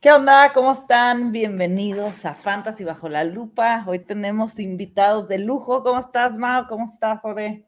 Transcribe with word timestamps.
¿Qué 0.00 0.10
onda? 0.10 0.54
¿Cómo 0.54 0.72
están? 0.72 1.30
Bienvenidos 1.30 2.24
a 2.24 2.32
Fantasy 2.34 2.84
Bajo 2.84 3.10
la 3.10 3.22
Lupa. 3.22 3.84
Hoy 3.86 3.98
tenemos 3.98 4.58
invitados 4.58 5.28
de 5.28 5.36
lujo. 5.36 5.82
¿Cómo 5.82 6.00
estás, 6.00 6.38
Mao? 6.38 6.68
¿Cómo 6.68 6.90
estás, 6.90 7.20
Ore? 7.22 7.66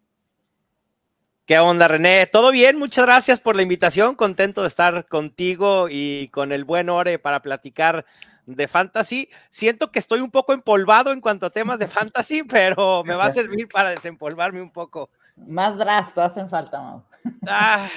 ¿Qué 1.45 1.59
onda, 1.59 1.89
René? 1.89 2.27
¿Todo 2.27 2.51
bien? 2.51 2.79
Muchas 2.79 3.05
gracias 3.05 3.39
por 3.39 3.55
la 3.55 3.61
invitación. 3.61 4.15
Contento 4.15 4.63
de 4.63 4.69
estar 4.69 5.07
contigo 5.09 5.89
y 5.91 6.29
con 6.29 6.53
el 6.53 6.65
buen 6.65 6.89
Ore 6.89 7.19
para 7.19 7.43
platicar 7.43 8.07
de 8.47 8.67
fantasy. 8.67 9.29
Siento 9.51 9.91
que 9.91 9.99
estoy 9.99 10.21
un 10.21 10.31
poco 10.31 10.55
empolvado 10.55 11.13
en 11.13 11.21
cuanto 11.21 11.45
a 11.45 11.51
temas 11.51 11.81
de 11.81 11.89
fantasy, 11.89 12.43
pero 12.49 13.05
me 13.05 13.15
va 13.15 13.27
a 13.27 13.33
servir 13.35 13.69
para 13.69 13.91
desempolvarme 13.91 14.63
un 14.63 14.71
poco. 14.73 15.11
Más 15.37 15.77
draft 15.77 16.17
hacen 16.17 16.49
falta, 16.49 16.81
Mao. 16.81 17.05
Ah, 17.47 17.91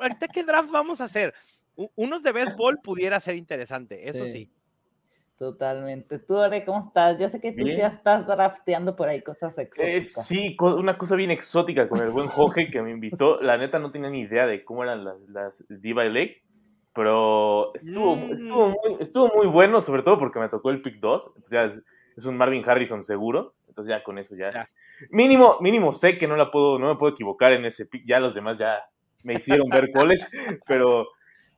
ahorita 0.00 0.28
qué 0.28 0.42
draft 0.42 0.70
vamos 0.70 1.02
a 1.02 1.04
hacer 1.04 1.34
unos 1.96 2.22
de 2.22 2.32
béisbol 2.32 2.80
pudiera 2.82 3.20
ser 3.20 3.34
interesante, 3.36 4.08
eso 4.08 4.26
sí. 4.26 4.50
Totalmente. 5.42 6.20
Tú, 6.20 6.36
Ore, 6.36 6.64
¿cómo 6.64 6.86
estás? 6.86 7.18
Yo 7.18 7.28
sé 7.28 7.40
que 7.40 7.50
tú 7.50 7.66
ya 7.66 7.88
estás 7.88 8.28
drafteando 8.28 8.94
por 8.94 9.08
ahí 9.08 9.22
cosas 9.22 9.58
eh, 9.58 9.62
exóticas. 9.62 10.24
sí, 10.24 10.56
una 10.60 10.96
cosa 10.96 11.16
bien 11.16 11.32
exótica 11.32 11.88
con 11.88 12.00
el 12.00 12.10
buen 12.10 12.28
Jorge 12.28 12.70
que 12.70 12.80
me 12.80 12.92
invitó. 12.92 13.40
La 13.42 13.58
neta 13.58 13.80
no 13.80 13.90
tenía 13.90 14.08
ni 14.08 14.20
idea 14.20 14.46
de 14.46 14.64
cómo 14.64 14.84
eran 14.84 15.04
las, 15.04 15.20
las 15.28 15.64
Diva 15.68 16.04
Lake, 16.04 16.44
pero 16.94 17.74
estuvo, 17.74 18.14
mm. 18.14 18.32
estuvo, 18.32 18.68
muy, 18.68 18.96
estuvo 19.00 19.32
muy 19.34 19.48
bueno, 19.48 19.80
sobre 19.80 20.04
todo 20.04 20.16
porque 20.16 20.38
me 20.38 20.48
tocó 20.48 20.70
el 20.70 20.80
pick 20.80 21.00
2. 21.00 21.32
Entonces 21.34 21.50
ya 21.50 21.64
es, 22.16 22.24
un 22.24 22.36
Marvin 22.36 22.62
Harrison 22.64 23.02
seguro. 23.02 23.54
Entonces 23.66 23.90
ya 23.90 24.04
con 24.04 24.18
eso 24.18 24.36
ya. 24.36 24.70
Mínimo, 25.10 25.56
mínimo 25.60 25.92
sé 25.92 26.18
que 26.18 26.28
no 26.28 26.36
la 26.36 26.52
puedo, 26.52 26.78
no 26.78 26.88
me 26.88 26.96
puedo 26.96 27.14
equivocar 27.14 27.52
en 27.52 27.64
ese 27.64 27.84
pick. 27.84 28.04
Ya 28.06 28.20
los 28.20 28.34
demás 28.34 28.58
ya 28.58 28.78
me 29.24 29.34
hicieron 29.34 29.68
ver 29.70 29.90
college, 29.92 30.24
pero 30.66 31.08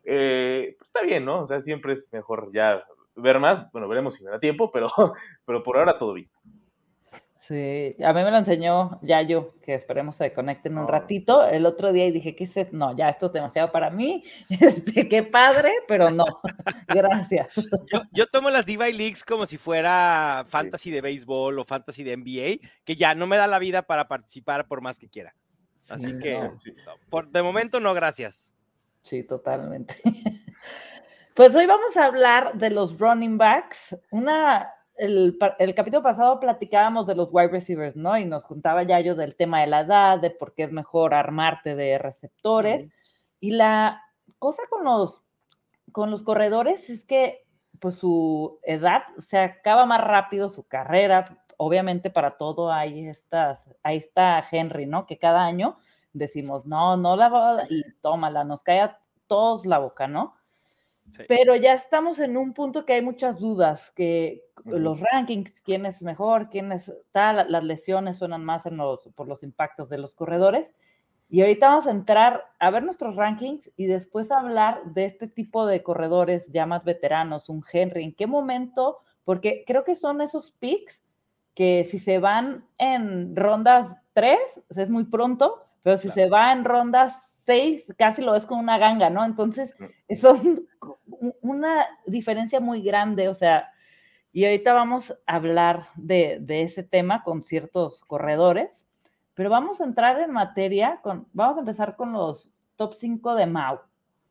eh, 0.05 0.75
pues 0.79 0.89
está 0.89 1.03
bien, 1.03 1.25
¿no? 1.25 1.41
O 1.41 1.47
sea, 1.47 1.61
siempre 1.61 1.93
es 1.93 2.09
mejor 2.13 2.51
ya 2.53 2.85
ver 3.17 3.39
más. 3.39 3.71
Bueno, 3.73 3.89
veremos 3.89 4.15
si 4.15 4.25
me 4.25 4.31
da 4.31 4.41
tiempo, 4.41 4.71
pero, 4.71 4.89
pero 5.45 5.63
por 5.63 5.79
ahora 5.79 5.99
todo 5.99 6.15
bien. 6.15 6.31
Sí, 7.47 7.95
a 8.03 8.15
mí 8.15 8.25
me 8.25 8.31
lo 8.31 8.39
enseñó 8.39 8.99
Yayo, 9.03 9.55
que 9.61 9.75
esperemos 9.75 10.17
se 10.17 10.33
conecten 10.33 10.79
un 10.79 10.89
ratito, 10.89 11.47
el 11.47 11.67
otro 11.67 11.93
día 11.93 12.07
y 12.07 12.11
dije, 12.11 12.35
¿qué 12.35 12.45
es 12.45 12.73
No, 12.73 12.97
ya 12.97 13.11
esto 13.11 13.27
es 13.27 13.35
demasiado 13.35 13.71
para 13.71 13.91
mí, 13.91 14.25
este, 14.49 15.11
qué 15.11 15.25
padre, 15.25 15.71
pero 15.87 16.09
no, 16.09 16.25
gracias. 16.89 17.69
Yo, 18.13 18.27
tomo 18.29 18.49
las 18.49 18.65
Diva 18.65 18.89
Leagues 18.89 19.25
como 19.25 19.45
si 19.45 19.59
fuera 19.59 20.47
fantasy 20.49 20.91
de 20.91 21.03
béisbol 21.03 21.59
o 21.59 21.65
fantasy 21.65 22.03
de 22.03 22.17
NBA, 22.17 22.67
que 22.83 22.97
ya 22.97 23.15
no 23.15 23.27
me 23.27 23.37
da 23.37 23.47
la 23.47 23.59
vida 23.59 23.83
para 23.83 24.09
participar 24.09 24.67
por 24.67 24.81
más 24.81 24.99
que 24.99 25.11
quiera. 25.11 25.35
Así 25.91 26.19
que, 26.19 26.41
por, 27.11 27.29
de 27.29 27.43
momento 27.43 27.79
no, 27.79 27.93
gracias. 27.93 28.55
Sí, 29.05 29.23
totalmente. 29.23 29.97
Pues 31.35 31.53
hoy 31.53 31.67
vamos 31.67 31.97
a 31.97 32.05
hablar 32.05 32.55
de 32.55 32.71
los 32.71 32.97
running 32.97 33.39
backs. 33.39 33.99
Una, 34.13 34.73
el, 34.95 35.37
capítulo 35.75 36.01
pasado 36.01 36.39
platicábamos 36.39 37.09
de 37.09 37.17
los 37.17 37.31
wide 37.33 37.49
receivers, 37.49 37.97
¿no? 37.97 38.17
Y 38.17 38.25
nos 38.25 38.45
juntaba 38.45 38.85
ya 38.85 39.01
yo 39.01 39.17
del 39.17 39.35
tema 39.35 39.61
de 39.61 39.67
la 39.67 39.81
edad, 39.81 40.21
de 40.21 40.31
por 40.31 40.55
qué 40.55 40.63
es 40.63 40.71
mejor 40.71 41.13
armarte 41.13 41.75
de 41.75 41.99
receptores. 41.99 42.89
Y 43.41 43.51
la 43.51 44.01
cosa 44.39 44.63
con 44.71 44.85
los, 44.85 45.25
con 45.91 46.13
los 46.13 46.23
corredores 46.23 46.89
es 46.89 47.03
que, 47.03 47.45
pues 47.81 47.97
su 47.97 48.61
edad, 48.63 49.03
se 49.19 49.39
acaba 49.39 49.87
más 49.87 50.03
rápido 50.03 50.51
su 50.51 50.69
carrera. 50.69 51.45
Obviamente 51.57 52.11
para 52.11 52.37
todo 52.37 52.71
hay 52.71 53.09
estas, 53.09 53.75
ahí 53.83 53.97
está 53.97 54.47
Henry, 54.49 54.87
¿no? 54.87 55.05
Que 55.07 55.19
cada 55.19 55.45
año 55.45 55.79
decimos, 56.13 56.65
no, 56.65 56.97
no 56.97 57.17
la 57.17 57.29
va 57.29 57.65
y 57.69 57.83
tómala, 58.01 58.45
nos 58.45 58.63
cae 58.63 58.81
a 58.81 59.01
todos 59.27 59.67
la 59.67 59.79
boca, 59.79 60.07
¿no? 60.07 60.35
Pero 61.29 61.55
ya 61.55 61.75
estamos 61.75 62.19
en 62.19 62.37
un 62.37 62.55
punto 62.55 62.85
que 62.85 62.95
hay 62.95 63.03
muchas 63.03 63.39
dudas, 63.39 63.91
que 63.91 64.43
los 64.65 65.01
rankings, 65.01 65.53
quién 65.63 65.87
es 65.87 66.03
mejor, 66.03 66.49
quién 66.49 66.73
es 66.73 66.93
tal, 67.13 67.47
las 67.49 67.63
lesiones 67.63 68.17
suenan 68.17 68.45
más 68.45 68.67
en 68.67 68.79
los, 68.79 69.09
por 69.15 69.29
los 69.29 69.43
impactos 69.43 69.89
de 69.89 69.99
los 69.99 70.15
corredores. 70.15 70.73
Y 71.29 71.41
ahorita 71.41 71.69
vamos 71.69 71.87
a 71.87 71.91
entrar 71.91 72.45
a 72.59 72.71
ver 72.71 72.85
nuestros 72.85 73.17
rankings 73.17 73.71
y 73.77 73.87
después 73.87 74.31
hablar 74.31 74.83
de 74.85 75.07
este 75.07 75.29
tipo 75.29 75.67
de 75.67 75.83
corredores 75.83 76.47
ya 76.53 76.67
más 76.67 76.85
veteranos, 76.85 77.49
un 77.49 77.63
Henry, 77.71 78.05
en 78.05 78.15
qué 78.15 78.27
momento, 78.27 78.99
porque 79.25 79.65
creo 79.67 79.85
que 79.85 79.97
son 79.97 80.21
esos 80.21 80.53
picks 80.53 81.03
que 81.55 81.87
si 81.91 81.99
se 81.99 82.19
van 82.19 82.67
en 82.79 83.37
rondas 83.37 83.97
3, 84.13 84.39
es 84.71 84.91
muy 84.91 85.05
pronto, 85.05 85.65
pero 85.83 85.99
si 85.99 86.11
se 86.11 86.29
va 86.29 86.53
en 86.53 86.65
rondas 86.65 87.34
6, 87.45 87.85
casi 87.97 88.23
lo 88.23 88.33
ves 88.33 88.47
con 88.47 88.59
una 88.59 88.79
ganga, 88.79 89.11
¿no? 89.11 89.25
Entonces, 89.25 89.75
es 90.09 90.23
una 91.41 91.87
diferencia 92.07 92.61
muy 92.61 92.83
grande, 92.83 93.29
o 93.29 93.35
sea, 93.35 93.71
y 94.33 94.45
ahorita 94.45 94.75
vamos 94.75 95.13
a 95.27 95.37
hablar 95.37 95.87
de, 95.95 96.45
ese 96.49 96.83
tema 96.83 97.23
con 97.23 97.43
ciertos 97.43 98.03
corredores, 98.05 98.87
pero 99.35 99.51
vamos 99.51 99.81
a 99.81 99.85
entrar 99.85 100.21
en 100.21 100.33
materia, 100.33 101.01
con, 101.03 101.29
vamos 101.33 101.57
a 101.57 101.61
empezar 101.61 101.97
con 101.97 102.13
los 102.13 102.53
top 102.77 102.95
5 102.95 103.35
de 103.37 103.47
Mau, 103.47 103.81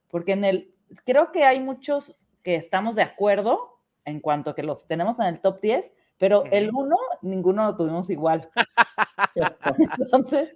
porque 0.09 0.34
en 0.34 0.44
el, 0.44 0.73
creo 1.06 1.31
que 1.31 1.46
hay 1.46 1.59
muchos 1.62 2.16
que 2.44 2.56
estamos 2.56 2.96
de 2.96 3.03
acuerdo 3.03 3.79
en 4.06 4.19
cuanto 4.19 4.50
a 4.50 4.56
que 4.56 4.63
los 4.63 4.85
tenemos 4.88 5.19
en 5.19 5.28
el 5.28 5.40
top 5.40 5.62
10, 5.62 5.94
pero 6.18 6.44
el 6.52 6.69
1, 6.73 6.96
ninguno 7.22 7.63
lo 7.63 7.75
tuvimos 7.75 8.09
igual. 8.09 8.50
Entonces, 10.00 10.56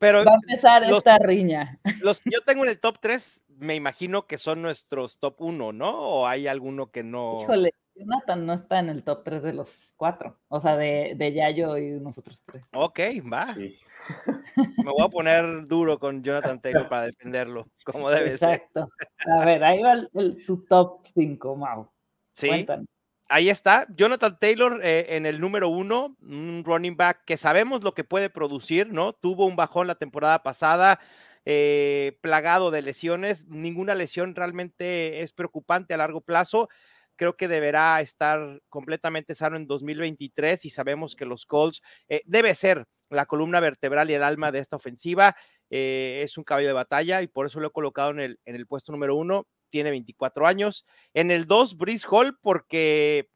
pero 0.00 0.24
va 0.24 0.32
a 0.32 0.34
empezar 0.34 0.82
esta 0.82 1.18
riña. 1.18 1.78
Los 2.00 2.20
que 2.20 2.30
yo 2.30 2.40
tengo 2.40 2.64
en 2.64 2.70
el 2.70 2.80
top 2.80 2.98
3, 3.00 3.44
me 3.58 3.74
imagino 3.74 4.26
que 4.26 4.38
son 4.38 4.62
nuestros 4.62 5.18
top 5.18 5.36
1, 5.42 5.72
¿no? 5.72 5.90
¿O 5.90 6.26
hay 6.26 6.46
alguno 6.46 6.90
que 6.90 7.02
no? 7.02 7.42
Híjole, 7.42 7.74
Jonathan 7.94 8.46
no 8.46 8.54
está 8.54 8.78
en 8.78 8.88
el 8.88 9.04
top 9.04 9.22
3 9.24 9.42
de 9.42 9.52
los 9.52 9.68
cuatro, 9.98 10.38
o 10.48 10.58
sea, 10.58 10.78
de, 10.78 11.12
de 11.16 11.34
Yayo 11.34 11.76
y 11.76 12.00
nosotros 12.00 12.40
tres. 12.46 12.64
Ok, 12.72 12.98
va. 13.30 13.54
Me 14.84 14.90
voy 14.90 15.04
a 15.04 15.08
poner 15.08 15.66
duro 15.66 15.98
con 15.98 16.22
Jonathan 16.22 16.62
Taylor 16.62 16.88
para 16.88 17.02
defenderlo, 17.02 17.66
como 17.84 18.10
debe 18.10 18.38
ser. 18.38 18.54
Exacto. 18.54 18.88
A 19.26 19.44
ver, 19.44 19.62
ahí 19.62 19.82
va 19.82 19.92
el, 20.14 20.44
tu 20.46 20.64
top 20.64 21.06
5, 21.12 21.56
Mau. 21.56 21.90
Sí. 22.32 22.48
Cuéntanos 22.48 22.86
ahí 23.30 23.48
está, 23.48 23.86
Jonathan 23.94 24.38
Taylor 24.38 24.80
eh, 24.84 25.06
en 25.10 25.24
el 25.24 25.40
número 25.40 25.68
uno, 25.68 26.16
un 26.20 26.62
running 26.66 26.96
back 26.96 27.24
que 27.24 27.36
sabemos 27.36 27.82
lo 27.82 27.94
que 27.94 28.04
puede 28.04 28.28
producir, 28.28 28.92
¿no? 28.92 29.12
Tuvo 29.12 29.46
un 29.46 29.56
bajón 29.56 29.86
la 29.86 29.94
temporada 29.94 30.42
pasada, 30.42 31.00
eh, 31.44 32.18
plagado 32.20 32.70
de 32.70 32.82
lesiones, 32.82 33.46
ninguna 33.46 33.94
lesión 33.94 34.34
realmente 34.34 35.22
es 35.22 35.32
preocupante 35.32 35.94
a 35.94 35.96
largo 35.96 36.20
plazo. 36.20 36.68
Creo 37.16 37.36
que 37.36 37.48
deberá 37.48 38.00
estar 38.00 38.60
completamente 38.68 39.34
sano 39.34 39.56
en 39.56 39.66
2023 39.66 40.64
y 40.64 40.70
sabemos 40.70 41.14
que 41.14 41.24
los 41.24 41.46
Colts 41.46 41.82
eh, 42.08 42.22
debe 42.26 42.54
ser 42.54 42.84
la 43.10 43.26
columna 43.26 43.60
vertebral 43.60 44.10
y 44.10 44.14
el 44.14 44.22
alma 44.24 44.50
de 44.52 44.58
esta 44.58 44.76
ofensiva. 44.76 45.36
es 45.68 46.36
un 46.36 46.44
caballo 46.44 46.66
de 46.66 46.72
batalla 46.72 47.22
y 47.22 47.28
por 47.28 47.46
eso 47.46 47.60
lo 47.60 47.68
he 47.68 47.72
colocado 47.72 48.10
en 48.10 48.20
el, 48.20 48.40
en 48.44 48.56
el 48.56 48.66
puesto 48.66 48.90
número 48.92 49.14
uno 49.14 49.46
tiene 49.70 49.90
24 49.90 50.46
años. 50.46 50.84
En 51.14 51.30
el 51.30 51.46
2, 51.46 51.76
Brice 51.76 52.06
Hall, 52.10 52.38
porque 52.40 53.30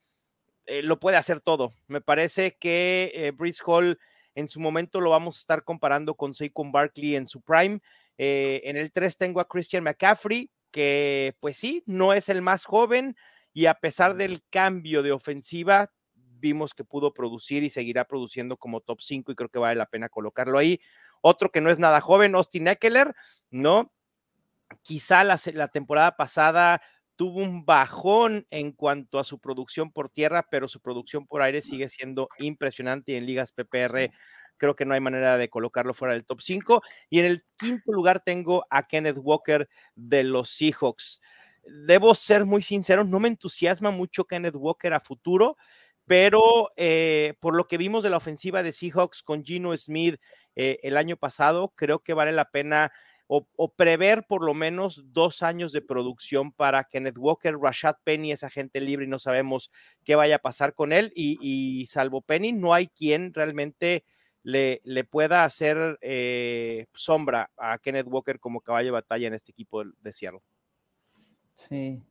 eh, 0.66 0.82
lo 0.82 0.98
puede 0.98 1.16
hacer 1.16 1.40
todo. 1.40 1.72
Me 1.86 2.00
parece 2.00 2.56
que 2.58 3.12
eh, 3.14 3.30
Brice 3.30 3.62
Hall 3.66 3.98
en 4.34 4.48
su 4.48 4.60
momento 4.60 5.00
lo 5.00 5.10
vamos 5.10 5.36
a 5.36 5.40
estar 5.40 5.64
comparando 5.64 6.14
con 6.14 6.34
Saquon 6.34 6.72
Barkley 6.72 7.16
en 7.16 7.26
su 7.26 7.40
prime. 7.40 7.80
Eh, 8.18 8.62
en 8.64 8.76
el 8.76 8.92
3 8.92 9.16
tengo 9.16 9.40
a 9.40 9.48
Christian 9.48 9.84
McCaffrey, 9.84 10.50
que 10.70 11.36
pues 11.40 11.56
sí, 11.56 11.82
no 11.86 12.12
es 12.12 12.28
el 12.28 12.42
más 12.42 12.64
joven 12.64 13.16
y 13.52 13.66
a 13.66 13.74
pesar 13.74 14.16
del 14.16 14.42
cambio 14.50 15.02
de 15.02 15.12
ofensiva, 15.12 15.92
vimos 16.14 16.74
que 16.74 16.84
pudo 16.84 17.14
producir 17.14 17.62
y 17.62 17.70
seguirá 17.70 18.04
produciendo 18.04 18.56
como 18.56 18.80
top 18.80 19.00
5 19.00 19.32
y 19.32 19.34
creo 19.34 19.48
que 19.48 19.58
vale 19.58 19.76
la 19.76 19.86
pena 19.86 20.08
colocarlo 20.08 20.58
ahí. 20.58 20.80
Otro 21.20 21.50
que 21.50 21.60
no 21.60 21.70
es 21.70 21.78
nada 21.78 22.00
joven, 22.00 22.34
Austin 22.34 22.68
Eckler, 22.68 23.14
¿no? 23.50 23.92
Quizá 24.82 25.24
la, 25.24 25.38
temporada 25.68 26.16
pasada 26.16 26.82
tuvo 27.16 27.40
un 27.40 27.64
bajón 27.64 28.46
en 28.50 28.72
cuanto 28.72 29.18
a 29.18 29.24
su 29.24 29.38
producción 29.38 29.92
por 29.92 30.10
tierra, 30.10 30.46
pero 30.50 30.68
su 30.68 30.80
producción 30.80 31.26
por 31.26 31.42
aire 31.42 31.62
sigue 31.62 31.88
siendo 31.88 32.28
impresionante 32.38 33.12
y 33.12 33.16
en 33.16 33.26
ligas 33.26 33.52
PPR 33.52 34.10
creo 34.56 34.76
que 34.76 34.84
no 34.84 34.94
hay 34.94 35.00
manera 35.00 35.36
de 35.36 35.48
colocarlo 35.48 35.94
fuera 35.94 36.14
del 36.14 36.24
top 36.24 36.40
5. 36.40 36.82
Y 37.10 37.20
en 37.20 37.26
el 37.26 37.44
quinto 37.58 37.92
lugar 37.92 38.20
tengo 38.20 38.66
a 38.70 38.86
Kenneth 38.86 39.18
Walker 39.20 39.68
de 39.94 40.24
los 40.24 40.50
Seahawks. 40.50 41.20
Debo 41.64 42.14
ser 42.14 42.44
muy 42.44 42.62
sincero, 42.62 43.04
no 43.04 43.20
me 43.20 43.28
entusiasma 43.28 43.90
mucho 43.90 44.24
Kenneth 44.24 44.56
Walker 44.56 44.92
a 44.92 45.00
futuro, 45.00 45.56
pero 46.06 46.70
eh, 46.76 47.34
por 47.40 47.54
lo 47.54 47.66
que 47.66 47.78
vimos 47.78 48.04
de 48.04 48.10
la 48.10 48.18
ofensiva 48.18 48.62
de 48.62 48.72
Seahawks 48.72 49.22
con 49.22 49.42
Gino 49.42 49.76
Smith 49.76 50.20
eh, 50.56 50.78
el 50.82 50.96
año 50.96 51.16
pasado, 51.16 51.72
creo 51.74 52.00
que 52.00 52.14
vale 52.14 52.32
la 52.32 52.50
pena 52.50 52.92
o, 53.26 53.72
prever 53.74 54.26
por 54.26 54.44
lo 54.44 54.54
menos 54.54 55.02
dos 55.12 55.42
años 55.42 55.72
de 55.72 55.80
producción 55.80 56.52
para 56.52 56.84
Kenneth 56.84 57.18
Walker. 57.18 57.56
Rashad 57.56 57.96
Penny 58.04 58.32
es 58.32 58.44
agente 58.44 58.80
libre 58.80 59.06
y 59.06 59.08
no 59.08 59.18
sabemos 59.18 59.70
qué 60.04 60.14
vaya 60.14 60.36
a 60.36 60.40
pasar 60.40 60.74
con 60.74 60.92
él. 60.92 61.12
Y, 61.14 61.86
salvo 61.86 62.20
Penny, 62.20 62.52
no 62.52 62.74
hay 62.74 62.88
quien 62.88 63.32
realmente 63.32 64.04
le, 64.42 64.82
le 64.84 65.04
pueda 65.04 65.44
hacer 65.44 65.98
eh, 66.02 66.86
sombra 66.92 67.50
a 67.56 67.78
Kenneth 67.78 68.06
Walker 68.06 68.38
como 68.38 68.60
caballo 68.60 68.86
de 68.86 68.92
batalla 68.92 69.26
en 69.26 69.34
este 69.34 69.52
equipo 69.52 69.82
de, 69.84 70.12
Seattle. 70.12 70.40
Sí. 71.56 72.02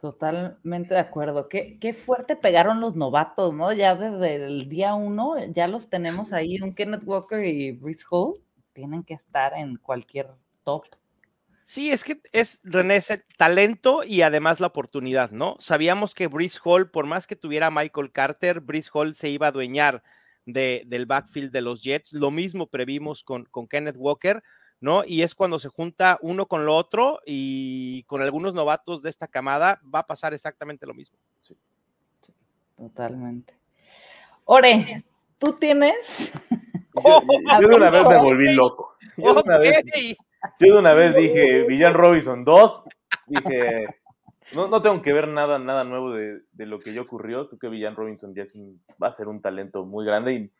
Totalmente 0.00 0.94
de 0.94 1.00
acuerdo. 1.00 1.48
Qué, 1.48 1.78
qué 1.78 1.92
fuerte 1.92 2.34
pegaron 2.34 2.80
los 2.80 2.96
novatos, 2.96 3.54
¿no? 3.54 3.72
Ya 3.72 3.94
desde 3.94 4.34
el 4.46 4.68
día 4.68 4.94
uno, 4.94 5.36
ya 5.52 5.68
los 5.68 5.88
tenemos 5.88 6.32
ahí, 6.32 6.60
un 6.60 6.74
Kenneth 6.74 7.04
Walker 7.04 7.44
y 7.44 7.70
Brice 7.70 8.04
Hall, 8.10 8.40
tienen 8.72 9.04
que 9.04 9.14
estar 9.14 9.54
en 9.54 9.76
cualquier 9.76 10.28
top. 10.64 10.84
Sí, 11.62 11.90
es 11.90 12.02
que 12.02 12.20
es 12.32 12.60
René 12.64 13.00
el 13.08 13.24
talento 13.36 14.02
y 14.04 14.22
además 14.22 14.58
la 14.58 14.66
oportunidad, 14.66 15.30
¿no? 15.30 15.56
Sabíamos 15.60 16.14
que 16.14 16.26
Brice 16.26 16.58
Hall, 16.64 16.90
por 16.90 17.06
más 17.06 17.26
que 17.26 17.36
tuviera 17.36 17.70
Michael 17.70 18.10
Carter, 18.10 18.60
Brice 18.60 18.90
Hall 18.92 19.14
se 19.14 19.28
iba 19.28 19.46
a 19.46 19.50
adueñar 19.50 20.02
de, 20.44 20.82
del 20.86 21.06
backfield 21.06 21.52
de 21.52 21.62
los 21.62 21.82
Jets. 21.82 22.12
Lo 22.12 22.30
mismo 22.30 22.66
previmos 22.66 23.22
con, 23.22 23.44
con 23.44 23.68
Kenneth 23.68 23.96
Walker 23.96 24.42
¿no? 24.82 25.04
Y 25.06 25.22
es 25.22 25.36
cuando 25.36 25.60
se 25.60 25.68
junta 25.68 26.18
uno 26.22 26.46
con 26.46 26.66
lo 26.66 26.74
otro 26.74 27.20
y 27.24 28.02
con 28.02 28.20
algunos 28.20 28.52
novatos 28.52 29.00
de 29.00 29.10
esta 29.10 29.28
camada 29.28 29.80
va 29.82 30.00
a 30.00 30.06
pasar 30.06 30.34
exactamente 30.34 30.86
lo 30.86 30.92
mismo. 30.92 31.16
Sí. 31.38 31.56
Totalmente. 32.76 33.56
Ore, 34.44 35.04
tú 35.38 35.52
tienes. 35.52 35.94
Yo, 37.60 37.68
de 37.68 37.76
una 37.76 37.90
vez 37.90 38.06
me 38.06 38.18
volví 38.18 38.54
loco. 38.54 38.96
Yo 39.16 39.34
de, 39.34 39.42
una 39.42 39.58
vez, 39.58 39.84
yo 40.60 40.74
de 40.74 40.78
una 40.78 40.94
vez 40.94 41.14
dije, 41.14 41.64
Villan 41.64 41.94
Robinson 41.94 42.44
2, 42.44 42.84
dije, 43.26 43.86
no, 44.54 44.68
no, 44.68 44.82
tengo 44.82 45.00
que 45.02 45.12
ver 45.12 45.28
nada, 45.28 45.58
nada 45.58 45.84
nuevo 45.84 46.12
de, 46.12 46.40
de, 46.52 46.66
lo 46.66 46.80
que 46.80 46.92
ya 46.92 47.00
ocurrió. 47.00 47.48
Creo 47.48 47.58
que 47.58 47.68
Villan 47.68 47.96
Robinson 47.96 48.34
ya 48.34 48.42
es 48.42 48.54
va 49.02 49.08
a 49.08 49.12
ser 49.12 49.28
un 49.28 49.40
talento 49.40 49.84
muy 49.84 50.04
grande 50.04 50.34
y 50.34 50.52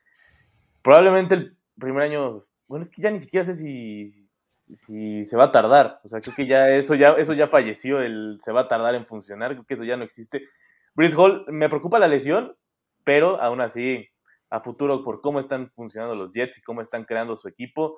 probablemente 0.82 1.34
el 1.34 1.56
primer 1.78 2.02
año 2.02 2.46
bueno, 2.72 2.84
es 2.84 2.90
que 2.90 3.02
ya 3.02 3.10
ni 3.10 3.18
siquiera 3.18 3.44
sé 3.44 3.52
si, 3.52 4.26
si 4.74 5.26
se 5.26 5.36
va 5.36 5.44
a 5.44 5.52
tardar. 5.52 6.00
O 6.04 6.08
sea, 6.08 6.22
creo 6.22 6.34
que 6.34 6.46
ya 6.46 6.70
eso 6.70 6.94
ya, 6.94 7.10
eso 7.10 7.34
ya 7.34 7.46
falleció, 7.46 8.00
el 8.00 8.38
se 8.40 8.50
va 8.50 8.62
a 8.62 8.68
tardar 8.68 8.94
en 8.94 9.04
funcionar, 9.04 9.52
creo 9.52 9.66
que 9.66 9.74
eso 9.74 9.84
ya 9.84 9.98
no 9.98 10.04
existe. 10.04 10.48
Brice 10.94 11.14
Hall, 11.14 11.44
me 11.48 11.68
preocupa 11.68 11.98
la 11.98 12.08
lesión, 12.08 12.56
pero 13.04 13.38
aún 13.42 13.60
así, 13.60 14.08
a 14.52 14.60
futuro, 14.60 15.02
por 15.02 15.22
cómo 15.22 15.40
están 15.40 15.70
funcionando 15.70 16.14
los 16.14 16.34
Jets 16.34 16.58
y 16.58 16.62
cómo 16.62 16.82
están 16.82 17.04
creando 17.04 17.36
su 17.36 17.48
equipo, 17.48 17.96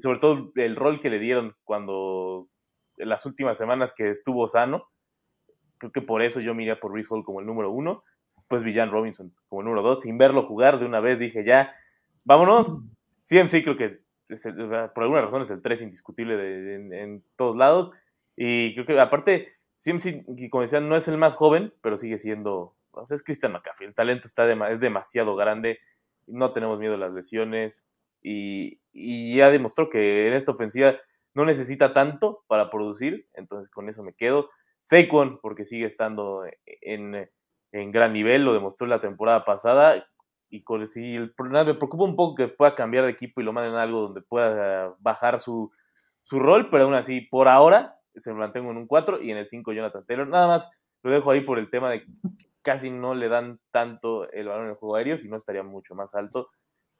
sobre 0.00 0.18
todo 0.18 0.52
el 0.56 0.76
rol 0.76 1.00
que 1.00 1.08
le 1.08 1.18
dieron 1.18 1.56
cuando 1.64 2.50
en 2.98 3.08
las 3.08 3.24
últimas 3.24 3.56
semanas 3.56 3.94
que 3.96 4.10
estuvo 4.10 4.46
sano, 4.46 4.90
creo 5.78 5.92
que 5.92 6.02
por 6.02 6.20
eso 6.20 6.40
yo 6.40 6.54
miré 6.54 6.76
por 6.76 6.92
Brice 6.92 7.08
Hall 7.10 7.24
como 7.24 7.40
el 7.40 7.46
número 7.46 7.70
uno, 7.70 8.04
pues 8.48 8.64
Villan 8.64 8.90
Robinson 8.90 9.34
como 9.48 9.62
el 9.62 9.64
número 9.64 9.82
dos, 9.82 10.02
sin 10.02 10.18
verlo 10.18 10.42
jugar 10.42 10.78
de 10.78 10.84
una 10.84 11.00
vez 11.00 11.18
dije 11.18 11.42
ya, 11.42 11.74
vámonos. 12.22 12.76
Sí, 13.22 13.38
creo 13.62 13.78
que 13.78 14.04
por 14.94 15.04
alguna 15.04 15.22
razón 15.22 15.40
es 15.40 15.50
el 15.50 15.62
3 15.62 15.80
indiscutible 15.80 17.00
en, 17.00 17.24
todos 17.36 17.56
lados. 17.56 17.90
Y 18.36 18.74
creo 18.74 18.84
que 18.84 19.00
aparte, 19.00 19.54
CMC, 19.82 20.50
como 20.50 20.60
decían, 20.60 20.86
no 20.86 20.96
es 20.96 21.08
el 21.08 21.16
más 21.16 21.34
joven, 21.34 21.72
pero 21.80 21.96
sigue 21.96 22.18
siendo, 22.18 22.76
es 23.10 23.22
Christian 23.22 23.52
McCaffrey. 23.52 23.88
El 23.88 23.94
talento 23.94 24.26
está 24.26 24.50
es 24.68 24.80
demasiado 24.80 25.34
grande, 25.34 25.78
no 26.26 26.52
tenemos 26.52 26.78
miedo 26.78 26.94
a 26.94 26.98
las 26.98 27.12
lesiones 27.12 27.84
y, 28.22 28.78
ya 29.36 29.50
demostró 29.50 29.90
que 29.90 30.28
en 30.28 30.34
esta 30.34 30.52
ofensiva 30.52 30.96
no 31.34 31.44
necesita 31.44 31.92
tanto 31.92 32.44
para 32.46 32.70
producir, 32.70 33.28
entonces 33.34 33.70
con 33.70 33.88
eso 33.88 34.02
me 34.02 34.14
quedo. 34.14 34.50
Saquon, 34.84 35.40
porque 35.40 35.64
sigue 35.64 35.86
estando 35.86 36.44
en, 36.66 37.28
en 37.72 37.90
gran 37.90 38.12
nivel, 38.12 38.44
lo 38.44 38.54
demostró 38.54 38.86
la 38.86 39.00
temporada 39.00 39.44
pasada, 39.44 40.06
y 40.54 40.62
con, 40.62 40.86
si 40.86 41.16
el 41.16 41.34
problema 41.34 41.64
me 41.64 41.74
preocupa 41.74 42.04
un 42.04 42.14
poco 42.14 42.36
que 42.36 42.46
pueda 42.46 42.76
cambiar 42.76 43.04
de 43.04 43.10
equipo 43.10 43.40
y 43.40 43.44
lo 43.44 43.52
manden 43.52 43.74
a 43.74 43.82
algo 43.82 44.02
donde 44.02 44.20
pueda 44.20 44.94
bajar 45.00 45.40
su, 45.40 45.72
su 46.22 46.38
rol, 46.38 46.68
pero 46.70 46.84
aún 46.84 46.94
así, 46.94 47.22
por 47.22 47.48
ahora, 47.48 47.98
se 48.14 48.32
mantengo 48.32 48.70
en 48.70 48.76
un 48.76 48.86
4 48.86 49.20
y 49.20 49.32
en 49.32 49.38
el 49.38 49.48
5 49.48 49.72
Jonathan 49.72 50.06
Taylor. 50.06 50.28
Nada 50.28 50.46
más 50.46 50.70
lo 51.02 51.10
dejo 51.10 51.32
ahí 51.32 51.40
por 51.40 51.58
el 51.58 51.70
tema 51.70 51.90
de 51.90 52.04
casi 52.64 52.90
no 52.90 53.14
le 53.14 53.28
dan 53.28 53.60
tanto 53.70 54.28
el 54.32 54.48
balón 54.48 54.64
en 54.64 54.70
el 54.70 54.76
juego 54.76 54.96
aéreo, 54.96 55.18
si 55.18 55.28
no 55.28 55.36
estaría 55.36 55.62
mucho 55.62 55.94
más 55.94 56.14
alto. 56.14 56.48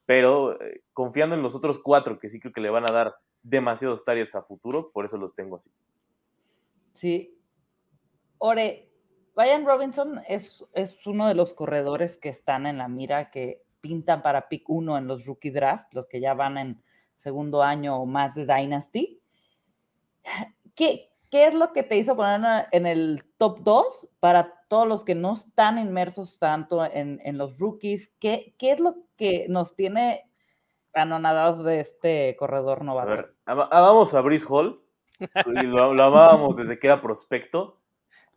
Pero 0.04 0.60
eh, 0.60 0.82
confiando 0.92 1.34
en 1.34 1.42
los 1.42 1.54
otros 1.54 1.78
cuatro, 1.78 2.18
que 2.18 2.28
sí 2.28 2.38
creo 2.38 2.52
que 2.52 2.60
le 2.60 2.70
van 2.70 2.84
a 2.88 2.92
dar 2.92 3.16
demasiados 3.42 4.04
targets 4.04 4.34
a 4.34 4.42
futuro, 4.42 4.92
por 4.92 5.06
eso 5.06 5.16
los 5.16 5.34
tengo 5.34 5.56
así. 5.56 5.72
Sí. 6.92 7.40
Ore, 8.38 8.90
Ryan 9.34 9.64
Robinson 9.64 10.20
es, 10.28 10.64
es, 10.74 11.06
uno 11.06 11.26
de 11.26 11.34
los 11.34 11.54
corredores 11.54 12.18
que 12.18 12.28
están 12.28 12.66
en 12.66 12.78
la 12.78 12.88
mira 12.88 13.30
que 13.30 13.62
pintan 13.80 14.22
para 14.22 14.48
pick 14.48 14.68
1 14.68 14.98
en 14.98 15.06
los 15.06 15.24
rookie 15.24 15.50
draft, 15.50 15.92
los 15.94 16.06
que 16.06 16.20
ya 16.20 16.34
van 16.34 16.58
en 16.58 16.82
segundo 17.14 17.62
año 17.62 17.96
o 17.96 18.06
más 18.06 18.34
de 18.34 18.44
Dynasty. 18.44 19.20
¿Qué, 20.74 21.13
qué 21.34 21.48
es 21.48 21.54
lo 21.54 21.72
que 21.72 21.82
te 21.82 21.96
hizo 21.96 22.14
poner 22.14 22.68
en 22.70 22.86
el 22.86 23.24
top 23.38 23.58
2 23.64 24.08
para 24.20 24.54
todos 24.68 24.86
los 24.86 25.02
que 25.02 25.16
no 25.16 25.34
están 25.34 25.78
inmersos 25.78 26.38
tanto 26.38 26.84
en, 26.84 27.20
en 27.24 27.38
los 27.38 27.58
rookies? 27.58 28.08
¿Qué, 28.20 28.54
¿Qué, 28.56 28.70
es 28.70 28.78
lo 28.78 28.98
que 29.16 29.46
nos 29.48 29.74
tiene 29.74 30.30
anonadados 30.92 31.64
de 31.64 31.80
este 31.80 32.36
corredor 32.38 32.84
novato? 32.84 33.10
A 33.10 33.16
ver, 33.16 33.34
amamos 33.46 34.14
a 34.14 34.20
Brice 34.20 34.46
Hall, 34.48 34.80
y 35.18 35.66
lo, 35.66 35.92
lo 35.92 36.04
amábamos 36.04 36.54
desde 36.54 36.78
que 36.78 36.86
era 36.86 37.00
prospecto 37.00 37.80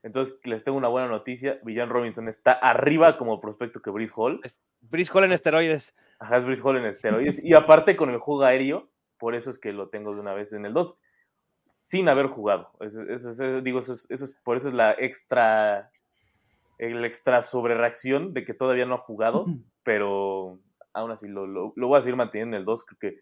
entonces, 0.02 0.40
les 0.46 0.64
tengo 0.64 0.78
una 0.78 0.88
buena 0.88 1.08
noticia. 1.08 1.60
Villan 1.64 1.90
Robinson 1.90 2.30
está 2.30 2.54
arriba 2.54 3.18
como 3.18 3.42
prospecto 3.42 3.82
que 3.82 3.90
Brice 3.90 4.14
Hall. 4.16 4.42
Brice 4.82 5.12
Hall 5.14 5.26
en 5.26 5.34
esteroides. 5.34 5.96
Ajá, 6.20 6.38
es 6.38 6.46
Brice 6.46 6.62
Hall 6.64 6.78
en 6.78 6.86
esteroides. 6.86 7.44
y 7.44 7.54
aparte 7.54 7.96
con 7.96 8.10
el 8.10 8.20
juego 8.20 8.44
aéreo, 8.44 8.90
por 9.18 9.36
eso 9.36 9.50
es 9.50 9.60
que 9.60 9.74
lo 9.74 9.90
tengo 9.90 10.14
de 10.14 10.22
una 10.22 10.34
vez 10.34 10.54
en 10.54 10.66
el 10.66 10.74
2, 10.74 10.98
sin 11.88 12.10
haber 12.10 12.28
jugado. 12.28 12.72
digo, 13.63 13.80
eso 13.80 13.94
es, 14.10 14.36
por 14.44 14.57
eso 14.57 14.68
es 14.68 14.74
la 14.74 14.92
extra, 14.92 15.89
el 16.78 17.06
extra 17.06 17.42
sobrereacción 17.42 18.34
de 18.34 18.44
que 18.44 18.54
todavía 18.54 18.86
no 18.86 18.95
ha 18.95 19.00
jugado, 19.00 19.45
pero 19.84 20.60
aún 20.92 21.12
así 21.12 21.30
lo, 21.30 21.48
lo, 21.48 21.72
voy 21.75 21.98
a 21.98 22.01
seguir 22.01 22.18
manteniendo 22.18 22.57
en 22.57 22.62
el 22.62 22.66
2. 22.66 22.84
Creo 22.84 23.00
que, 23.00 23.19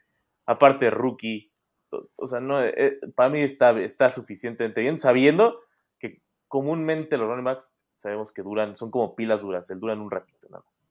aparte, 0.47 0.89
rookie, 0.89 1.51
o 2.17 2.27
sea, 2.27 2.39
no, 2.39 2.59
eh, 2.59 2.97
para 3.13 3.29
mí 3.29 3.41
está, 3.41 3.79
está 3.79 4.09
suficientemente 4.09 4.81
bien, 4.81 4.97
sabiendo 4.97 5.59
comúnmente 6.47 7.17
los 7.17 7.27
running 7.27 7.43
backs 7.43 7.69
sabemos 7.93 8.31
que 8.31 8.41
duran, 8.41 8.75
son 8.75 8.91
como 8.91 9.15
pilas 9.15 9.41
duras, 9.41 9.69
el 9.69 9.79
duran 9.79 9.99
un 9.99 10.09
ratito 10.09 10.47
nada 10.49 10.63
más. 10.65 10.81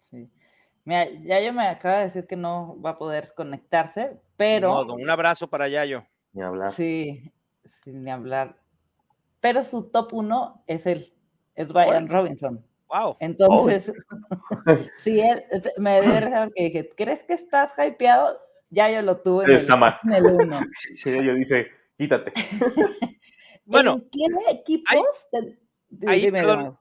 Sí. 0.00 0.30
Mira, 0.84 1.10
Yayo 1.10 1.52
me 1.52 1.68
acaba 1.68 1.98
de 1.98 2.04
decir 2.04 2.26
que 2.26 2.36
no 2.36 2.80
va 2.80 2.90
a 2.90 2.98
poder 2.98 3.34
conectarse, 3.34 4.18
pero. 4.36 4.84
un 4.86 5.10
abrazo 5.10 5.48
para 5.48 5.68
Yayo. 5.68 6.06
Ni 6.32 6.42
hablar. 6.42 6.72
Sí, 6.72 7.32
sin 7.84 8.02
ni 8.02 8.10
hablar. 8.10 8.56
Pero 9.40 9.64
su 9.64 9.90
top 9.90 10.14
uno 10.14 10.62
es 10.66 10.86
él, 10.86 11.12
es 11.54 11.72
Brian 11.72 12.08
Robinson. 12.08 12.64
Wow. 12.88 13.16
Entonces, 13.20 13.90
sí, 14.98 15.20
él, 15.20 15.44
me 15.78 16.00
debe 16.00 16.52
que 16.54 16.64
dije, 16.64 16.90
¿crees 16.96 17.22
que 17.24 17.32
estás 17.32 17.72
hypeado? 17.78 18.38
Yayo 18.70 19.02
lo 19.02 19.18
tuve 19.18 19.44
en, 19.44 19.50
Está 19.50 19.76
más. 19.76 20.02
en 20.04 20.12
el 20.12 20.24
uno. 20.26 20.60
Yayo 21.04 21.34
dice, 21.34 21.68
quítate. 21.96 22.32
Bueno, 23.64 24.02
tiene 24.10 24.42
equipos. 24.50 24.92
ahí, 26.04 26.30
perdón, 26.30 26.76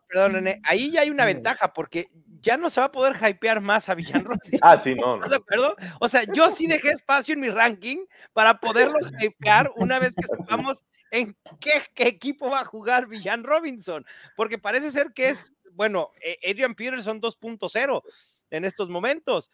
ahí 0.63 0.91
ya 0.91 1.01
hay 1.01 1.11
una 1.11 1.25
ventaja 1.25 1.71
porque 1.71 2.07
ya 2.41 2.57
no 2.57 2.69
se 2.69 2.81
va 2.81 2.87
a 2.87 2.91
poder 2.91 3.15
hypear 3.15 3.61
más 3.61 3.89
a 3.89 3.95
Villarro. 3.95 4.35
Ah, 4.61 4.77
sí, 4.77 4.95
no. 4.95 5.15
¿Estás 5.15 5.31
de 5.31 5.35
acuerdo? 5.37 5.75
O 5.99 6.07
sea, 6.07 6.23
yo 6.33 6.49
sí 6.49 6.67
dejé 6.67 6.89
espacio 6.89 7.33
en 7.33 7.39
mi 7.39 7.49
ranking 7.49 8.05
para 8.33 8.59
poderlo 8.59 8.97
hypear 9.19 9.71
una 9.75 9.99
vez 9.99 10.15
que 10.15 10.23
sepamos 10.37 10.83
en 11.11 11.37
qué, 11.59 11.83
equipo 11.95 12.49
va 12.49 12.61
a 12.61 12.65
jugar 12.65 13.07
Villan 13.07 13.43
Robinson, 13.43 14.05
porque 14.35 14.57
parece 14.57 14.91
ser 14.91 15.13
que 15.13 15.29
es, 15.29 15.53
bueno, 15.73 16.11
e, 16.21 16.37
Adrian 16.49 16.73
Peterson 16.73 17.21
2.0 17.21 18.01
en 18.49 18.65
estos 18.65 18.89
momentos. 18.89 19.51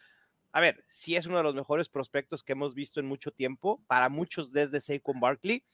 A 0.52 0.60
ver, 0.60 0.84
sí 0.88 1.16
es 1.16 1.26
uno 1.26 1.36
de 1.36 1.42
los 1.42 1.54
mejores 1.54 1.88
prospectos 1.88 2.42
que 2.42 2.52
hemos 2.52 2.74
visto 2.74 3.00
en 3.00 3.06
mucho 3.06 3.32
tiempo, 3.32 3.82
para 3.86 4.08
muchos 4.08 4.52
desde 4.52 4.80
Saquon 4.80 5.20
Barkley, 5.20 5.64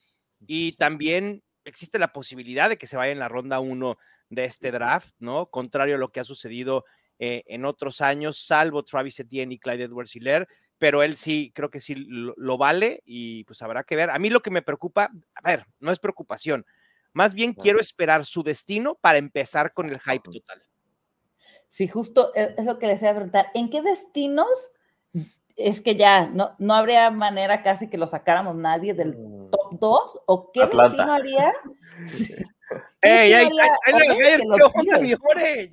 y 0.45 0.73
también 0.73 1.43
existe 1.63 1.97
la 1.97 2.11
posibilidad 2.13 2.69
de 2.69 2.77
que 2.77 2.87
se 2.87 2.97
vaya 2.97 3.11
en 3.11 3.19
la 3.19 3.29
ronda 3.29 3.59
1 3.59 3.97
de 4.29 4.45
este 4.45 4.71
draft, 4.71 5.13
¿no? 5.19 5.47
Contrario 5.47 5.95
a 5.95 5.99
lo 5.99 6.11
que 6.11 6.19
ha 6.19 6.23
sucedido 6.23 6.85
eh, 7.19 7.43
en 7.47 7.65
otros 7.65 8.01
años, 8.01 8.45
salvo 8.45 8.83
Travis 8.83 9.19
Etienne 9.19 9.53
y 9.53 9.59
Clyde 9.59 9.83
Edwards 9.83 10.15
Hiller, 10.15 10.47
pero 10.77 11.03
él 11.03 11.15
sí, 11.15 11.51
creo 11.55 11.69
que 11.69 11.79
sí 11.79 11.95
lo, 11.95 12.57
vale 12.57 13.01
y 13.05 13.43
pues 13.45 13.61
habrá 13.61 13.83
que 13.83 13.95
ver. 13.95 14.09
A 14.09 14.19
mí 14.19 14.29
lo 14.29 14.41
que 14.41 14.51
me 14.51 14.61
preocupa, 14.61 15.11
a 15.33 15.49
ver, 15.49 15.65
no 15.79 15.91
es 15.91 15.99
preocupación, 15.99 16.65
más 17.13 17.33
bien 17.33 17.53
quiero 17.53 17.79
esperar 17.79 18.25
su 18.25 18.43
destino 18.43 18.95
para 18.95 19.17
empezar 19.17 19.71
con 19.71 19.89
el 19.89 19.99
hype 19.99 20.29
total. 20.31 20.63
Sí, 21.67 21.87
justo 21.87 22.33
e, 22.35 22.55
es 22.57 22.65
lo 22.65 22.77
que 22.77 22.87
les 22.87 23.01
iba 23.01 23.11
a 23.11 23.15
preguntar. 23.15 23.47
¿En 23.53 23.69
qué 23.69 23.81
destinos 23.81 24.73
es 25.55 25.81
que 25.81 25.95
ya 25.95 26.27
no, 26.27 26.55
no 26.59 26.73
habría 26.73 27.09
manera 27.11 27.63
casi 27.63 27.89
que 27.89 27.97
lo 27.97 28.07
sacáramos 28.07 28.55
nadie 28.55 28.93
del 28.93 29.17
mm. 29.17 29.51
top 29.51 29.79
2 29.79 30.19
o 30.25 30.51
qué 30.51 30.61
destino 30.61 31.13
haría 31.13 31.53
¡Ey, 33.01 33.33
ay, 33.33 33.49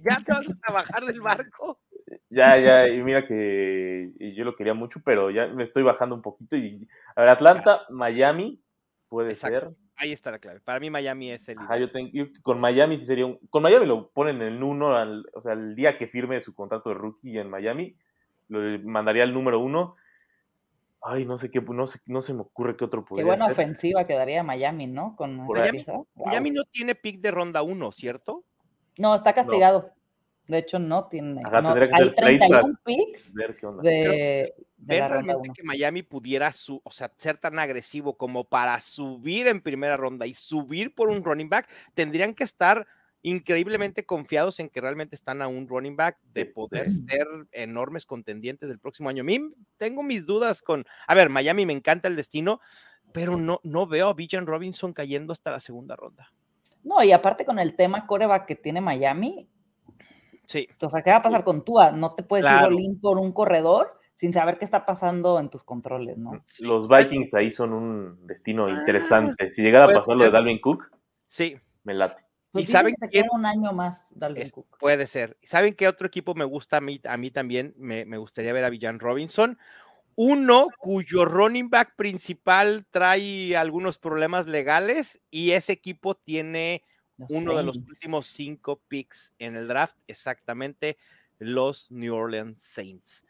¿Ya 0.03 0.21
te 0.25 0.33
vas 0.33 0.61
a 0.63 0.73
bajar 0.73 1.05
del 1.05 1.21
barco? 1.21 1.81
Ya, 2.29 2.59
ya, 2.59 2.89
y 2.89 3.03
mira 3.03 3.27
que 3.27 4.13
yo 4.37 4.45
lo 4.45 4.55
quería 4.55 4.75
mucho, 4.75 5.01
pero 5.05 5.31
ya 5.31 5.47
me 5.49 5.63
estoy 5.63 5.83
bajando 5.83 6.15
un 6.15 6.23
poquito. 6.23 6.57
Y, 6.57 6.89
a 7.15 7.23
ver, 7.23 7.31
Atlanta, 7.31 7.83
Miami, 7.91 8.63
puede 9.09 9.35
ser. 9.35 9.71
Ahí 9.97 10.13
está 10.13 10.31
la 10.31 10.39
clave. 10.39 10.61
Para 10.61 10.81
mí 10.81 10.91
Miami 10.91 11.31
es 11.31 11.49
el... 11.49 11.59
Ajá, 11.59 11.77
yo, 11.77 11.91
tengo, 11.91 12.11
yo 12.13 12.27
con 12.43 12.59
Miami 12.59 12.97
sí 12.97 13.05
sería 13.05 13.27
un... 13.27 13.39
Con 13.51 13.63
Miami 13.63 13.87
lo 13.87 14.11
ponen 14.11 14.37
en 14.37 14.55
el 14.55 14.63
uno, 14.63 14.97
al, 14.97 15.27
o 15.35 15.41
sea, 15.41 15.53
el 15.53 15.75
día 15.75 15.97
que 15.97 16.09
firme 16.09 16.41
su 16.41 16.55
contrato 16.55 16.89
de 16.91 16.97
rookie 16.97 17.39
en 17.39 17.49
Miami, 17.49 17.97
lo 18.49 18.61
mandaría 18.89 19.23
al 19.23 19.33
número 19.35 19.59
uno. 19.61 19.97
Ay, 21.05 21.25
no 21.25 21.37
sé 21.37 21.51
qué, 21.51 21.61
no, 21.61 21.87
sé, 21.89 21.99
no 22.07 22.23
se 22.23 22.33
me 22.33 22.43
ocurre 22.43 22.77
qué 22.77 22.85
otro 22.85 23.05
podría 23.05 23.25
Qué 23.25 23.27
buena 23.27 23.45
ser. 23.47 23.53
ofensiva 23.53 24.07
quedaría 24.07 24.43
Miami, 24.45 24.87
¿no? 24.87 25.17
Con 25.17 25.37
Miami. 25.49 25.85
Wow. 25.87 26.07
No 26.53 26.65
tiene 26.71 26.95
pick 26.95 27.21
de 27.21 27.33
ronda 27.33 27.63
1, 27.63 27.91
¿cierto? 27.93 28.45
No, 28.99 29.15
está 29.15 29.33
castigado. 29.33 29.91
De 30.47 30.59
hecho, 30.59 30.79
no 30.79 31.07
tiene. 31.09 31.41
Ajá, 31.45 31.61
no, 31.63 31.73
tendría 31.73 31.89
que 31.89 31.95
hay 31.95 32.09
ser 32.09 32.15
trade 32.15 32.39
31 32.39 32.61
tras- 32.61 32.81
picks 32.85 33.35
Ver 33.35 33.57
qué 33.57 33.67
onda. 33.67 33.83
de, 33.83 33.91
de 33.99 34.55
¿Ven 34.77 34.99
la 35.01 35.09
ronda 35.09 35.23
realmente 35.25 35.49
1. 35.51 35.55
que 35.55 35.63
Miami 35.63 36.03
pudiera 36.03 36.53
su, 36.53 36.81
o 36.85 36.91
sea, 36.91 37.11
ser 37.17 37.39
tan 37.39 37.59
agresivo 37.59 38.17
como 38.17 38.45
para 38.45 38.79
subir 38.81 39.47
en 39.47 39.61
primera 39.61 39.97
ronda 39.97 40.27
y 40.27 40.35
subir 40.35 40.95
por 40.95 41.09
un 41.09 41.25
running 41.25 41.49
back? 41.49 41.69
Tendrían 41.95 42.35
que 42.35 42.45
estar 42.45 42.87
increíblemente 43.23 44.05
confiados 44.05 44.61
en 44.61 44.69
que 44.69 44.81
realmente 44.81 45.15
están 45.15 45.43
a 45.43 45.49
un 45.49 45.69
running 45.69 45.97
back 45.97 46.19
de 46.35 46.47
poder 46.47 46.87
ser 46.91 47.27
enormes 47.53 48.07
contendientes 48.07 48.69
del 48.69 48.79
próximo 48.79 49.09
año. 49.09 49.23
A 49.23 49.25
mí 49.25 49.41
tengo 49.77 50.03
mis 50.03 50.27
dudas 50.27 50.63
con, 50.63 50.85
a 51.07 51.15
ver, 51.15 51.31
Miami 51.31 51.67
me 51.67 51.73
encanta 51.73 52.09
el 52.09 52.17
destino, 52.17 52.61
pero 53.13 53.37
no, 53.37 53.61
no 53.63 53.87
veo 53.87 54.09
a 54.09 54.15
Bijan 54.15 54.47
Robinson 54.47 54.93
cayendo 54.93 55.33
hasta 55.33 55.51
la 55.51 55.61
segunda 55.61 55.97
ronda. 55.97 56.33
No, 56.85 57.03
y 57.03 57.13
aparte 57.13 57.45
con 57.45 57.59
el 57.59 57.77
tema 57.77 58.07
coreback 58.07 58.47
que 58.47 58.57
tiene 58.57 58.81
Miami, 58.81 59.49
Sí, 60.45 60.69
o 60.81 60.91
sea, 60.91 61.03
¿qué 61.03 61.11
va 61.11 61.17
a 61.17 61.23
pasar 61.23 61.45
con 61.45 61.65
Tua? 61.65 61.93
No 61.93 62.15
te 62.15 62.25
puedes 62.25 62.45
Claro. 62.45 62.67
ir 62.67 62.75
all-in 62.75 63.01
por 63.01 63.17
un 63.19 63.33
corredor 63.33 63.99
sin 64.17 64.33
saber 64.33 64.59
qué 64.59 64.65
está 64.65 64.85
pasando 64.85 65.39
en 65.39 65.49
tus 65.49 65.63
controles, 65.65 66.19
¿no? 66.19 66.43
sí, 66.47 66.65
Los 66.65 66.89
Vikings 66.91 67.33
ahí 67.35 67.51
son 67.51 67.73
un 67.73 68.27
destino 68.27 68.67
Ah, 68.67 68.71
interesante. 68.71 69.49
Si 69.49 69.63
llegara 69.63 69.85
a 69.85 69.89
puede 69.89 69.99
pasar 70.01 70.17
lo 70.17 70.25
de. 70.25 70.31
Dalvin 70.31 70.61
Cook, 70.61 70.91
Sí, 71.27 71.57
me 71.85 71.95
late. 71.95 72.23
Pues 72.53 72.69
¿Y 72.69 72.73
saben 72.73 72.95
que 73.01 73.09
quién? 73.09 73.27
un 73.33 73.47
año 73.47 73.73
más 73.73 74.07
Dalvin 74.11 74.43
Es- 74.43 74.53
Cook. 74.53 74.79
puede 74.79 75.07
ser. 75.07 75.39
¿Y 75.41 75.47
¿Saben 75.47 75.75
qué 75.75 75.89
otro 75.89 76.07
equipo 76.07 76.35
me 76.35 76.45
gusta 76.45 76.77
a 76.77 76.81
mí, 76.81 77.01
a 77.05 77.17
mí 77.17 77.31
también? 77.31 77.75
Me, 77.79 78.05
me 78.05 78.19
gustaría 78.19 78.53
ver 78.53 78.65
a 78.65 78.71
Villan 78.71 79.01
Robinson. 79.01 79.59
Uno 80.15 80.69
cuyo 80.79 81.25
running 81.25 81.71
back 81.71 81.97
principal 81.97 82.85
trae 82.91 83.57
algunos 83.57 83.97
problemas 83.97 84.47
legales 84.47 85.21
y 85.31 85.53
ese 85.53 85.73
equipo 85.73 86.15
tiene 86.15 86.85
Los 87.17 87.31
uno 87.31 87.57
de 87.57 87.63
los 87.63 87.79
últimos 87.79 88.27
cinco 88.27 88.83
picks 88.89 89.33
en 89.39 89.57
el 89.57 89.67
draft, 89.69 89.97
exactamente 90.07 90.99
los 91.39 91.91
New 91.91 92.15
Orleans 92.15 92.61
Saints. 92.63 93.25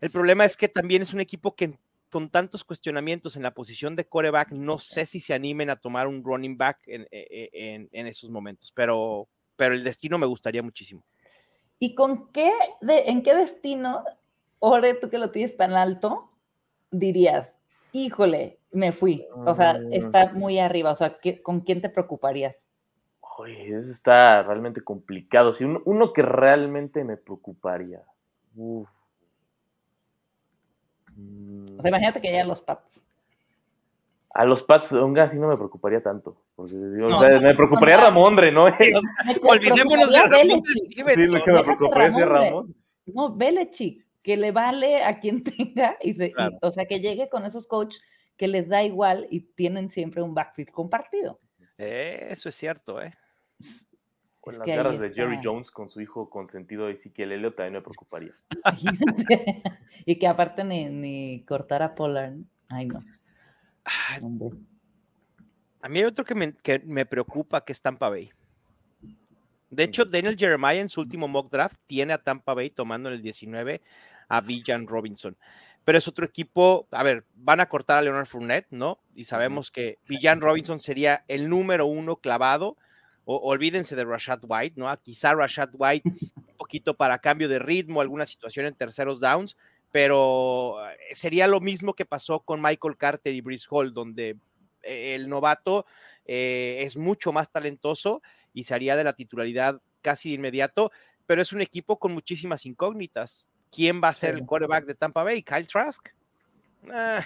El 0.00 0.10
problema 0.12 0.44
es 0.44 0.56
que 0.56 0.68
también 0.68 1.02
es 1.02 1.12
un 1.12 1.20
equipo 1.20 1.56
que 1.56 1.76
con 2.10 2.30
tantos 2.30 2.64
cuestionamientos 2.64 3.36
en 3.36 3.42
la 3.42 3.52
posición 3.54 3.96
de 3.96 4.06
coreback, 4.06 4.50
no 4.52 4.78
sé 4.78 5.06
si 5.06 5.20
se 5.20 5.34
animen 5.34 5.70
a 5.70 5.76
tomar 5.76 6.06
un 6.06 6.24
running 6.24 6.56
back 6.56 6.78
en, 6.86 7.06
en- 7.10 7.48
en- 7.52 7.88
en 7.92 8.06
esos 8.06 8.30
momentos, 8.30 8.72
pero, 8.72 9.28
pero 9.56 9.74
el 9.74 9.84
destino 9.84 10.18
me 10.18 10.26
gustaría 10.26 10.62
muchísimo. 10.62 11.02
¿Y 11.78 11.94
con 11.94 12.32
qué, 12.32 12.50
de, 12.80 13.04
en 13.06 13.22
qué 13.22 13.34
destino, 13.34 14.04
Ore, 14.58 14.94
tú 14.94 15.08
que 15.10 15.18
lo 15.18 15.30
tienes 15.30 15.56
tan 15.56 15.74
alto, 15.74 16.30
dirías, 16.90 17.54
híjole, 17.92 18.58
me 18.72 18.90
fui? 18.92 19.26
O 19.46 19.54
sea, 19.54 19.74
Mm. 19.74 19.92
está 19.92 20.32
muy 20.32 20.58
arriba. 20.58 20.92
O 20.92 20.96
sea, 20.96 21.18
¿qué- 21.20 21.40
¿con 21.42 21.60
quién 21.60 21.80
te 21.80 21.88
preocuparías? 21.88 22.56
Oye, 23.38 23.78
eso 23.78 23.92
está 23.92 24.42
realmente 24.42 24.82
complicado. 24.82 25.52
Si 25.52 25.62
uno, 25.64 25.80
uno 25.84 26.12
que 26.12 26.22
realmente 26.22 27.04
me 27.04 27.16
preocuparía. 27.16 28.02
Uf. 28.56 28.88
Mm, 31.18 31.78
O 31.78 31.82
sea, 31.82 31.88
imagínate 31.90 32.20
que 32.20 32.28
llegan 32.30 32.48
los 32.48 32.62
Pats. 32.62 33.02
A 34.34 34.44
los 34.44 34.62
Pats, 34.62 34.92
aún 34.92 35.18
así 35.18 35.38
no 35.38 35.48
me 35.48 35.56
preocuparía 35.56 36.02
tanto. 36.02 36.36
Porque, 36.54 36.74
o 36.74 36.78
No, 37.08 37.18
sea, 37.18 37.30
no, 37.30 37.40
me 37.40 37.54
preocuparía 37.54 37.96
no. 37.96 38.02
Ramondre, 38.04 38.52
¿no? 38.52 38.64
Olvidémonos 39.42 40.12
de 40.12 40.28
Belichick. 40.30 41.08
Sí, 41.14 41.26
lo 41.26 41.42
que 41.44 41.52
me 41.52 41.62
preocuparía 41.64 42.08
es 42.08 42.14
Ramondre. 42.14 42.48
Ramón. 42.50 42.74
No, 43.06 43.34
Belichick, 43.34 44.06
que 44.22 44.36
le 44.36 44.50
vale 44.52 45.02
a 45.02 45.18
quien 45.18 45.42
tenga, 45.44 45.96
y 46.02 46.14
se- 46.14 46.26
y- 46.26 46.32
Claro. 46.32 46.58
o 46.62 46.70
sea, 46.70 46.84
que 46.86 47.00
llegue 47.00 47.28
con 47.28 47.44
esos 47.44 47.66
coaches 47.66 48.00
que 48.36 48.46
les 48.48 48.68
da 48.68 48.84
igual 48.84 49.26
y 49.30 49.40
tienen 49.40 49.90
siempre 49.90 50.22
un 50.22 50.34
backfield 50.34 50.70
compartido. 50.70 51.40
Eh, 51.78 52.26
Eso 52.30 52.48
es 52.48 52.54
cierto, 52.54 53.00
¿eh? 53.02 53.12
Con 54.48 54.54
Es 54.54 54.60
las 54.60 54.66
garras 54.66 54.98
de 54.98 55.10
Jerry. 55.12 55.40
Jones 55.44 55.70
con 55.70 55.90
su 55.90 56.00
hijo 56.00 56.30
consentido 56.30 56.88
Ezequiel 56.88 57.32
Elliott 57.32 57.56
también 57.56 57.74
me 57.74 57.82
preocuparía. 57.82 58.32
Y 60.06 60.18
que 60.18 60.26
aparte 60.26 60.64
ni, 60.64 60.86
ni 60.86 61.44
cortar 61.44 61.82
a 61.82 61.94
Pollard. 61.94 62.38
Ay, 62.70 62.86
no. 62.86 63.04
Ah. 63.84 64.18
A 65.82 65.88
mí 65.90 65.98
hay 65.98 66.06
otro 66.06 66.24
que 66.24 66.34
me, 66.34 66.54
que 66.54 66.78
me 66.78 67.04
preocupa, 67.04 67.62
que 67.62 67.74
es 67.74 67.82
Tampa 67.82 68.08
Bay. 68.08 68.30
De 69.68 69.82
hecho, 69.82 70.06
Daniel 70.06 70.38
Jeremiah 70.38 70.80
en 70.80 70.88
su 70.88 71.02
último 71.02 71.28
mock 71.28 71.52
draft 71.52 71.76
tiene 71.86 72.14
a 72.14 72.22
Tampa 72.22 72.54
Bay 72.54 72.70
tomando 72.70 73.10
en 73.10 73.16
el 73.16 73.22
19 73.22 73.82
a 74.28 74.40
Villan 74.40 74.86
Robinson. 74.86 75.36
Pero 75.84 75.98
es 75.98 76.08
otro 76.08 76.24
equipo, 76.24 76.88
a 76.90 77.02
ver, 77.02 77.26
van 77.34 77.60
a 77.60 77.68
cortar 77.68 77.98
a 77.98 78.02
Leonard 78.02 78.24
Fournette, 78.24 78.68
¿no? 78.70 78.98
Y 79.14 79.26
sabemos 79.26 79.70
que 79.70 79.98
Villan 80.08 80.40
Robinson 80.40 80.80
sería 80.80 81.26
el 81.28 81.50
número 81.50 81.84
uno 81.84 82.16
clavado. 82.16 82.78
O, 83.30 83.36
olvídense 83.50 83.94
de 83.94 84.06
Rashad 84.06 84.40
White, 84.42 84.80
¿no? 84.80 84.86
Quizá 85.02 85.34
Rashad 85.34 85.68
White 85.74 86.08
un 86.08 86.56
poquito 86.56 86.94
para 86.96 87.18
cambio 87.18 87.46
de 87.46 87.58
ritmo, 87.58 88.00
alguna 88.00 88.24
situación 88.24 88.64
en 88.64 88.74
terceros 88.74 89.20
downs, 89.20 89.54
pero 89.92 90.76
eh, 90.88 90.96
sería 91.12 91.46
lo 91.46 91.60
mismo 91.60 91.92
que 91.92 92.06
pasó 92.06 92.40
con 92.40 92.62
Michael 92.62 92.96
Carter 92.96 93.34
y 93.34 93.42
Brice 93.42 93.66
Hall, 93.70 93.92
donde 93.92 94.36
eh, 94.82 95.14
el 95.14 95.28
novato 95.28 95.84
eh, 96.24 96.78
es 96.84 96.96
mucho 96.96 97.30
más 97.30 97.50
talentoso 97.50 98.22
y 98.54 98.64
se 98.64 98.74
haría 98.74 98.96
de 98.96 99.04
la 99.04 99.12
titularidad 99.12 99.78
casi 100.00 100.30
de 100.30 100.36
inmediato, 100.36 100.90
pero 101.26 101.42
es 101.42 101.52
un 101.52 101.60
equipo 101.60 101.98
con 101.98 102.14
muchísimas 102.14 102.64
incógnitas. 102.64 103.46
¿Quién 103.70 104.00
va 104.02 104.08
a 104.08 104.14
ser 104.14 104.30
el 104.36 104.46
quarterback 104.46 104.86
de 104.86 104.94
Tampa 104.94 105.22
Bay? 105.22 105.42
¿Kyle 105.42 105.66
Trask? 105.66 106.08
Ah, 106.90 107.22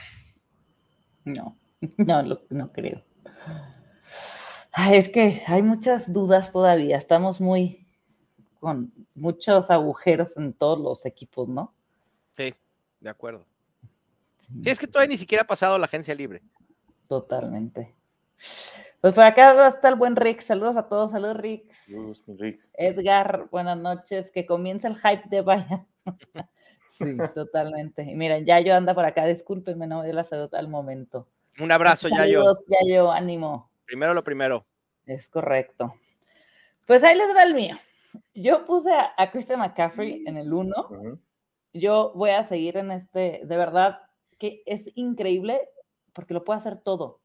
No, 1.24 1.56
no, 1.98 2.22
lo- 2.22 2.42
no 2.50 2.72
creo. 2.72 3.04
Ay, 4.72 4.96
es 4.96 5.08
que 5.10 5.42
hay 5.46 5.62
muchas 5.62 6.12
dudas 6.12 6.50
todavía. 6.50 6.96
Estamos 6.96 7.40
muy 7.40 7.86
con 8.58 8.92
muchos 9.14 9.70
agujeros 9.70 10.36
en 10.36 10.52
todos 10.52 10.78
los 10.78 11.04
equipos, 11.04 11.48
¿no? 11.48 11.74
sí, 12.36 12.54
de 13.00 13.10
acuerdo. 13.10 13.44
Sí, 14.38 14.70
es 14.70 14.78
que 14.78 14.86
todavía 14.86 15.10
ni 15.10 15.18
siquiera 15.18 15.42
ha 15.42 15.46
pasado 15.46 15.76
la 15.78 15.86
agencia 15.86 16.14
libre. 16.14 16.42
Totalmente. 17.08 17.94
Pues 19.00 19.14
por 19.14 19.24
acá 19.24 19.68
está 19.68 19.88
el 19.88 19.96
buen 19.96 20.14
Rick. 20.14 20.42
Saludos 20.42 20.76
a 20.76 20.88
todos. 20.88 21.10
Saludos, 21.10 21.36
Rick. 21.38 21.72
Mi 21.88 22.36
Rix. 22.38 22.70
Edgar, 22.74 23.48
buenas 23.50 23.76
noches. 23.76 24.30
Que 24.30 24.46
comience 24.46 24.86
el 24.86 24.96
hype 24.96 25.28
de 25.28 25.40
Vaya. 25.40 25.84
sí, 26.98 27.16
totalmente. 27.34 28.02
Y 28.04 28.14
miren, 28.14 28.46
Yayo 28.46 28.76
anda 28.76 28.94
por 28.94 29.04
acá. 29.04 29.26
Discúlpenme, 29.26 29.88
no 29.88 29.98
me 29.98 30.04
dio 30.04 30.14
la 30.14 30.22
salud 30.22 30.54
al 30.54 30.68
momento. 30.68 31.26
Un 31.58 31.72
abrazo, 31.72 32.08
Yayo. 32.08 32.42
Saludos, 32.42 32.60
Yayo, 32.68 33.10
ánimo. 33.10 33.71
Primero 33.86 34.14
lo 34.14 34.24
primero. 34.24 34.66
Es 35.06 35.28
correcto. 35.28 35.94
Pues 36.86 37.02
ahí 37.04 37.16
les 37.16 37.34
va 37.34 37.42
el 37.42 37.54
mío. 37.54 37.76
Yo 38.34 38.64
puse 38.66 38.92
a, 38.92 39.12
a 39.16 39.30
Christian 39.30 39.60
McCaffrey 39.60 40.22
en 40.26 40.36
el 40.36 40.52
1. 40.52 40.74
Ujú. 40.90 41.18
Yo 41.72 42.12
voy 42.14 42.30
a 42.30 42.44
seguir 42.44 42.76
en 42.76 42.90
este, 42.90 43.40
de 43.44 43.56
verdad, 43.56 44.00
que 44.38 44.62
es 44.66 44.92
increíble 44.96 45.60
porque 46.12 46.34
lo 46.34 46.44
puede 46.44 46.58
hacer 46.58 46.78
todo. 46.78 47.20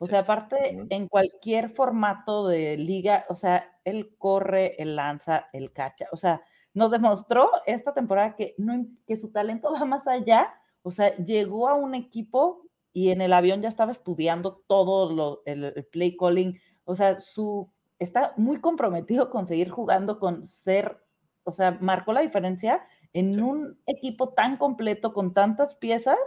O 0.00 0.06
Sí. 0.06 0.10
sea, 0.12 0.20
aparte, 0.20 0.86
en 0.88 1.08
cualquier 1.08 1.68
formato 1.70 2.48
de 2.48 2.78
liga, 2.78 3.26
o 3.28 3.34
sea, 3.36 3.78
él 3.84 4.16
corre, 4.16 4.80
él 4.82 4.96
lanza, 4.96 5.48
él 5.52 5.72
cacha. 5.72 6.06
O 6.12 6.16
sea, 6.16 6.42
nos 6.72 6.90
demostró 6.90 7.50
esta 7.66 7.92
temporada 7.92 8.34
que, 8.34 8.54
no, 8.56 8.86
que 9.06 9.16
su 9.16 9.30
talento 9.30 9.70
va 9.72 9.84
más 9.84 10.06
allá. 10.08 10.54
O 10.82 10.90
sea, 10.90 11.14
llegó 11.16 11.68
a 11.68 11.74
un 11.74 11.94
equipo 11.94 12.62
y 12.92 13.10
en 13.10 13.20
el 13.20 13.32
avión 13.32 13.62
ya 13.62 13.68
estaba 13.68 13.92
estudiando 13.92 14.62
todo 14.66 15.12
lo, 15.12 15.42
el, 15.46 15.64
el 15.64 15.84
play 15.86 16.16
calling. 16.16 16.58
O 16.84 16.94
sea, 16.96 17.20
su, 17.20 17.70
está 17.98 18.34
muy 18.36 18.60
comprometido 18.60 19.30
con 19.30 19.46
seguir 19.46 19.70
jugando, 19.70 20.18
con 20.18 20.46
ser, 20.46 21.02
o 21.44 21.52
sea, 21.52 21.78
marcó 21.80 22.12
la 22.12 22.20
diferencia 22.22 22.82
en 23.12 23.34
Sí. 23.34 23.40
un 23.40 23.78
equipo 23.86 24.30
tan 24.34 24.56
completo, 24.56 25.12
con 25.12 25.34
tantas 25.34 25.74
piezas, 25.76 26.18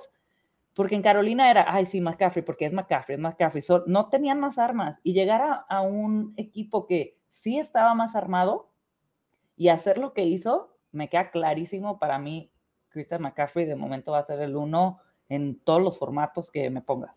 porque 0.74 0.96
en 0.96 1.04
Carolina 1.04 1.52
era, 1.52 1.66
ay, 1.68 1.86
sí, 1.86 2.02
McCaffrey, 2.02 2.44
porque 2.44 2.66
es 2.66 2.74
McCaffrey, 2.74 3.16
es 3.16 3.22
McCaffrey. 3.22 3.62
So, 3.62 3.84
no 3.88 4.10
tenían 4.10 4.40
más 4.40 4.58
armas. 4.58 5.00
Y 5.04 5.14
llegar 5.14 5.42
a, 5.42 5.54
a 5.54 5.82
un 5.82 6.34
equipo 6.38 6.88
que 6.88 7.20
sí 7.28 7.60
estaba 7.60 7.94
más 7.94 8.16
armado 8.16 8.72
y 9.56 9.70
hacer 9.70 9.98
lo 9.98 10.14
que 10.14 10.24
hizo, 10.26 10.78
me 10.92 11.10
queda 11.10 11.32
clarísimo 11.32 12.00
para 12.00 12.20
mí. 12.20 12.52
Christian 12.90 13.22
McCaffrey 13.24 13.66
de 13.66 13.76
momento 13.76 14.12
va 14.12 14.20
a 14.20 14.26
ser 14.26 14.40
el 14.42 14.56
uno 14.56 15.00
en 15.30 15.60
todos 15.60 15.82
los 15.82 15.98
formatos 15.98 16.50
que 16.52 16.70
me 16.70 16.82
pongas 16.82 17.16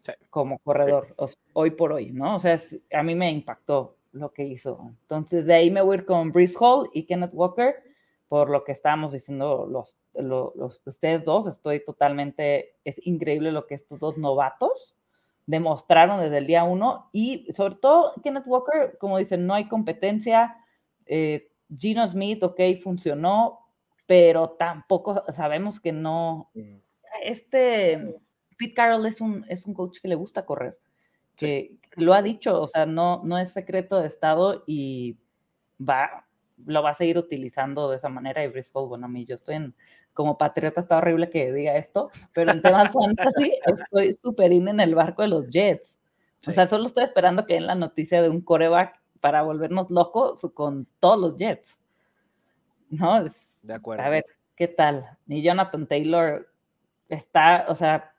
Sí. 0.00 0.12
como 0.30 0.58
corredor, 0.58 1.14
o- 1.16 1.28
hoy 1.52 1.70
por 1.70 1.92
hoy, 1.92 2.10
¿no? 2.10 2.36
O 2.36 2.40
sea, 2.40 2.54
es- 2.54 2.80
a 2.92 3.02
mí 3.02 3.14
me 3.14 3.30
impactó 3.30 3.96
lo 4.12 4.32
que 4.32 4.42
hizo. 4.44 4.90
Entonces, 5.02 5.46
de 5.46 5.54
ahí 5.54 5.70
me 5.70 5.80
voy 5.80 5.96
a 5.96 5.98
ir 6.00 6.04
con 6.06 6.32
Brice 6.32 6.56
Hall 6.58 6.90
y 6.92 7.04
Kenneth 7.04 7.32
Walker, 7.32 7.76
por 8.28 8.50
lo 8.50 8.64
que 8.64 8.72
estábamos 8.72 9.12
diciendo 9.12 9.66
los, 9.70 9.96
lo- 10.14 10.52
los, 10.56 10.82
ustedes 10.86 11.24
dos. 11.24 11.46
Estoy 11.46 11.84
totalmente, 11.84 12.74
es 12.84 12.96
increíble 13.06 13.52
lo 13.52 13.66
que 13.66 13.74
estos 13.76 13.98
dos 14.00 14.18
novatos 14.18 14.96
demostraron 15.46 16.20
desde 16.20 16.38
el 16.38 16.46
día 16.46 16.64
uno 16.64 17.08
y 17.12 17.46
sobre 17.54 17.74
todo 17.76 18.12
Kenneth 18.22 18.46
Walker, 18.46 18.96
como 18.98 19.18
dicen, 19.18 19.46
no 19.46 19.54
hay 19.54 19.68
competencia. 19.68 20.56
Eh, 21.06 21.48
Gino 21.76 22.06
Smith, 22.06 22.42
ok, 22.42 22.60
funcionó, 22.82 23.60
pero 24.06 24.50
tampoco 24.50 25.22
sabemos 25.32 25.80
que 25.80 25.92
no. 25.92 26.50
Este 27.22 28.20
Pete 28.56 28.74
Carroll 28.74 29.06
es 29.06 29.20
un, 29.20 29.44
es 29.48 29.66
un 29.66 29.74
coach 29.74 29.98
que 30.00 30.08
le 30.08 30.14
gusta 30.14 30.44
correr, 30.44 30.78
que, 31.36 31.78
lo 31.96 32.14
ha 32.14 32.22
dicho, 32.22 32.60
o 32.60 32.68
sea, 32.68 32.86
no, 32.86 33.22
no 33.24 33.38
es 33.38 33.50
secreto 33.50 34.00
de 34.00 34.08
Estado 34.08 34.64
y 34.66 35.18
va, 35.80 36.26
lo 36.64 36.82
va 36.82 36.90
a 36.90 36.94
seguir 36.94 37.18
utilizando 37.18 37.90
de 37.90 37.96
esa 37.96 38.08
manera. 38.08 38.44
Y 38.44 38.48
Bristol, 38.48 38.88
bueno, 38.88 39.06
a 39.06 39.08
mí 39.08 39.24
yo 39.24 39.34
estoy 39.34 39.56
en, 39.56 39.74
como 40.14 40.38
patriota, 40.38 40.80
está 40.80 40.98
horrible 40.98 41.30
que 41.30 41.52
diga 41.52 41.76
esto, 41.76 42.10
pero 42.32 42.52
en 42.52 42.62
temas 42.62 42.90
fantasy 42.92 43.58
estoy 43.66 44.14
súper 44.14 44.52
in 44.52 44.68
en 44.68 44.80
el 44.80 44.94
barco 44.94 45.22
de 45.22 45.28
los 45.28 45.48
Jets. 45.50 45.98
O 46.46 46.52
sea, 46.52 46.66
solo 46.66 46.86
estoy 46.86 47.04
esperando 47.04 47.46
que 47.46 47.54
den 47.54 47.66
la 47.66 47.74
noticia 47.74 48.20
de 48.20 48.28
un 48.28 48.40
coreback 48.40 49.00
para 49.20 49.42
volvernos 49.42 49.90
locos 49.90 50.40
con 50.54 50.88
todos 50.98 51.18
los 51.18 51.36
Jets. 51.36 51.78
¿No? 52.90 53.24
de 53.62 53.74
acuerdo. 53.74 54.04
A 54.04 54.08
ver, 54.08 54.26
¿qué 54.56 54.68
tal? 54.68 55.16
Y 55.28 55.42
Jonathan 55.42 55.86
Taylor 55.86 56.51
está, 57.14 57.66
o 57.68 57.74
sea, 57.74 58.12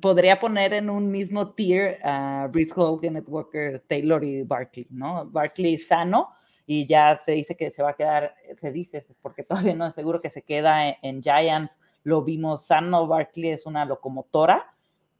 podría 0.00 0.38
poner 0.38 0.72
en 0.72 0.90
un 0.90 1.10
mismo 1.10 1.54
tier 1.54 1.98
a 2.04 2.48
Brice 2.50 2.72
Hall, 2.76 3.00
Kenneth 3.00 3.28
Walker, 3.28 3.82
Taylor 3.88 4.22
y 4.24 4.42
Barkley, 4.42 4.86
¿no? 4.90 5.26
Barkley 5.26 5.78
sano 5.78 6.30
y 6.66 6.86
ya 6.86 7.20
se 7.24 7.32
dice 7.32 7.56
que 7.56 7.70
se 7.70 7.82
va 7.82 7.90
a 7.90 7.96
quedar, 7.96 8.34
se 8.60 8.72
dice, 8.72 9.06
porque 9.22 9.42
todavía 9.44 9.74
no 9.74 9.86
es 9.86 9.94
seguro 9.94 10.20
que 10.20 10.30
se 10.30 10.42
queda 10.42 10.90
en, 11.02 11.22
Giants, 11.22 11.80
lo 12.02 12.22
vimos 12.22 12.66
sano, 12.66 13.06
Barkley 13.06 13.50
es 13.50 13.66
una 13.66 13.84
locomotora 13.84 14.74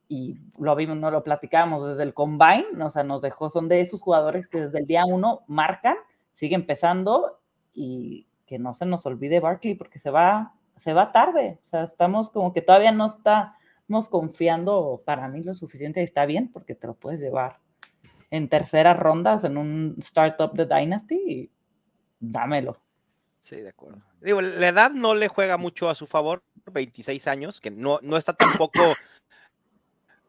y 0.08 0.38
lo 0.58 0.76
vimos, 0.76 0.96
no 0.96 1.10
lo 1.10 1.24
platicamos 1.24 1.88
desde 1.88 2.02
el 2.02 2.14
combine, 2.14 2.66
o 2.82 2.90
sea, 2.90 3.02
nos 3.02 3.22
dejó, 3.22 3.50
son 3.50 3.68
de 3.68 3.80
esos 3.80 4.00
jugadores 4.00 4.46
que 4.46 4.62
desde 4.62 4.78
el 4.78 4.86
día 4.86 5.04
uno 5.04 5.42
marcan, 5.48 5.96
sigue 6.32 6.54
empezando 6.54 7.40
y 7.72 8.26
que 8.46 8.58
no 8.58 8.74
se 8.74 8.86
nos 8.86 9.04
olvide 9.06 9.40
Barkley 9.40 9.74
porque 9.74 9.98
se 9.98 10.10
va, 10.10 10.54
se 10.76 10.92
va 10.92 11.12
tarde, 11.12 11.58
o 11.64 11.66
sea, 11.66 11.84
estamos 11.84 12.30
como 12.30 12.52
que 12.52 12.62
todavía 12.62 12.92
no 12.92 13.06
estamos 13.06 14.08
confiando 14.08 15.02
para 15.04 15.28
mí 15.28 15.42
lo 15.42 15.54
suficiente 15.54 16.02
está 16.02 16.26
bien 16.26 16.50
porque 16.52 16.74
te 16.74 16.86
lo 16.86 16.94
puedes 16.94 17.20
llevar 17.20 17.58
en 18.30 18.48
terceras 18.48 18.98
rondas 18.98 19.44
en 19.44 19.56
un 19.56 19.96
startup 20.00 20.52
de 20.52 20.66
Dynasty 20.66 21.14
y 21.14 21.50
dámelo. 22.18 22.80
Sí, 23.38 23.56
de 23.56 23.68
acuerdo. 23.68 24.02
Digo, 24.20 24.40
la 24.40 24.68
edad 24.68 24.90
no 24.90 25.14
le 25.14 25.28
juega 25.28 25.56
mucho 25.56 25.88
a 25.88 25.94
su 25.94 26.06
favor, 26.06 26.42
26 26.72 27.26
años, 27.28 27.60
que 27.60 27.70
no, 27.70 28.00
no 28.02 28.16
está 28.16 28.32
tampoco 28.32 28.94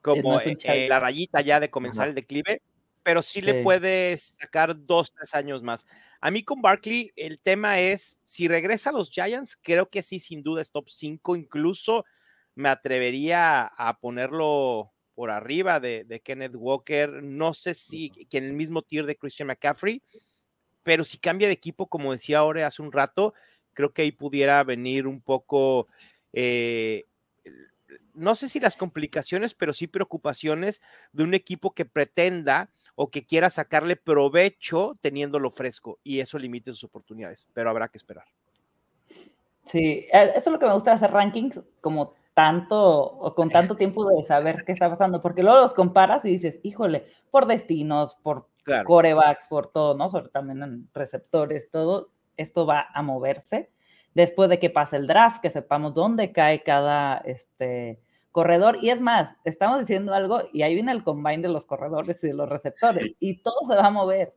como 0.02 0.40
la 0.88 1.00
rayita 1.00 1.42
ya 1.42 1.60
de 1.60 1.70
comenzar 1.70 2.08
el 2.08 2.16
declive, 2.16 2.62
pero 3.08 3.22
sí, 3.22 3.40
le 3.40 3.64
puede 3.64 4.18
sacar 4.18 4.76
dos, 4.86 5.14
tres 5.14 5.34
años 5.34 5.64
más. 5.64 5.86
A 6.20 6.30
mí 6.30 6.44
con 6.44 6.62
Barkley, 6.62 7.14
el 7.16 7.40
tema 7.40 7.80
es, 7.80 8.20
si 8.26 8.50
regresa 8.50 8.90
a 8.90 8.92
los 8.92 9.10
Giants, 9.10 9.56
creo 9.56 9.90
que 9.90 10.04
sí, 10.04 10.20
sin 10.20 10.44
duda 10.44 10.62
es 10.62 10.74
top 10.74 10.90
5, 10.90 11.38
incluso 11.38 12.04
me 12.54 12.68
atrevería 12.68 13.64
a 13.64 13.98
ponerlo 14.02 14.92
por 15.16 15.32
arriba 15.32 15.80
de, 15.80 16.22
Kenneth 16.22 16.56
Walker. 16.58 17.24
No 17.24 17.54
sé 17.54 17.76
si 17.76 18.10
que 18.10 18.40
en 18.40 18.44
el 18.44 18.52
mismo 18.52 18.82
tier 18.82 19.06
de 19.06 19.16
Christian 19.16 19.48
McCaffrey, 19.48 20.04
pero 20.84 21.06
si 21.06 21.18
cambia 21.18 21.48
de 21.48 21.54
equipo, 21.54 21.88
como 21.88 22.12
decía 22.12 22.40
ahora 22.40 22.68
hace 22.68 22.82
un 22.82 22.92
rato, 22.92 23.34
creo 23.72 23.94
que 23.94 24.02
ahí 24.02 24.12
pudiera 24.12 24.62
venir 24.66 25.08
un 25.08 25.22
poco, 25.22 25.88
eh, 26.34 27.06
no 28.14 28.36
sé 28.36 28.50
si 28.50 28.60
las 28.60 28.76
complicaciones, 28.76 29.54
pero 29.54 29.74
sí 29.74 29.88
preocupaciones 29.88 30.82
de 31.12 31.24
un 31.24 31.34
equipo 31.34 31.72
que 31.72 31.86
pretenda 31.86 32.70
o 32.96 33.10
que 33.10 33.26
quiera 33.26 33.50
sacarle 33.50 33.96
provecho 33.96 34.94
teniéndolo 35.02 35.52
fresco 35.52 36.00
y 36.04 36.20
eso 36.20 36.40
limite 36.40 36.72
sus 36.72 36.84
oportunidades, 36.84 37.48
pero 37.54 37.70
habrá 37.70 37.88
que 37.88 37.98
esperar. 37.98 38.26
Sí, 39.66 40.08
eh, 40.12 40.32
eso 40.36 40.40
es 40.40 40.48
lo 40.48 40.60
que 40.60 40.66
me 40.66 40.74
gusta 40.74 40.94
hacer 40.94 41.12
rankings 41.12 41.62
como 41.82 42.16
tanto 42.34 42.80
o 42.80 43.34
con 43.34 43.50
tanto 43.50 43.76
tiempo 43.76 44.08
de 44.10 44.24
saber 44.24 44.64
qué 44.64 44.72
está 44.72 44.90
pasando, 44.90 45.22
porque 45.22 45.44
luego 45.44 45.62
los 45.62 45.74
comparas 45.74 46.24
y 46.24 46.30
dices, 46.30 46.60
híjole, 46.64 47.08
por 47.32 47.48
destinos, 47.48 48.16
por 48.22 48.48
corebacks, 48.86 49.48
por 49.48 49.72
todo, 49.72 49.96
¿no? 49.96 50.10
Sobre 50.10 50.30
también 50.30 50.62
en 50.62 50.90
receptores, 50.94 51.70
todo 51.72 52.12
esto 52.36 52.66
va 52.66 52.88
a 52.94 53.02
moverse. 53.02 53.72
Después 54.18 54.50
de 54.50 54.58
que 54.58 54.72
pase 54.72 54.96
el 54.96 55.06
draft, 55.06 55.42
que 55.42 55.52
sepamos 55.52 55.94
dónde 55.94 56.32
cae 56.32 56.64
cada 56.64 57.18
este, 57.18 58.02
corredor. 58.32 58.80
Y 58.82 58.90
es 58.90 59.00
más, 59.00 59.36
estamos 59.46 59.80
diciendo 59.80 60.12
algo 60.12 60.50
y 60.52 60.64
ahí 60.64 60.74
viene 60.74 60.92
el 60.92 61.04
combine 61.04 61.44
de 61.44 61.50
los 61.50 61.66
corredores 61.66 62.24
y 62.24 62.28
de 62.28 62.34
los 62.34 62.50
receptores 62.50 63.14
y 63.20 63.44
todo 63.44 63.60
se 63.68 63.76
va 63.76 63.86
a 63.86 63.92
mover. 63.92 64.34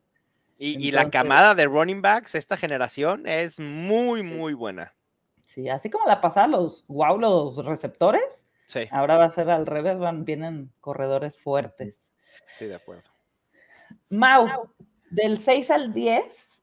Y, 0.59 0.87
y 0.87 0.91
la 0.91 1.09
camada 1.09 1.55
de 1.55 1.65
running 1.65 2.03
backs, 2.03 2.35
esta 2.35 2.57
generación, 2.57 3.25
es 3.25 3.59
muy, 3.59 4.21
muy 4.21 4.53
buena. 4.53 4.93
Sí, 5.47 5.67
así 5.67 5.89
como 5.89 6.05
la 6.05 6.21
pasada 6.21 6.45
los 6.45 6.85
wow, 6.87 7.17
los 7.17 7.65
receptores. 7.65 8.45
Sí. 8.67 8.81
Ahora 8.91 9.17
va 9.17 9.25
a 9.25 9.29
ser 9.31 9.49
al 9.49 9.65
revés, 9.65 9.97
van, 9.97 10.25
vienen 10.25 10.71
corredores 10.79 11.39
fuertes. 11.39 12.07
Sí, 12.53 12.65
de 12.65 12.75
acuerdo. 12.75 13.09
Mau, 14.09 14.47
del 15.09 15.39
6 15.39 15.71
al 15.71 15.91
10, 15.91 16.61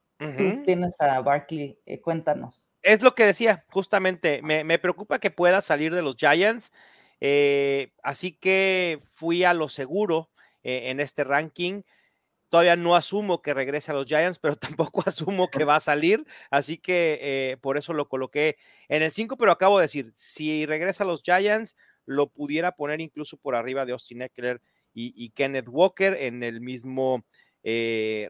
tienes 0.64 1.00
a 1.00 1.20
Barkley, 1.20 1.80
eh, 1.84 2.00
cuéntanos. 2.00 2.67
Es 2.88 3.02
lo 3.02 3.14
que 3.14 3.26
decía, 3.26 3.66
justamente, 3.68 4.40
me, 4.42 4.78
preocupa 4.78 5.18
que 5.18 5.30
pueda 5.30 5.60
salir 5.60 5.94
de 5.94 6.00
los 6.00 6.16
Giants, 6.16 6.72
eh, 7.20 7.92
así 8.02 8.32
que 8.32 8.98
fui 9.04 9.44
a 9.44 9.52
lo 9.52 9.68
seguro 9.68 10.30
eh, 10.62 10.88
en 10.88 10.98
este 10.98 11.22
ranking. 11.22 11.82
Todavía 12.48 12.76
no 12.76 12.96
asumo 12.96 13.42
que 13.42 13.52
regrese 13.52 13.90
a 13.90 13.94
los 13.94 14.06
Giants, 14.06 14.38
pero 14.38 14.56
tampoco 14.88 15.02
asumo 15.04 15.50
que 15.50 15.64
va 15.64 15.76
a 15.76 15.80
salir, 15.80 16.24
así 16.50 16.78
que 16.78 17.18
eh, 17.20 17.56
por 17.60 17.76
eso 17.76 17.92
lo 17.92 18.08
coloqué 18.08 18.56
en 18.88 19.02
el 19.02 19.12
5, 19.12 19.36
pero 19.36 19.52
acabo 19.52 19.78
de 19.78 19.82
decir, 19.82 20.10
si 20.14 20.64
regresa 20.64 21.04
a 21.04 21.08
los 21.08 21.22
Giants, 21.22 21.76
lo 22.06 22.30
pudiera 22.30 22.72
poner 22.72 23.02
incluso 23.02 23.36
por 23.36 23.54
arriba 23.54 23.84
de 23.84 23.92
Austin 23.92 24.22
Eckler 24.22 24.62
y, 24.94 25.28
Kenneth 25.32 25.68
Walker 25.68 26.16
en 26.18 26.42
el 26.42 26.62
mismo 26.62 27.22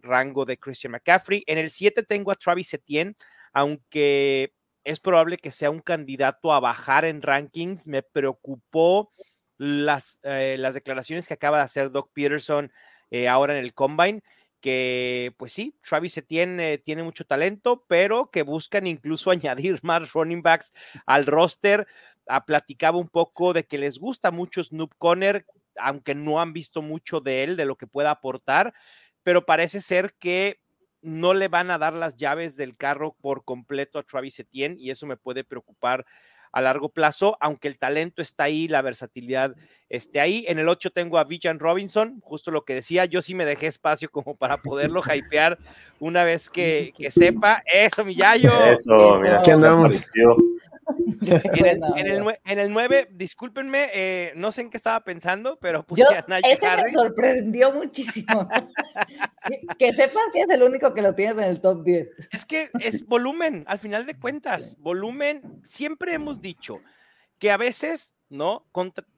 rango 0.02 0.44
de 0.44 0.58
Christian 0.58 0.90
McCaffrey. 0.90 1.44
En 1.46 1.58
el 1.58 1.70
7 1.70 2.02
tengo 2.02 2.32
a 2.32 2.34
Travis 2.34 2.74
Etienne, 2.74 3.14
aunque 3.52 4.54
es 4.84 5.00
probable 5.00 5.36
que 5.38 5.50
sea 5.50 5.70
un 5.70 5.80
candidato 5.80 6.52
a 6.52 6.60
bajar 6.60 7.04
en 7.04 7.22
rankings, 7.22 7.86
me 7.86 8.02
preocupó 8.02 9.12
las, 9.58 10.20
eh, 10.22 10.56
las 10.58 10.74
declaraciones 10.74 11.26
que 11.26 11.34
acaba 11.34 11.58
de 11.58 11.64
hacer 11.64 11.90
Doc 11.90 12.10
Peterson 12.12 12.72
eh, 13.10 13.28
ahora 13.28 13.58
en 13.58 13.64
el 13.64 13.74
Combine, 13.74 14.22
que 14.60 15.34
pues 15.36 15.52
sí, 15.52 15.76
Travis 15.82 16.16
Etienne 16.16 16.78
tiene 16.78 17.02
mucho 17.02 17.24
talento, 17.24 17.84
pero 17.88 18.30
que 18.30 18.42
buscan 18.42 18.86
incluso 18.86 19.30
añadir 19.30 19.78
más 19.82 20.12
running 20.12 20.42
backs 20.42 20.72
al 21.06 21.26
roster. 21.26 21.86
Ah, 22.26 22.44
platicaba 22.44 22.98
un 22.98 23.08
poco 23.08 23.52
de 23.52 23.64
que 23.64 23.78
les 23.78 23.98
gusta 23.98 24.30
mucho 24.30 24.62
Snoop 24.62 24.92
Conner, 24.98 25.46
aunque 25.76 26.14
no 26.14 26.40
han 26.40 26.52
visto 26.52 26.82
mucho 26.82 27.20
de 27.20 27.44
él, 27.44 27.56
de 27.56 27.64
lo 27.64 27.76
que 27.76 27.86
pueda 27.86 28.10
aportar, 28.10 28.74
pero 29.22 29.46
parece 29.46 29.80
ser 29.80 30.14
que 30.18 30.60
no 31.02 31.34
le 31.34 31.48
van 31.48 31.70
a 31.70 31.78
dar 31.78 31.92
las 31.92 32.16
llaves 32.16 32.56
del 32.56 32.76
carro 32.76 33.16
por 33.20 33.44
completo 33.44 33.98
a 33.98 34.02
Travis 34.02 34.38
Etienne 34.38 34.76
y 34.78 34.90
eso 34.90 35.06
me 35.06 35.16
puede 35.16 35.44
preocupar 35.44 36.04
a 36.52 36.60
largo 36.60 36.88
plazo, 36.88 37.36
aunque 37.40 37.68
el 37.68 37.78
talento 37.78 38.22
está 38.22 38.44
ahí, 38.44 38.68
la 38.68 38.82
versatilidad 38.82 39.54
esté 39.88 40.20
ahí. 40.20 40.44
En 40.48 40.58
el 40.58 40.68
8 40.68 40.90
tengo 40.90 41.18
a 41.18 41.24
Villan 41.24 41.58
Robinson, 41.58 42.20
justo 42.22 42.50
lo 42.50 42.64
que 42.64 42.74
decía, 42.74 43.04
yo 43.04 43.22
sí 43.22 43.34
me 43.34 43.44
dejé 43.44 43.66
espacio 43.66 44.10
como 44.10 44.36
para 44.36 44.56
poderlo 44.56 45.02
hypear 45.02 45.58
una 46.00 46.24
vez 46.24 46.48
que, 46.50 46.92
sepa. 47.10 47.62
Eso, 47.72 48.04
mi 48.04 48.14
Yayo. 48.14 48.50
Eso, 48.64 49.18
mira, 49.20 49.40
andamos. 49.46 50.08
En 52.46 52.58
el, 52.58 52.72
9, 52.72 53.08
discúlpenme, 53.12 53.88
eh, 53.92 54.32
no 54.36 54.52
sé 54.52 54.62
en 54.62 54.70
qué 54.70 54.76
estaba 54.76 55.02
pensando, 55.04 55.58
pero 55.60 55.84
puse 55.84 56.02
a 56.02 56.24
Najee 56.26 56.58
me 56.84 56.92
sorprendió 56.92 57.72
muchísimo. 57.72 58.48
que, 59.78 59.92
sepas 59.92 60.22
que 60.32 60.42
es 60.42 60.50
el 60.50 60.62
único 60.62 60.94
que 60.94 61.02
lo 61.02 61.14
tienes 61.14 61.36
en 61.36 61.44
el 61.44 61.60
top 61.60 61.84
10. 61.84 62.08
Es 62.32 62.46
que 62.46 62.70
es 62.80 63.06
volumen, 63.06 63.64
al 63.66 63.78
final 63.78 64.06
de 64.06 64.18
cuentas, 64.18 64.76
volumen, 64.78 65.60
siempre 65.64 66.14
hemos 66.14 66.40
dicho 66.40 66.80
que 67.38 67.50
a 67.50 67.56
veces, 67.56 68.14
¿no? 68.28 68.66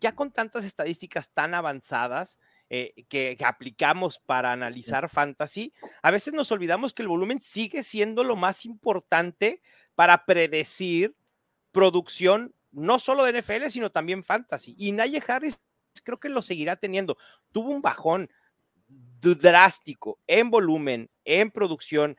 ya 0.01 0.15
con 0.15 0.33
tantas 0.33 0.65
estadísticas 0.65 1.31
tan 1.31 1.55
avanzadas, 1.55 2.39
eh, 2.73 3.05
que, 3.09 3.37
que, 3.37 3.45
aplicamos 3.45 4.21
para 4.21 4.53
analizar 4.53 5.09
fantasy, 5.09 5.73
a 6.03 6.11
veces 6.13 6.35
nos 6.35 6.53
olvidamos 6.53 6.93
que 6.93 7.03
el 7.03 7.09
volumen 7.09 7.41
sigue 7.41 7.83
siendo 7.83 8.23
lo 8.23 8.37
más 8.37 8.65
importante 8.65 9.61
para 9.97 10.25
predecir 10.25 11.17
producción 11.73 12.55
no 12.73 12.99
solo 12.99 13.25
de 13.25 13.41
NFL, 13.41 13.67
sino 13.69 13.91
también 13.91 14.23
fantasy. 14.25 14.75
Y 14.79 14.93
Naye 14.93 15.23
Harris 15.27 15.59
creo 16.05 16.21
que 16.21 16.29
lo 16.29 16.43
seguirá 16.43 16.77
teniendo. 16.77 17.17
Tuvo 17.53 17.71
un 17.71 17.83
bajón 17.83 18.31
drástico 19.21 20.19
en 20.27 20.51
volumen, 20.51 21.11
en 21.25 21.51
producción. 21.51 22.17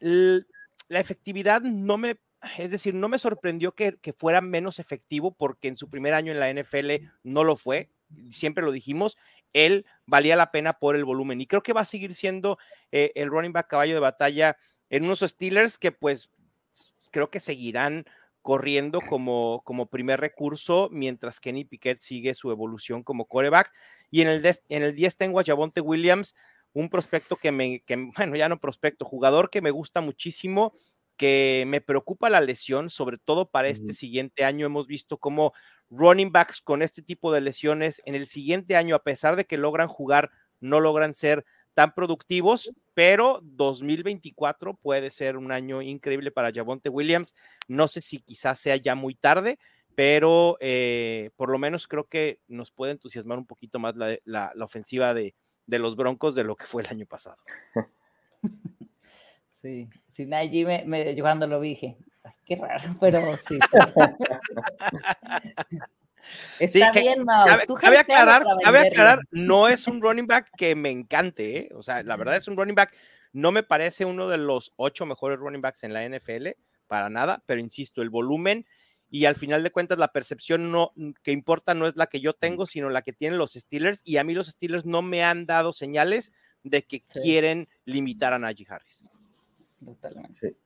La 0.00 1.00
efectividad 1.00 1.62
no 1.62 1.96
me, 1.98 2.18
es 2.58 2.70
decir, 2.70 2.94
no 2.94 3.08
me 3.08 3.18
sorprendió 3.18 3.72
que, 3.72 3.98
fuera 4.16 4.40
menos 4.40 4.78
efectivo 4.78 5.32
porque 5.32 5.68
en 5.68 5.76
su 5.76 5.88
primer 5.88 6.14
año 6.14 6.32
en 6.32 6.40
la 6.40 6.52
NFL 6.52 7.08
no 7.22 7.44
lo 7.44 7.56
fue, 7.56 7.90
siempre 8.30 8.64
lo 8.64 8.72
dijimos, 8.72 9.16
él 9.52 9.86
valía 10.06 10.36
la 10.36 10.50
pena 10.50 10.78
por 10.78 10.96
el 10.96 11.04
volumen. 11.04 11.40
Y 11.40 11.46
creo 11.46 11.62
que 11.62 11.72
va 11.72 11.82
a 11.82 11.86
seguir 11.86 12.14
siendo 12.14 12.58
eh, 12.90 13.12
el 13.14 13.28
running 13.28 13.52
back 13.52 13.68
caballo 13.68 13.94
de 13.94 14.00
batalla 14.00 14.56
en 14.90 15.04
unos 15.04 15.20
Steelers 15.20 15.78
que 15.78 15.92
pues 15.92 16.30
creo 17.10 17.30
que 17.30 17.40
seguirán 17.40 18.06
corriendo 18.42 19.00
como, 19.00 19.62
como 19.64 19.86
primer 19.86 20.20
recurso, 20.20 20.88
mientras 20.92 21.40
Kenny 21.40 21.64
Piquet 21.64 22.00
sigue 22.00 22.34
su 22.34 22.50
evolución 22.50 23.02
como 23.02 23.26
coreback. 23.26 23.72
Y 24.10 24.20
en 24.20 24.28
el, 24.28 24.44
en 24.44 24.82
el 24.82 24.94
10 24.94 25.16
tengo 25.16 25.40
a 25.40 25.44
Javonte 25.44 25.80
Williams, 25.80 26.34
un 26.72 26.88
prospecto 26.88 27.36
que 27.36 27.52
me, 27.52 27.80
que, 27.80 27.96
bueno, 28.16 28.36
ya 28.36 28.48
no 28.48 28.60
prospecto, 28.60 29.04
jugador 29.04 29.48
que 29.48 29.62
me 29.62 29.70
gusta 29.70 30.00
muchísimo, 30.00 30.74
que 31.16 31.64
me 31.68 31.80
preocupa 31.80 32.30
la 32.30 32.40
lesión, 32.40 32.90
sobre 32.90 33.18
todo 33.18 33.48
para 33.50 33.68
este 33.68 33.92
siguiente 33.92 34.44
año. 34.44 34.66
Hemos 34.66 34.88
visto 34.88 35.18
cómo 35.18 35.52
running 35.88 36.32
backs 36.32 36.60
con 36.60 36.82
este 36.82 37.02
tipo 37.02 37.32
de 37.32 37.40
lesiones 37.40 38.02
en 38.06 38.14
el 38.14 38.26
siguiente 38.26 38.76
año, 38.76 38.96
a 38.96 39.02
pesar 39.02 39.36
de 39.36 39.44
que 39.44 39.56
logran 39.56 39.88
jugar, 39.88 40.30
no 40.58 40.80
logran 40.80 41.14
ser 41.14 41.44
tan 41.74 41.94
productivos, 41.94 42.72
pero 42.94 43.40
2024 43.42 44.74
puede 44.74 45.10
ser 45.10 45.36
un 45.36 45.52
año 45.52 45.82
increíble 45.82 46.30
para 46.30 46.52
Javonte 46.52 46.88
Williams. 46.88 47.34
No 47.68 47.88
sé 47.88 48.00
si 48.00 48.20
quizás 48.20 48.58
sea 48.58 48.76
ya 48.76 48.94
muy 48.94 49.14
tarde, 49.14 49.58
pero 49.94 50.56
eh, 50.60 51.30
por 51.36 51.50
lo 51.50 51.58
menos 51.58 51.86
creo 51.86 52.04
que 52.04 52.40
nos 52.48 52.70
puede 52.70 52.92
entusiasmar 52.92 53.38
un 53.38 53.46
poquito 53.46 53.78
más 53.78 53.94
la, 53.96 54.52
ofensiva 54.60 55.14
de, 55.14 55.34
de, 55.66 55.78
los 55.78 55.96
Broncos 55.96 56.34
de 56.34 56.44
lo 56.44 56.56
que 56.56 56.66
fue 56.66 56.82
el 56.82 56.88
año 56.88 57.06
pasado. 57.06 57.36
Sí, 59.62 59.88
sí, 60.10 60.26
Najee 60.26 60.66
me, 60.66 60.84
me, 60.84 61.14
yo 61.14 61.22
cuando 61.22 61.46
lo 61.46 61.60
dije, 61.60 61.96
qué 62.44 62.56
raro, 62.56 62.96
pero 63.00 63.20
sí. 63.36 63.60
Está 66.58 66.92
bien, 66.92 67.24
Mau. 67.24 67.44
Cabe, 67.44 67.98
aclarar, 67.98 68.44
aclarar, 68.64 69.20
no 69.30 69.68
es 69.68 69.86
un 69.86 70.00
running 70.00 70.26
back 70.26 70.50
que 70.56 70.74
me 70.74 70.90
encante, 70.90 71.58
¿eh? 71.58 71.68
o 71.74 71.82
sea, 71.82 72.02
la 72.02 72.16
verdad 72.16 72.36
es 72.36 72.48
un 72.48 72.56
running 72.56 72.74
back, 72.74 72.94
no 73.32 73.52
me 73.52 73.62
parece 73.62 74.04
uno 74.04 74.28
de 74.28 74.38
los 74.38 74.72
ocho 74.76 75.06
mejores 75.06 75.38
running 75.38 75.60
backs 75.60 75.84
en 75.84 75.92
la 75.92 76.08
NFL, 76.08 76.48
para 76.86 77.08
nada, 77.08 77.42
pero 77.46 77.60
insisto, 77.60 78.02
el 78.02 78.10
volumen 78.10 78.66
y 79.10 79.26
al 79.26 79.36
final 79.36 79.62
de 79.62 79.70
cuentas 79.70 79.98
la 79.98 80.08
percepción 80.08 80.70
no, 80.70 80.92
que 81.22 81.32
importa 81.32 81.74
no 81.74 81.86
es 81.86 81.96
la 81.96 82.06
que 82.06 82.20
yo 82.20 82.32
tengo, 82.32 82.66
sino 82.66 82.88
la 82.88 83.02
que 83.02 83.12
tienen 83.12 83.38
los 83.38 83.52
Steelers, 83.52 84.00
y 84.04 84.16
a 84.16 84.24
mí 84.24 84.32
los 84.34 84.46
Steelers 84.46 84.86
no 84.86 85.02
me 85.02 85.22
han 85.22 85.44
dado 85.44 85.72
señales 85.72 86.32
de 86.62 86.82
que 86.82 87.02
quieren 87.02 87.68
limitar 87.84 88.32
a 88.32 88.38
Najee 88.38 88.66
Harris. 88.68 89.04
Totalmente. 89.84 90.32
Sí. 90.32 90.56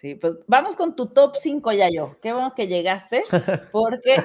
Sí, 0.00 0.14
pues 0.14 0.36
vamos 0.46 0.76
con 0.76 0.96
tu 0.96 1.08
top 1.08 1.36
5 1.36 1.72
ya 1.72 1.90
yo. 1.90 2.16
Qué 2.22 2.32
bueno 2.32 2.54
que 2.54 2.68
llegaste, 2.68 3.22
porque 3.72 4.16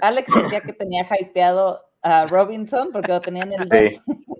Alex 0.00 0.32
decía 0.34 0.62
que 0.62 0.72
tenía 0.72 1.06
hypeado 1.20 1.82
a 2.00 2.24
Robinson 2.24 2.88
porque 2.90 3.12
lo 3.12 3.20
tenía 3.20 3.42
en 3.42 3.52
el 3.52 3.68
2. 3.68 3.80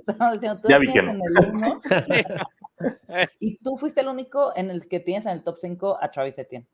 ya 0.68 0.78
vi 0.78 0.90
que 0.90 1.02
no. 1.02 1.20
y 3.40 3.58
tú 3.58 3.76
fuiste 3.76 4.00
el 4.00 4.08
único 4.08 4.56
en 4.56 4.70
el 4.70 4.88
que 4.88 5.00
tienes 5.00 5.26
en 5.26 5.32
el 5.32 5.44
top 5.44 5.58
5 5.60 5.98
a 6.00 6.10
Travis 6.10 6.38
Etienne. 6.38 6.66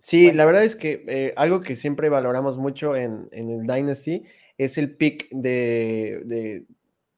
Sí, 0.00 0.30
la 0.30 0.44
verdad 0.44 0.62
es 0.62 0.76
que 0.76 1.04
eh, 1.08 1.34
algo 1.36 1.58
que 1.60 1.74
siempre 1.74 2.08
valoramos 2.08 2.56
mucho 2.56 2.94
en, 2.94 3.26
el 3.32 3.66
Dynasty 3.66 4.22
es 4.56 4.78
el 4.78 4.96
pick 4.96 5.28
de, 5.30 6.64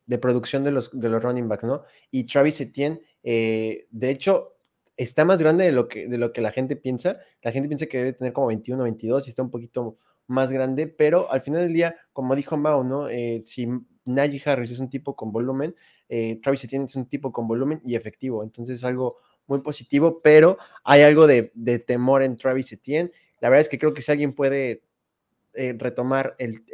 de, 0.07 0.19
producción 0.19 0.65
de 0.65 0.71
los, 0.71 0.99
de 0.99 1.11
los 1.11 1.23
running 1.23 1.49
backs, 1.49 1.65
¿no? 1.65 1.85
Y 2.11 2.25
Travis 2.25 2.61
Etienne, 2.61 3.03
eh, 3.23 3.87
de 3.91 4.11
hecho, 4.11 4.56
está 4.97 5.25
más 5.25 5.39
grande 5.39 5.65
de 5.65 5.73
lo, 5.73 5.89
que, 5.89 6.09
de 6.09 6.19
lo 6.19 6.33
que 6.33 6.41
la 6.41 6.53
gente 6.53 6.77
piensa. 6.77 7.19
La 7.43 7.53
gente 7.53 7.69
piensa 7.69 7.87
que 7.87 7.99
debe 7.99 8.13
tener 8.15 8.33
como 8.33 8.49
21, 8.49 8.83
22 8.83 9.27
y 9.27 9.31
está 9.31 9.43
un 9.43 9.51
poquito 9.51 9.99
más 10.27 10.51
grande, 10.51 10.87
pero 10.87 11.31
al 11.31 11.43
final 11.43 11.63
del 11.63 11.73
día, 11.73 11.97
como 12.13 12.35
dijo 12.35 12.57
Mao, 12.57 12.83
¿no? 12.83 13.09
Eh, 13.09 13.43
si 13.45 13.69
Najee 14.05 14.43
Harris 14.45 14.71
es 14.71 14.81
un 14.81 14.91
tipo 14.91 15.15
con 15.15 15.33
volumen, 15.33 15.75
eh, 16.09 16.41
Travis 16.43 16.65
Etienne 16.65 16.87
es 16.87 16.97
un 16.97 17.07
tipo 17.07 17.33
con 17.33 17.47
volumen 17.47 17.81
y 17.85 17.95
efectivo, 17.95 18.43
entonces 18.43 18.79
es 18.79 18.85
algo 18.85 19.19
muy 19.47 19.61
positivo, 19.61 20.21
pero 20.23 20.59
hay 20.85 21.03
algo 21.03 21.27
de, 21.27 21.53
temor 21.87 22.23
en 22.23 22.37
Travis 22.37 22.73
Etienne. 22.73 23.13
La 23.41 23.49
verdad 23.49 23.63
es 23.63 23.69
que 23.69 23.79
creo 23.79 23.95
que 23.95 24.03
si 24.03 24.11
alguien 24.11 24.33
puede 24.33 24.83
eh, 25.55 25.75
retomar 25.79 26.35
el, 26.39 26.65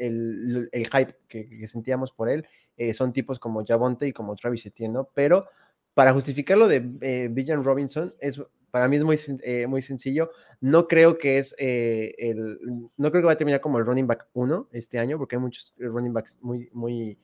hype 0.73 1.15
que, 1.29 1.69
sentíamos 1.69 2.13
por 2.13 2.31
él, 2.31 2.47
son 2.95 3.13
tipos 3.13 3.39
como 3.39 3.65
Javonte 3.65 4.09
y 4.09 4.13
como 4.13 4.35
Travis 4.35 4.67
Etienne, 4.67 4.95
¿no? 4.95 5.09
Pero 5.15 5.47
para 5.95 6.13
justificar 6.13 6.57
lo 6.59 6.69
de 6.69 6.91
eh, 7.01 7.29
Villan 7.31 7.65
Robinson, 7.65 8.15
es, 8.19 8.41
para 8.71 8.89
mí 8.89 8.97
es 8.97 9.05
muy, 9.05 9.19
eh, 9.43 9.67
muy 9.67 9.83
sencillo. 9.83 10.31
No 10.61 10.89
creo 10.89 11.19
que 11.19 11.39
es 11.39 11.55
eh, 11.59 12.15
el, 12.19 12.59
no 12.97 13.11
creo 13.11 13.23
que 13.23 13.27
va 13.27 13.33
a 13.33 13.37
terminar 13.37 13.61
como 13.61 13.79
el 13.79 13.85
running 13.85 14.07
back 14.07 14.29
1 14.33 14.69
este 14.73 14.99
año, 14.99 15.19
porque 15.19 15.37
hay 15.37 15.43
muchos 15.43 15.75
running 15.77 16.13
backs 16.13 16.39
muy, 16.41 16.71
muy 16.73 17.19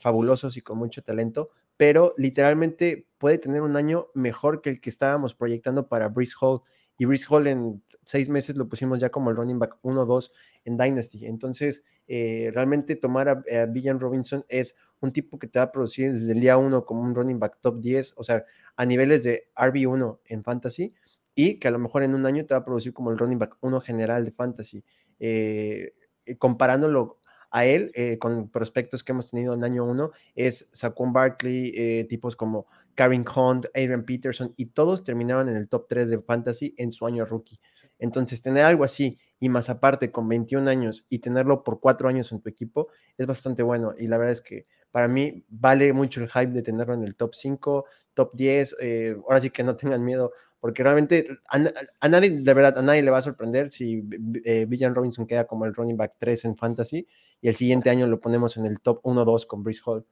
fabulosos 0.00 0.56
y 0.56 0.62
con 0.62 0.78
mucho 0.78 1.02
talento, 1.02 1.50
pero 1.76 2.14
literalmente 2.16 3.06
puede 3.18 3.36
tener 3.36 3.60
un 3.60 3.76
año 3.76 4.06
mejor 4.14 4.62
que 4.62 4.70
el 4.70 4.80
que 4.80 4.88
estábamos 4.88 5.34
proyectando 5.34 5.88
para 5.88 6.08
Brice 6.08 6.34
Hall. 6.40 6.62
Y 6.96 7.04
Brice 7.04 7.26
Hall 7.28 7.46
en 7.48 7.82
seis 8.02 8.30
meses 8.30 8.56
lo 8.56 8.66
pusimos 8.66 8.98
ya 8.98 9.10
como 9.10 9.28
el 9.28 9.36
running 9.36 9.58
back 9.58 9.76
1-2 9.82 10.30
en 10.64 10.78
Dynasty. 10.78 11.26
Entonces, 11.26 11.84
realmente 12.06 12.96
tomar 12.96 13.28
a 13.28 13.66
Villan 13.66 14.00
Robinson 14.00 14.44
es 14.48 14.74
un 15.00 15.12
tipo 15.12 15.38
que 15.38 15.46
te 15.46 15.58
va 15.58 15.66
a 15.66 15.72
producir 15.72 16.12
desde 16.12 16.32
el 16.32 16.40
día 16.40 16.56
1 16.56 16.84
como 16.84 17.02
un 17.02 17.14
running 17.14 17.38
back 17.38 17.58
top 17.60 17.80
10, 17.80 18.14
o 18.16 18.24
sea, 18.24 18.44
a 18.76 18.86
niveles 18.86 19.22
de 19.24 19.48
RB1 19.56 20.20
en 20.26 20.44
fantasy, 20.44 20.94
y 21.34 21.58
que 21.58 21.68
a 21.68 21.70
lo 21.70 21.78
mejor 21.78 22.02
en 22.02 22.14
un 22.14 22.26
año 22.26 22.46
te 22.46 22.54
va 22.54 22.60
a 22.60 22.64
producir 22.64 22.92
como 22.92 23.10
el 23.10 23.18
running 23.18 23.38
back 23.38 23.56
1 23.60 23.80
general 23.80 24.24
de 24.24 24.32
fantasy. 24.32 24.84
Eh, 25.20 25.92
comparándolo 26.38 27.18
a 27.50 27.64
él 27.64 27.90
eh, 27.94 28.18
con 28.18 28.50
prospectos 28.50 29.02
que 29.02 29.12
hemos 29.12 29.30
tenido 29.30 29.54
en 29.54 29.64
año 29.64 29.84
1, 29.84 30.10
es 30.34 30.68
Saquon 30.72 31.12
Barkley, 31.12 31.72
eh, 31.74 32.06
tipos 32.08 32.36
como 32.36 32.66
Karen 32.94 33.24
Hunt, 33.34 33.66
Adrian 33.74 34.04
Peterson, 34.04 34.52
y 34.56 34.66
todos 34.66 35.04
terminaron 35.04 35.48
en 35.48 35.56
el 35.56 35.68
top 35.68 35.86
3 35.88 36.10
de 36.10 36.18
fantasy 36.18 36.74
en 36.76 36.92
su 36.92 37.06
año 37.06 37.24
rookie. 37.24 37.60
Entonces, 37.98 38.42
tener 38.42 38.64
algo 38.64 38.84
así 38.84 39.18
y 39.40 39.48
más 39.48 39.70
aparte 39.70 40.10
con 40.10 40.28
21 40.28 40.68
años 40.68 41.04
y 41.08 41.20
tenerlo 41.20 41.64
por 41.64 41.80
cuatro 41.80 42.08
años 42.08 42.30
en 42.32 42.40
tu 42.40 42.48
equipo 42.48 42.88
es 43.16 43.26
bastante 43.26 43.62
bueno. 43.62 43.94
Y 43.96 44.08
la 44.08 44.18
verdad 44.18 44.32
es 44.32 44.40
que 44.40 44.66
para 44.90 45.08
mí 45.08 45.44
vale 45.48 45.92
mucho 45.92 46.20
el 46.20 46.28
hype 46.28 46.52
de 46.52 46.62
tenerlo 46.62 46.94
en 46.94 47.04
el 47.04 47.14
top 47.14 47.34
5, 47.34 47.84
top 48.14 48.34
10. 48.34 48.76
Eh, 48.80 49.16
ahora 49.24 49.40
sí 49.40 49.50
que 49.50 49.62
no 49.62 49.76
tengan 49.76 50.04
miedo, 50.04 50.32
porque 50.60 50.82
realmente 50.82 51.28
a, 51.48 52.08
nadie, 52.08 52.30
de 52.30 52.54
verdad, 52.54 52.78
a 52.78 52.82
nadie 52.82 53.02
le 53.02 53.10
va 53.10 53.18
a 53.18 53.22
sorprender 53.22 53.70
si 53.70 54.04
eh, 54.44 54.66
Villan 54.66 54.94
Robinson 54.94 55.26
queda 55.26 55.46
como 55.46 55.64
el 55.66 55.74
running 55.74 55.96
back 55.96 56.14
3 56.18 56.46
en 56.46 56.56
fantasy 56.56 57.06
y 57.40 57.48
el 57.48 57.54
siguiente 57.54 57.90
año 57.90 58.06
lo 58.06 58.20
ponemos 58.20 58.56
en 58.56 58.66
el 58.66 58.80
top 58.80 59.02
1-2 59.02 59.46
con 59.46 59.62
Breeze 59.62 59.82
Hall. 59.84 60.04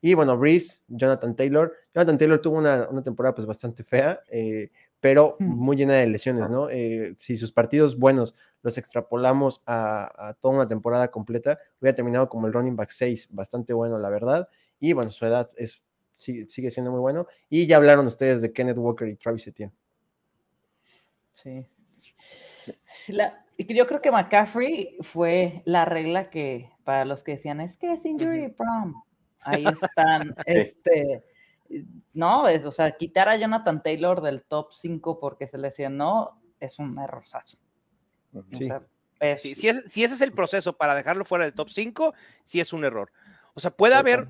Y 0.00 0.14
bueno, 0.14 0.38
Breeze, 0.38 0.82
Jonathan 0.86 1.34
Taylor. 1.34 1.74
Jonathan 1.92 2.18
Taylor 2.18 2.40
tuvo 2.40 2.58
una, 2.58 2.88
una 2.88 3.02
temporada 3.02 3.34
pues 3.34 3.46
bastante 3.46 3.82
fea, 3.82 4.20
eh, 4.30 4.70
pero 5.00 5.36
mm. 5.38 5.44
muy 5.44 5.76
llena 5.76 5.94
de 5.94 6.06
lesiones, 6.06 6.48
¿no? 6.50 6.68
si 7.18 7.36
sus 7.36 7.52
partidos 7.52 7.98
buenos 7.98 8.34
los 8.62 8.78
extrapolamos 8.78 9.62
a, 9.66 10.36
toda 10.40 10.54
una 10.54 10.68
temporada 10.68 11.10
completa, 11.10 11.58
hubiera 11.80 11.94
terminado 11.94 12.28
como 12.28 12.46
el 12.46 12.52
running 12.52 12.76
back 12.76 12.90
6, 12.90 13.28
bastante 13.30 13.72
bueno, 13.72 13.98
la 13.98 14.10
verdad. 14.10 14.48
Y 14.80 14.92
bueno, 14.92 15.10
su 15.10 15.26
edad 15.26 15.50
es, 15.56 15.82
sigue, 16.16 16.70
siendo 16.70 16.90
muy 16.90 17.00
bueno. 17.00 17.26
Y 17.48 17.66
ya 17.66 17.76
hablaron 17.76 18.06
ustedes 18.06 18.40
de 18.42 18.52
Kenneth 18.52 18.78
Walker 18.78 19.08
y 19.08 19.16
Travis 19.16 19.46
Etienne. 19.46 19.72
Sí. 21.32 21.66
yo 23.68 23.86
creo 23.86 24.02
que 24.02 24.10
McCaffrey 24.10 24.96
fue 25.02 25.62
la 25.64 25.84
regla 25.84 26.30
que 26.30 26.70
para 26.84 27.04
los 27.04 27.22
que 27.22 27.32
decían 27.32 27.60
es 27.60 27.76
que 27.76 27.92
es 27.92 28.04
injury 28.04 28.48
prom. 28.48 29.02
Ahí 29.40 29.64
están. 29.82 30.34
este, 30.46 31.22
no, 32.14 32.48
es, 32.48 32.64
o 32.64 32.72
sea, 32.72 32.96
quitar 32.96 33.28
a 33.28 33.36
Jonathan 33.36 33.82
Taylor 33.82 34.20
del 34.20 34.42
top 34.42 34.72
5 34.72 35.20
porque 35.20 35.46
se 35.46 35.58
lesionó 35.58 36.40
es 36.60 36.78
un 36.78 36.98
errorzazo. 36.98 37.58
Sí. 38.52 38.68
si, 39.38 39.68
ese 39.68 40.14
es 40.14 40.20
el 40.20 40.32
proceso 40.32 40.74
para 40.74 40.94
dejarlo 40.94 41.24
fuera 41.24 41.44
del 41.44 41.54
top 41.54 41.70
5, 41.70 42.14
sí 42.44 42.60
es 42.60 42.72
un 42.72 42.84
error. 42.84 43.10
O 43.54 43.60
sea, 43.60 43.70
puede 43.70 43.94
haber, 43.94 44.28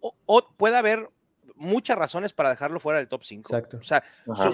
o, 0.00 0.54
puede 0.56 0.76
haber 0.76 1.10
muchas 1.56 1.98
razones 1.98 2.32
para 2.32 2.50
dejarlo 2.50 2.80
fuera 2.80 2.98
del 2.98 3.08
top 3.08 3.22
5. 3.24 3.56
O 3.78 3.82
sea, 3.82 4.02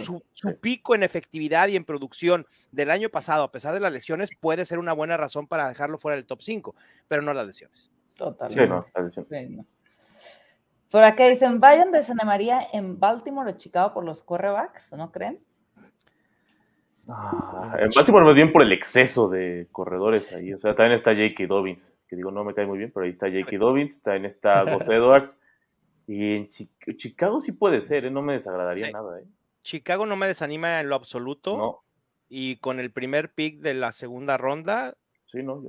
su, 0.03 0.23
pico 0.61 0.95
en 0.95 1.03
efectividad 1.03 1.69
y 1.69 1.77
en 1.77 1.85
producción 1.85 2.47
del 2.73 2.91
año 2.91 3.09
pasado, 3.09 3.45
a 3.45 3.53
pesar 3.53 3.75
de 3.75 3.81
las 3.81 3.93
lesiones, 3.93 4.31
puede 4.41 4.65
ser 4.65 4.79
una 4.79 4.93
buena 4.93 5.17
razón 5.17 5.47
para 5.47 5.69
dejarlo 5.69 5.99
fuera 5.99 6.17
del 6.17 6.27
top 6.27 6.43
5, 6.43 6.75
pero 7.09 7.23
no 7.23 7.33
las 7.33 7.47
lesiones. 7.47 7.91
Totalmente. 8.15 9.67
Por 10.91 11.03
acá 11.03 11.27
dicen, 11.27 11.61
vayan 11.61 11.91
de 11.91 12.03
Santa 12.05 12.25
María 12.25 12.61
en 12.73 12.99
Baltimore 12.99 13.51
o 13.51 13.57
Chicago 13.57 13.93
por 13.93 14.05
los 14.05 14.23
correbacks, 14.23 14.93
¿no 14.93 15.11
creen? 15.11 15.41
Ah, 17.09 17.77
en 17.79 17.91
Baltimore 17.95 18.25
más 18.25 18.35
bien 18.35 18.53
por 18.53 18.63
el 18.63 18.73
exceso 18.73 19.29
de 19.29 19.69
corredores 19.73 20.33
ahí. 20.33 20.53
O 20.53 20.59
sea, 20.59 20.75
también 20.75 20.95
está 20.95 21.13
J.K. 21.13 21.47
Dobbins, 21.47 21.93
que 22.09 22.17
digo, 22.17 22.31
no 22.31 22.45
me 22.45 22.55
cae 22.55 22.67
muy 22.67 22.79
bien, 22.79 22.91
pero 22.93 23.05
ahí 23.05 23.11
está 23.11 23.29
J.K. 23.29 23.59
Dobbins, 23.59 24.03
también 24.03 24.27
está 24.27 24.63
Gus 24.75 24.89
Edwards. 24.89 25.39
Y 26.07 26.37
en 26.37 26.49
Chicago 26.97 27.41
sí 27.41 27.53
puede 27.53 27.81
ser, 27.81 28.05
¿eh? 28.05 28.11
no 28.11 28.23
me 28.23 28.35
desagradaría 28.35 28.91
nada. 28.93 29.21
¿eh? 29.21 29.25
Chicago 29.63 30.07
no 30.07 30.15
me 30.15 30.29
desanima 30.29 30.81
en 30.81 30.89
lo 30.89 30.95
absoluto. 30.95 31.83
Y 32.29 32.57
con 32.57 32.81
el 32.81 32.91
primer 32.91 33.33
pick 33.33 33.61
de 33.61 33.75
la 33.75 33.93
segunda 33.93 34.37
ronda, 34.37 34.97
sí, 35.25 35.43
no, 35.45 35.63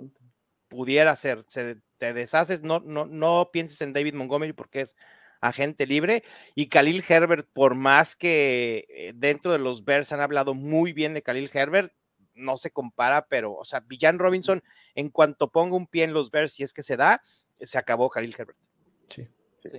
pudiera 0.69 1.15
ser. 1.15 1.45
Se 1.47 1.77
te 1.97 2.13
deshaces, 2.13 2.61
no, 2.61 2.79
no, 2.79 3.05
no 3.05 3.49
pienses 3.51 3.81
en 3.81 3.93
David 3.93 4.13
Montgomery 4.13 4.53
porque 4.53 4.81
es 4.81 4.95
agente 5.41 5.85
libre. 5.85 6.23
Y 6.55 6.67
Khalil 6.67 7.03
Herbert, 7.07 7.47
por 7.51 7.75
más 7.75 8.15
que 8.15 8.85
eh, 8.89 9.13
dentro 9.15 9.51
de 9.51 9.59
los 9.59 9.85
Bears 9.85 10.11
han 10.11 10.21
hablado 10.21 10.53
muy 10.53 10.93
bien 10.93 11.13
de 11.13 11.21
Khalil 11.21 11.49
Herbert, 11.53 11.93
no 12.33 12.57
se 12.57 12.71
compara, 12.71 13.27
pero, 13.27 13.53
o 13.53 13.65
sea, 13.65 13.79
Villan 13.79 14.19
Robinson, 14.19 14.63
en 14.95 15.09
cuanto 15.09 15.51
ponga 15.51 15.75
un 15.75 15.87
pie 15.87 16.03
en 16.03 16.13
los 16.13 16.29
Bears, 16.29 16.53
si 16.53 16.63
es 16.63 16.71
que 16.71 16.83
se 16.83 16.95
da, 16.95 17.21
se 17.59 17.77
acabó 17.77 18.09
Khalil 18.09 18.35
Herbert. 18.37 18.59
Sí, 19.07 19.27
sí, 19.57 19.69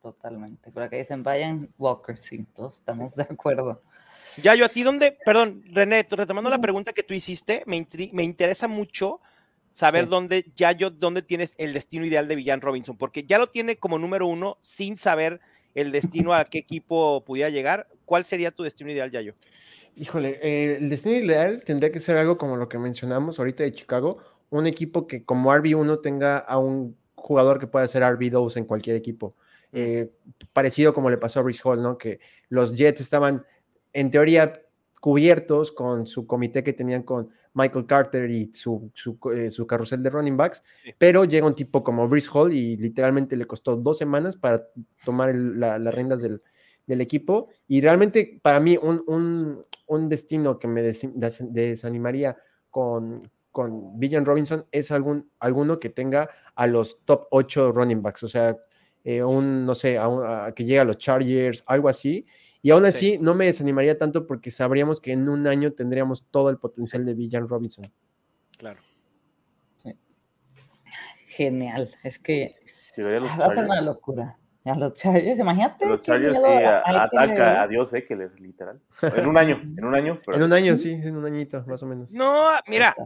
totalmente. 0.00 0.70
Por 0.70 0.84
acá 0.84 0.96
dicen, 0.96 1.24
vayan 1.24 1.68
Walker, 1.78 2.16
sí, 2.16 2.46
todos 2.54 2.76
estamos 2.76 3.14
de 3.16 3.24
acuerdo. 3.24 3.82
Ya, 4.42 4.54
yo 4.54 4.64
a 4.64 4.68
ti, 4.68 4.82
¿dónde? 4.82 5.18
Perdón, 5.24 5.64
René, 5.66 6.06
retomando 6.08 6.50
la 6.50 6.60
pregunta 6.60 6.92
que 6.92 7.02
tú 7.02 7.14
hiciste, 7.14 7.64
me, 7.66 7.86
me 8.12 8.22
interesa 8.22 8.68
mucho 8.68 9.20
saber 9.76 10.08
dónde, 10.08 10.46
ya 10.56 10.72
yo, 10.72 10.88
dónde 10.88 11.20
tienes 11.20 11.54
el 11.58 11.74
destino 11.74 12.06
ideal 12.06 12.26
de 12.28 12.34
Villan 12.34 12.62
Robinson, 12.62 12.96
porque 12.96 13.24
ya 13.24 13.38
lo 13.38 13.48
tiene 13.48 13.76
como 13.76 13.98
número 13.98 14.26
uno 14.26 14.56
sin 14.62 14.96
saber 14.96 15.38
el 15.74 15.92
destino 15.92 16.32
a 16.32 16.46
qué 16.46 16.56
equipo 16.56 17.22
pudiera 17.26 17.50
llegar. 17.50 17.86
¿Cuál 18.06 18.24
sería 18.24 18.50
tu 18.52 18.62
destino 18.62 18.90
ideal, 18.90 19.10
Yayo? 19.10 19.34
Híjole, 19.94 20.40
eh, 20.42 20.78
el 20.80 20.88
destino 20.88 21.16
ideal 21.16 21.62
tendría 21.62 21.92
que 21.92 22.00
ser 22.00 22.16
algo 22.16 22.38
como 22.38 22.56
lo 22.56 22.70
que 22.70 22.78
mencionamos 22.78 23.38
ahorita 23.38 23.64
de 23.64 23.74
Chicago, 23.74 24.16
un 24.48 24.66
equipo 24.66 25.06
que 25.06 25.26
como 25.26 25.52
RB1 25.52 26.00
tenga 26.00 26.38
a 26.38 26.56
un 26.56 26.96
jugador 27.14 27.58
que 27.58 27.66
pueda 27.66 27.86
ser 27.86 28.02
RB2 28.02 28.56
en 28.56 28.64
cualquier 28.64 28.96
equipo. 28.96 29.36
Eh, 29.74 30.08
parecido 30.54 30.94
como 30.94 31.10
le 31.10 31.18
pasó 31.18 31.40
a 31.40 31.42
Rich 31.42 31.60
Hall, 31.64 31.82
¿no? 31.82 31.98
Que 31.98 32.18
los 32.48 32.74
Jets 32.74 33.02
estaban 33.02 33.44
en 33.92 34.10
teoría 34.10 34.54
cubiertos 35.06 35.70
con 35.70 36.08
su 36.08 36.26
comité 36.26 36.64
que 36.64 36.72
tenían 36.72 37.04
con 37.04 37.30
Michael 37.54 37.86
Carter 37.86 38.28
y 38.28 38.50
su, 38.52 38.90
su, 38.92 39.16
eh, 39.32 39.52
carrusel 39.64 40.02
de 40.02 40.10
running 40.10 40.36
backs, 40.36 40.64
pero 40.98 41.24
llega 41.24 41.46
un 41.46 41.54
tipo 41.54 41.84
como 41.84 42.08
Brice 42.08 42.28
Hall 42.34 42.52
y 42.52 42.76
literalmente 42.76 43.36
le 43.36 43.46
costó 43.46 43.76
dos 43.76 43.98
semanas 43.98 44.34
para 44.34 44.66
tomar 45.04 45.32
las 45.32 45.94
riendas 45.94 46.22
del, 46.22 46.40
equipo. 47.00 47.50
Y 47.68 47.80
realmente 47.80 48.40
para 48.42 48.58
mí 48.58 48.76
un, 48.76 50.08
destino 50.08 50.58
que 50.58 50.66
me 50.66 50.82
desanimaría 50.82 52.36
con, 52.68 53.30
con 53.52 54.00
Villan 54.00 54.24
Robinson 54.24 54.66
es 54.72 54.90
algún, 54.90 55.30
alguno 55.38 55.78
que 55.78 55.90
tenga 55.90 56.30
a 56.56 56.66
los 56.66 56.98
top 57.04 57.28
8 57.30 57.70
running 57.70 58.02
backs, 58.02 58.24
o 58.24 58.28
sea, 58.28 58.56
eh, 59.04 59.22
un, 59.22 59.64
no 59.64 59.76
sé, 59.76 59.98
a, 60.00 60.52
que 60.56 60.64
llegue 60.64 60.80
a 60.80 60.84
los 60.84 60.98
Chargers, 60.98 61.62
algo 61.68 61.88
así, 61.88 62.26
y 62.66 62.72
aún 62.72 62.84
así, 62.84 63.16
no 63.18 63.36
me 63.36 63.44
desanimaría 63.44 63.96
tanto 63.96 64.26
porque 64.26 64.50
sabríamos 64.50 65.00
que 65.00 65.12
en 65.12 65.28
un 65.28 65.46
año 65.46 65.72
tendríamos 65.72 66.24
todo 66.32 66.50
el 66.50 66.58
potencial 66.58 67.04
de 67.04 67.14
Villan 67.14 67.48
Robinson. 67.48 67.92
Claro. 68.58 68.80
Genial. 71.28 71.94
Es 72.02 72.18
que 72.18 72.50
va 72.98 73.46
a 73.46 73.54
ser 73.54 73.66
una 73.66 73.80
locura. 73.82 74.36
A 74.64 74.74
los 74.74 74.94
Chargers, 74.94 75.38
imagínate. 75.38 75.86
Los 75.86 76.02
Chargers 76.02 76.40
sí, 76.40 76.44
ataca 76.44 77.62
a 77.62 77.68
Dios 77.68 77.94
Eckler, 77.94 78.32
literal. 78.40 78.80
En 79.00 79.28
un 79.28 79.38
año, 79.38 79.60
en 79.62 79.84
un 79.84 79.94
año. 79.94 80.20
En 80.26 80.42
un 80.42 80.52
año, 80.52 80.76
sí, 80.76 80.90
en 80.90 81.16
un 81.16 81.24
añito, 81.24 81.62
más 81.68 81.80
o 81.84 81.86
menos. 81.86 82.12
No, 82.12 82.48
mira, 82.66 82.96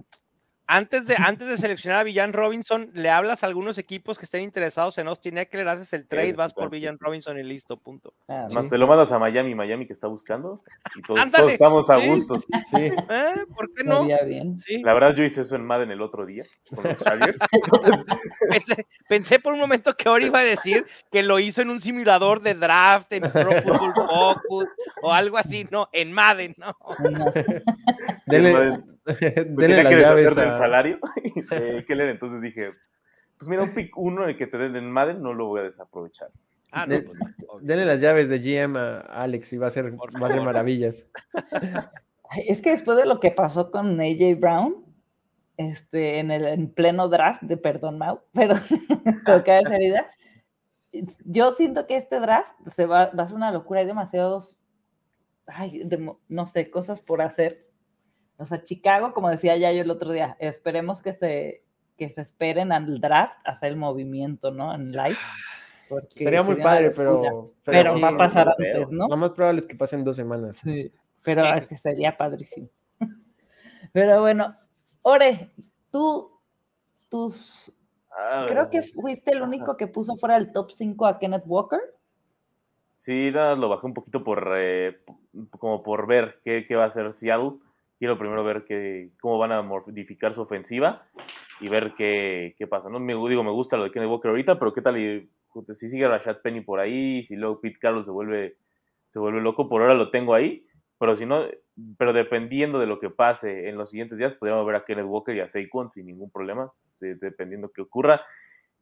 antes 0.71 1.07
de, 1.07 1.17
antes 1.19 1.49
de 1.49 1.59
seleccionar 1.59 1.99
a 1.99 2.05
Villan 2.05 2.33
Robinson, 2.33 2.91
le 2.95 3.11
hablas 3.11 3.43
a 3.43 3.49
algunos 3.49 3.77
equipos 3.77 4.19
que 4.19 4.25
estén 4.25 4.43
interesados 4.43 4.97
en 4.99 5.09
Austin 5.09 5.37
Eckler, 5.37 5.67
haces 5.67 5.93
el 5.95 6.07
trade, 6.07 6.35
vas 6.35 6.55
por 6.55 6.71
Villan 6.71 6.97
Robinson 7.01 7.37
y 7.41 7.43
listo, 7.43 7.77
punto. 7.77 8.15
Ah, 8.29 8.47
Más 8.55 8.71
te 8.71 8.79
lo 8.79 8.87
mandas 8.87 9.11
a 9.11 9.19
Miami, 9.19 9.57
Miami 9.57 9.85
que 9.89 9.93
está 9.93 10.07
buscando, 10.07 10.63
y 10.95 11.03
todos, 11.03 11.21
estamos 11.51 11.91
a 11.91 11.97
gusto. 11.97 12.37
Sí. 12.71 12.77
¿Eh? 12.77 13.35
¿Por 13.55 13.73
qué 13.75 13.83
no? 13.83 14.07
La 14.85 14.95
verdad, 14.95 15.15
yo 15.15 15.25
hice 15.25 15.41
eso 15.41 15.57
en 15.57 15.65
Madden 15.65 15.91
el 15.91 16.03
otro 16.03 16.25
día 16.25 16.45
con 16.73 16.85
los 16.85 17.01
Chargers. 17.01 17.41
pensé, 19.09 19.41
por 19.41 19.55
un 19.55 19.59
momento 19.59 19.97
que 19.97 20.09
ahora 20.09 20.25
iba 20.25 20.39
a 20.39 20.45
decir 20.45 20.87
que 21.11 21.23
lo 21.23 21.41
hizo 21.41 21.63
en 21.63 21.71
un 21.71 21.81
simulador 21.81 22.43
de 22.43 22.55
draft, 22.55 23.13
en 23.13 23.23
Pro 23.23 23.51
Football 23.63 23.95
Focus, 23.95 24.69
o 25.03 25.13
algo 25.13 25.37
así, 25.37 25.67
no, 25.71 25.89
en 25.93 26.13
Madden, 26.13 26.55
no. 26.59 26.77
Madden. 28.29 28.85
Denle 29.47 29.83
las 29.83 29.93
llaves 29.93 30.37
del 30.37 30.55
salario 30.55 30.99
de 31.51 31.85
Keller, 31.87 32.09
entonces 32.09 32.41
dije, 32.41 32.73
pues 33.39 33.49
mira, 33.49 33.63
un 33.63 33.73
pick 33.73 33.97
uno 33.97 34.27
el 34.27 34.37
que 34.37 34.47
te 34.47 34.59
den 34.59 34.77
en 34.77 34.91
Madden 34.91 35.23
no 35.23 35.33
lo 35.33 35.47
voy 35.47 35.61
a 35.61 35.65
desaprovechar. 35.65 36.31
Ah, 36.73 36.85
pues 36.87 37.05
denle 37.63 37.85
las 37.85 38.01
llaves 38.01 38.29
de 38.29 38.39
GM 38.39 38.77
a 38.79 39.01
Alex 39.01 39.53
y 39.53 39.59
va 39.59 39.67
a 39.67 39.71
ser, 39.71 39.93
va 39.95 40.29
a 40.29 40.43
maravillas. 40.43 41.05
Es 42.47 42.61
que 42.61 42.71
después 42.71 42.97
de 42.97 43.07
lo 43.07 43.19
que 43.19 43.33
pasó 43.33 43.73
con 43.73 44.01
AJ 44.01 44.39
Brown, 44.39 44.85
este, 45.57 46.21
en 46.21 46.31
el 46.31 46.47
en 46.47 46.73
pleno 46.73 47.09
draft 47.09 47.43
de 47.43 47.57
Perdón 47.57 47.99
Mau, 47.99 48.21
pero 48.33 48.55
toca 49.27 49.59
esa 49.59 49.75
herida. 49.75 50.07
Yo 51.25 51.53
siento 51.55 51.89
que 51.89 51.97
este 51.97 52.21
draft 52.21 52.53
se 52.77 52.87
va, 52.87 53.07
va 53.07 53.25
a 53.25 53.27
ser 53.27 53.37
una 53.37 53.51
locura, 53.51 53.81
hay 53.81 53.87
demasiados, 53.87 54.61
ay, 55.47 55.89
no 56.29 56.47
sé, 56.47 56.71
cosas 56.71 57.01
por 57.01 57.21
hacer 57.21 57.70
o 58.41 58.47
sea, 58.47 58.63
Chicago, 58.63 59.13
como 59.13 59.29
decía 59.29 59.57
ya 59.57 59.71
yo 59.71 59.83
el 59.83 59.91
otro 59.91 60.11
día, 60.13 60.37
esperemos 60.41 61.03
que 61.03 61.13
se, 61.13 61.63
que 61.99 62.09
se 62.09 62.23
esperen 62.23 62.73
al 62.73 63.01
draft, 63.01 63.35
hacer 63.45 63.73
el 63.73 63.77
movimiento, 63.77 64.51
¿no? 64.51 64.75
En 64.75 64.93
live. 64.93 65.17
sería 66.17 66.43
muy 66.43 66.57
padre, 66.57 66.91
pero, 66.91 67.53
pero, 67.63 68.01
va 68.01 68.09
a 68.09 68.17
pasar 68.17 68.49
antes, 68.49 68.89
¿no? 68.89 69.09
Lo 69.09 69.17
más 69.19 69.31
probable 69.33 69.61
es 69.61 69.67
que 69.67 69.77
pasen 69.77 70.03
dos 70.03 70.17
semanas. 70.17 70.57
Sí, 70.57 70.91
pero 71.23 71.45
es 71.45 71.67
que 71.67 71.77
sería 71.77 72.17
padrísimo. 72.17 72.69
Pero 73.93 74.21
bueno, 74.21 74.57
Ore, 75.03 75.51
tú, 75.91 76.39
tus, 77.09 77.73
creo 78.47 78.71
que 78.71 78.83
fuiste 78.83 79.33
el 79.33 79.43
único 79.43 79.77
que 79.77 79.89
puso 79.89 80.17
fuera 80.17 80.37
del 80.37 80.53
top 80.53 80.71
5 80.71 81.07
a 81.07 81.19
Kenneth 81.19 81.43
Walker. 81.45 81.81
Sí, 82.95 83.31
lo 83.31 83.69
bajé 83.69 83.87
un 83.87 83.95
poquito 83.95 84.23
por, 84.23 84.53
eh, 84.57 85.03
como 85.59 85.83
por 85.83 86.07
ver 86.07 86.41
qué, 86.45 86.65
qué 86.67 86.77
va 86.77 86.85
a 86.85 86.87
hacer 86.87 87.13
Seattle 87.13 87.59
quiero 88.01 88.19
primero 88.19 88.43
ver 88.43 88.65
que, 88.65 89.11
cómo 89.21 89.37
van 89.37 89.53
a 89.53 89.61
modificar 89.61 90.33
su 90.33 90.41
ofensiva 90.41 91.07
y 91.61 91.69
ver 91.69 91.93
qué, 91.95 92.55
qué 92.57 92.67
pasa. 92.67 92.89
¿no? 92.89 92.99
Me, 92.99 93.13
digo, 93.13 93.45
me 93.45 93.51
gusta 93.51 93.77
lo 93.77 93.85
de 93.85 93.93
Kenny 93.93 94.07
Walker 94.07 94.31
ahorita, 94.31 94.59
pero 94.59 94.73
qué 94.73 94.81
tal 94.81 94.97
si 94.97 95.89
sigue 95.89 96.09
Rashad 96.09 96.39
Penny 96.39 96.63
por 96.63 96.81
ahí, 96.81 97.23
si 97.25 97.37
luego 97.37 97.61
Pete 97.61 97.79
Carroll 97.79 98.03
se 98.03 98.11
vuelve, 98.11 98.57
se 99.09 99.19
vuelve 99.19 99.43
loco, 99.43 99.69
por 99.69 99.83
ahora 99.83 99.93
lo 99.93 100.09
tengo 100.09 100.33
ahí, 100.33 100.67
pero 100.99 101.15
si 101.15 101.27
no, 101.27 101.45
pero 101.99 102.15
dependiendo 102.15 102.79
de 102.79 102.87
lo 102.87 102.99
que 102.99 103.11
pase 103.11 103.69
en 103.69 103.77
los 103.77 103.91
siguientes 103.91 104.17
días, 104.17 104.33
podríamos 104.33 104.65
ver 104.65 104.77
a 104.77 104.85
Kenneth 104.87 105.07
Walker 105.07 105.37
y 105.37 105.41
a 105.41 105.49
Saquon 105.49 105.91
sin 105.91 106.07
ningún 106.07 106.31
problema, 106.31 106.73
dependiendo 107.01 107.71
qué 107.71 107.83
ocurra. 107.83 108.23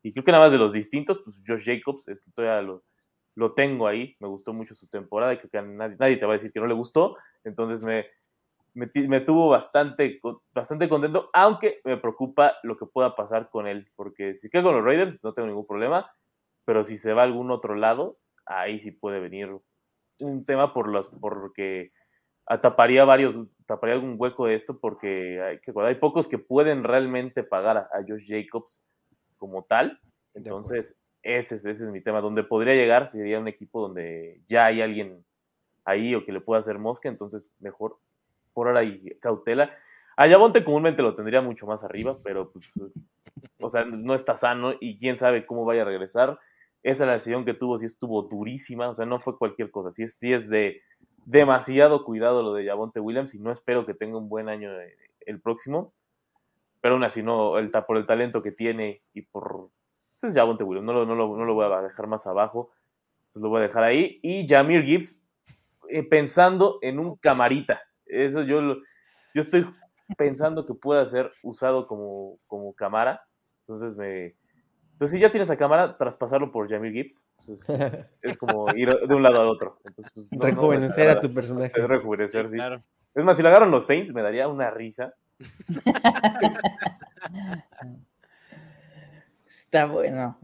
Y 0.00 0.12
creo 0.12 0.24
que 0.24 0.30
nada 0.30 0.44
más 0.44 0.52
de 0.52 0.58
los 0.58 0.72
distintos, 0.72 1.18
pues 1.24 1.42
Josh 1.44 1.64
Jacobs, 1.64 2.04
todavía 2.36 2.62
lo, 2.62 2.84
lo 3.34 3.52
tengo 3.54 3.88
ahí, 3.88 4.14
me 4.20 4.28
gustó 4.28 4.52
mucho 4.52 4.76
su 4.76 4.86
temporada 4.86 5.32
y 5.32 5.38
creo 5.38 5.50
que 5.50 5.62
nadie, 5.62 5.96
nadie 5.98 6.16
te 6.18 6.24
va 6.24 6.34
a 6.34 6.36
decir 6.36 6.52
que 6.52 6.60
no 6.60 6.68
le 6.68 6.74
gustó, 6.74 7.16
entonces 7.42 7.82
me, 7.82 8.06
me, 8.74 9.20
tuvo 9.20 9.48
bastante, 9.48 10.20
bastante 10.52 10.88
contento, 10.88 11.30
aunque 11.32 11.80
me 11.84 11.96
preocupa 11.96 12.54
lo 12.62 12.76
que 12.76 12.86
pueda 12.86 13.16
pasar 13.16 13.50
con 13.50 13.66
él, 13.66 13.90
porque 13.96 14.34
si 14.36 14.48
queda 14.48 14.62
con 14.62 14.74
los 14.74 14.84
Raiders 14.84 15.24
no 15.24 15.32
tengo 15.32 15.48
ningún 15.48 15.66
problema, 15.66 16.10
pero 16.64 16.84
si 16.84 16.96
se 16.96 17.12
va 17.12 17.22
a 17.22 17.24
algún 17.24 17.50
otro 17.50 17.74
lado, 17.74 18.18
ahí 18.46 18.78
sí 18.78 18.90
puede 18.90 19.20
venir 19.20 19.50
un 20.20 20.44
tema 20.44 20.72
por 20.72 20.88
los, 20.88 21.08
porque 21.08 21.92
taparía 22.62 23.04
varios, 23.04 23.38
taparía 23.66 23.94
algún 23.94 24.16
hueco 24.18 24.46
de 24.46 24.54
esto, 24.54 24.78
porque 24.78 25.40
hay, 25.42 25.60
que, 25.60 25.72
hay 25.76 25.94
pocos 25.96 26.28
que 26.28 26.38
pueden 26.38 26.84
realmente 26.84 27.42
pagar 27.42 27.76
a, 27.76 27.88
Josh 28.06 28.26
Jacobs 28.26 28.82
como 29.36 29.64
tal, 29.64 30.00
entonces 30.34 30.96
ese 31.22 31.56
es, 31.56 31.64
ese 31.64 31.84
es 31.84 31.90
mi 31.90 32.00
tema, 32.00 32.20
donde 32.20 32.44
podría 32.44 32.74
llegar 32.74 33.08
sería 33.08 33.38
un 33.38 33.48
equipo 33.48 33.80
donde 33.80 34.40
ya 34.48 34.66
hay 34.66 34.80
alguien 34.80 35.24
ahí 35.84 36.14
o 36.14 36.24
que 36.24 36.32
le 36.32 36.40
pueda 36.40 36.60
hacer 36.60 36.78
mosca, 36.78 37.08
entonces 37.08 37.48
mejor 37.58 37.98
por 38.58 38.66
ahora 38.66 38.82
y 38.82 39.16
cautela. 39.20 39.70
A 40.16 40.26
Yabonte 40.26 40.64
comúnmente 40.64 41.00
lo 41.00 41.14
tendría 41.14 41.40
mucho 41.40 41.64
más 41.64 41.84
arriba, 41.84 42.18
pero 42.24 42.50
pues, 42.50 42.72
o 43.60 43.68
sea, 43.68 43.84
no 43.84 44.16
está 44.16 44.34
sano 44.34 44.74
y 44.80 44.98
quién 44.98 45.16
sabe 45.16 45.46
cómo 45.46 45.64
vaya 45.64 45.82
a 45.82 45.84
regresar. 45.84 46.40
Esa 46.82 47.06
decisión 47.06 47.44
que 47.44 47.54
tuvo 47.54 47.78
sí 47.78 47.86
estuvo 47.86 48.22
durísima, 48.22 48.88
o 48.88 48.94
sea, 48.94 49.06
no 49.06 49.20
fue 49.20 49.38
cualquier 49.38 49.70
cosa, 49.70 49.92
sí 49.92 50.02
es, 50.02 50.20
es 50.24 50.50
de 50.50 50.82
demasiado 51.24 52.04
cuidado 52.04 52.42
lo 52.42 52.52
de 52.52 52.64
Yabonte 52.64 52.98
Williams 52.98 53.32
y 53.36 53.38
no 53.38 53.52
espero 53.52 53.86
que 53.86 53.94
tenga 53.94 54.18
un 54.18 54.28
buen 54.28 54.48
año 54.48 54.72
eh, 54.72 54.96
el 55.20 55.40
próximo, 55.40 55.92
pero 56.80 56.94
aún 56.94 57.04
así 57.04 57.22
no, 57.22 57.52
por 57.86 57.96
el 57.96 58.06
talento 58.06 58.42
que 58.42 58.50
tiene 58.50 59.02
y 59.14 59.22
por... 59.22 59.68
Ese 60.12 60.26
es 60.26 60.34
Yabonte 60.34 60.64
Williams, 60.64 60.84
no 60.84 61.14
lo, 61.14 61.54
voy 61.54 61.64
a 61.64 61.80
dejar 61.82 62.08
más 62.08 62.26
abajo, 62.26 62.72
entonces 63.28 63.42
lo 63.44 63.50
voy 63.50 63.60
a 63.60 63.68
dejar 63.68 63.84
ahí. 63.84 64.18
Y 64.20 64.48
Jamir 64.48 64.82
Gibbs, 64.82 65.22
eh, 65.88 66.02
pensando 66.02 66.80
en 66.82 66.98
un 66.98 67.14
camarita, 67.14 67.87
eso 68.08 68.42
yo, 68.42 68.60
yo 69.34 69.40
estoy 69.40 69.66
pensando 70.16 70.64
que 70.64 70.74
pueda 70.74 71.04
ser 71.06 71.32
usado 71.42 71.86
como, 71.86 72.38
como 72.46 72.72
cámara. 72.74 73.22
Entonces 73.60 73.96
me... 73.96 74.36
Entonces 74.92 75.16
si 75.16 75.20
ya 75.20 75.30
tienes 75.30 75.50
a 75.50 75.56
cámara, 75.56 75.96
traspasarlo 75.96 76.50
por 76.50 76.68
Jamie 76.68 76.92
Gibbs. 76.92 77.24
es 78.22 78.36
como 78.36 78.68
ir 78.74 78.94
de 78.94 79.14
un 79.14 79.22
lado 79.22 79.40
al 79.40 79.48
otro. 79.48 79.78
Entonces, 79.84 80.28
pues, 80.30 80.40
rejuvenecer 80.40 81.10
a 81.10 81.20
tu 81.20 81.32
personaje. 81.32 81.80
Es 81.80 81.88
rejuvenecer, 81.88 82.50
sí. 82.50 82.58
Es 83.14 83.24
más, 83.24 83.36
si 83.36 83.42
lo 83.42 83.48
agarran 83.48 83.70
los 83.70 83.86
Saints, 83.86 84.12
me 84.12 84.22
daría 84.22 84.48
una 84.48 84.70
risa. 84.70 85.14
Está 89.64 89.86
bueno. 89.86 90.38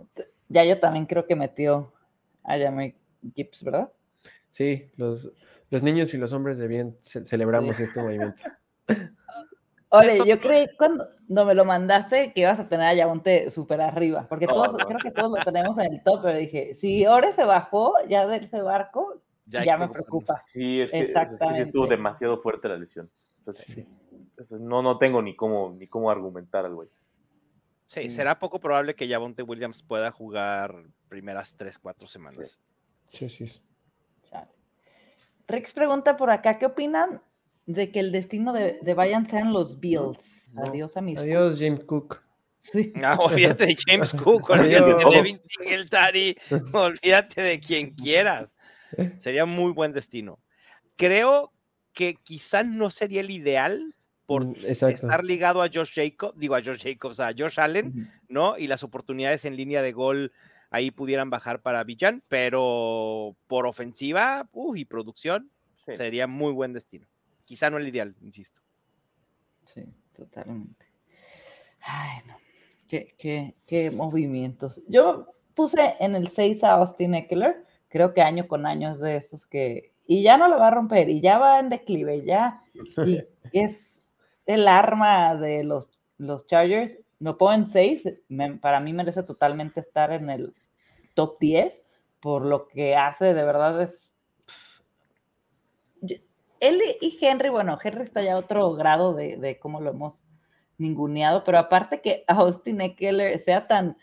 Ya 0.48 0.64
yo 0.64 0.78
también 0.78 1.06
creo 1.06 1.26
que 1.26 1.34
metió 1.34 1.92
a 2.44 2.58
Jamie 2.58 2.94
Gibbs, 3.34 3.64
¿verdad? 3.64 3.90
Sí, 4.50 4.90
los, 4.96 5.32
los 5.70 5.82
niños 5.82 6.14
y 6.14 6.18
los 6.18 6.32
hombres 6.32 6.58
de 6.58 6.68
bien 6.68 6.98
celebramos 7.02 7.78
este 7.80 8.00
movimiento. 8.00 8.42
Ole, 9.90 10.18
yo 10.26 10.40
creí 10.40 10.66
cuando 10.76 11.08
no 11.28 11.44
me 11.44 11.54
lo 11.54 11.64
mandaste 11.64 12.32
que 12.32 12.40
ibas 12.40 12.58
a 12.58 12.68
tener 12.68 12.86
a 12.86 12.94
Yabonte 12.94 13.48
súper 13.50 13.80
arriba, 13.80 14.26
porque 14.28 14.48
todos, 14.48 14.76
creo 14.84 14.98
que 14.98 15.12
todos 15.12 15.38
lo 15.38 15.44
tenemos 15.44 15.78
en 15.78 15.92
el 15.92 16.02
top, 16.02 16.22
pero 16.22 16.36
dije, 16.36 16.74
si 16.74 17.06
Ore 17.06 17.32
se 17.34 17.44
bajó 17.44 17.94
ya 18.08 18.26
de 18.26 18.38
ese 18.38 18.60
barco, 18.60 19.22
ya, 19.46 19.76
me 19.78 19.88
preocupa. 19.88 20.42
Sí, 20.46 20.80
es 20.80 20.90
que, 20.90 21.00
es 21.02 21.12
que 21.12 21.60
estuvo 21.60 21.86
demasiado 21.86 22.38
fuerte 22.38 22.68
la 22.68 22.76
lesión. 22.76 23.08
Entonces, 23.38 24.02
no, 24.60 24.82
no 24.82 24.98
tengo 24.98 25.22
ni 25.22 25.36
cómo, 25.36 25.76
ni 25.78 25.86
cómo 25.86 26.10
argumentar 26.10 26.64
al 26.64 26.74
güey. 26.74 26.88
Sí, 27.86 28.10
será 28.10 28.38
poco 28.38 28.58
probable 28.58 28.96
que 28.96 29.06
Yabonte 29.06 29.42
Williams 29.42 29.82
pueda 29.82 30.10
jugar 30.10 30.74
primeras 31.08 31.54
3, 31.56 31.78
4 31.78 32.08
semanas. 32.08 32.58
Sí, 33.06 33.28
sí. 33.28 33.46
sí. 33.46 33.60
Rix 35.46 35.72
pregunta 35.72 36.16
por 36.16 36.30
acá, 36.30 36.58
¿qué 36.58 36.66
opinan 36.66 37.22
de 37.66 37.90
que 37.90 38.00
el 38.00 38.12
destino 38.12 38.52
de, 38.52 38.78
de 38.80 38.94
Bayern 38.94 39.26
sean 39.26 39.52
los 39.52 39.80
Bills? 39.80 40.50
Adiós 40.56 40.96
a 40.96 41.00
mis 41.00 41.18
Adiós, 41.18 41.58
James 41.58 41.84
Cook. 41.84 42.22
Sí. 42.60 42.92
No, 42.94 43.14
olvídate 43.16 43.66
de 43.66 43.76
James 43.76 44.12
Cook, 44.24 44.50
olvídate 44.50 44.94
de 44.94 45.16
Devin 45.16 45.38
Singletary, 45.38 46.36
olvídate 46.72 47.42
de 47.42 47.60
quien 47.60 47.90
quieras. 47.94 48.56
Sería 49.18 49.44
muy 49.44 49.72
buen 49.72 49.92
destino. 49.92 50.38
Creo 50.96 51.52
que 51.92 52.14
quizás 52.14 52.64
no 52.64 52.90
sería 52.90 53.20
el 53.20 53.30
ideal 53.30 53.94
por 54.26 54.46
mm, 54.46 54.54
estar 54.66 55.24
ligado 55.24 55.62
a 55.62 55.68
Josh 55.72 55.92
Jacobs, 55.94 56.38
digo 56.38 56.54
a 56.54 56.62
Josh 56.62 56.82
Jacobs, 56.82 57.20
a 57.20 57.32
Josh 57.36 57.60
Allen, 57.60 58.10
¿no? 58.28 58.56
Y 58.56 58.66
las 58.66 58.82
oportunidades 58.82 59.44
en 59.44 59.56
línea 59.56 59.82
de 59.82 59.92
gol 59.92 60.32
ahí 60.74 60.90
pudieran 60.90 61.30
bajar 61.30 61.62
para 61.62 61.84
Villan, 61.84 62.20
pero 62.26 63.36
por 63.46 63.64
ofensiva 63.64 64.48
y 64.74 64.84
producción 64.84 65.48
sería 65.76 66.26
muy 66.26 66.52
buen 66.52 66.72
destino. 66.72 67.06
Quizá 67.44 67.70
no 67.70 67.78
el 67.78 67.86
ideal, 67.86 68.16
insisto. 68.22 68.60
Sí, 69.72 69.84
totalmente. 70.16 70.86
Ay, 71.80 72.18
no. 72.26 72.34
Qué, 72.88 73.54
qué, 73.66 73.90
movimientos. 73.92 74.82
Yo 74.88 75.28
puse 75.54 75.94
en 76.00 76.16
el 76.16 76.26
6 76.26 76.64
a 76.64 76.72
Austin 76.72 77.14
Eckler, 77.14 77.64
creo 77.88 78.12
que 78.12 78.22
año 78.22 78.48
con 78.48 78.66
año 78.66 78.90
es 78.90 78.98
de 78.98 79.16
estos 79.16 79.46
que, 79.46 79.92
y 80.08 80.24
ya 80.24 80.36
no 80.36 80.48
lo 80.48 80.58
va 80.58 80.68
a 80.68 80.72
romper, 80.72 81.08
y 81.08 81.20
ya 81.20 81.38
va 81.38 81.60
en 81.60 81.68
declive, 81.68 82.24
ya, 82.24 82.62
y 83.06 83.22
es 83.52 84.04
el 84.46 84.66
arma 84.66 85.36
de 85.36 85.62
los, 85.62 86.00
los 86.18 86.48
Chargers, 86.48 86.98
lo 87.20 87.38
pongo 87.38 87.52
en 87.52 87.66
6, 87.66 88.08
para 88.60 88.80
mí 88.80 88.92
merece 88.92 89.22
totalmente 89.22 89.78
estar 89.78 90.12
en 90.12 90.30
el 90.30 90.54
top 91.14 91.38
10 91.40 91.82
por 92.20 92.44
lo 92.44 92.68
que 92.68 92.96
hace, 92.96 93.34
de 93.34 93.44
verdad 93.44 93.82
es... 93.82 94.10
Él 96.60 96.80
y 97.00 97.18
Henry, 97.20 97.50
bueno, 97.50 97.78
Henry 97.82 98.04
está 98.04 98.22
ya 98.22 98.34
a 98.34 98.38
otro 98.38 98.72
grado 98.74 99.12
de, 99.12 99.36
de 99.36 99.58
cómo 99.58 99.80
lo 99.80 99.90
hemos 99.90 100.24
ninguneado, 100.78 101.44
pero 101.44 101.58
aparte 101.58 102.00
que 102.00 102.24
Austin 102.28 102.80
Eckler 102.80 103.42
sea 103.44 103.66
tan, 103.66 103.96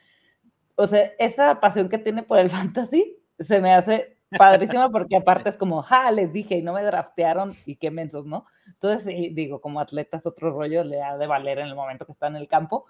o 0.75 0.87
sea, 0.87 1.11
esa 1.19 1.59
pasión 1.59 1.89
que 1.89 1.97
tiene 1.97 2.23
por 2.23 2.39
el 2.39 2.49
fantasy 2.51 3.17
se 3.39 3.59
me 3.59 3.73
hace 3.73 4.17
padrísima 4.37 4.89
porque 4.89 5.17
aparte 5.17 5.49
es 5.49 5.55
como, 5.55 5.81
ja, 5.81 6.11
les 6.11 6.31
dije 6.31 6.57
y 6.57 6.61
no 6.61 6.73
me 6.73 6.83
draftearon 6.83 7.53
y 7.65 7.75
qué 7.75 7.91
mensos, 7.91 8.25
¿no? 8.25 8.45
Entonces, 8.67 9.05
digo, 9.35 9.59
como 9.59 9.79
atleta 9.79 10.17
es 10.17 10.25
otro 10.25 10.51
rollo, 10.51 10.83
le 10.83 11.01
ha 11.01 11.17
de 11.17 11.27
valer 11.27 11.59
en 11.59 11.67
el 11.67 11.75
momento 11.75 12.05
que 12.05 12.13
está 12.13 12.27
en 12.27 12.37
el 12.37 12.47
campo, 12.47 12.85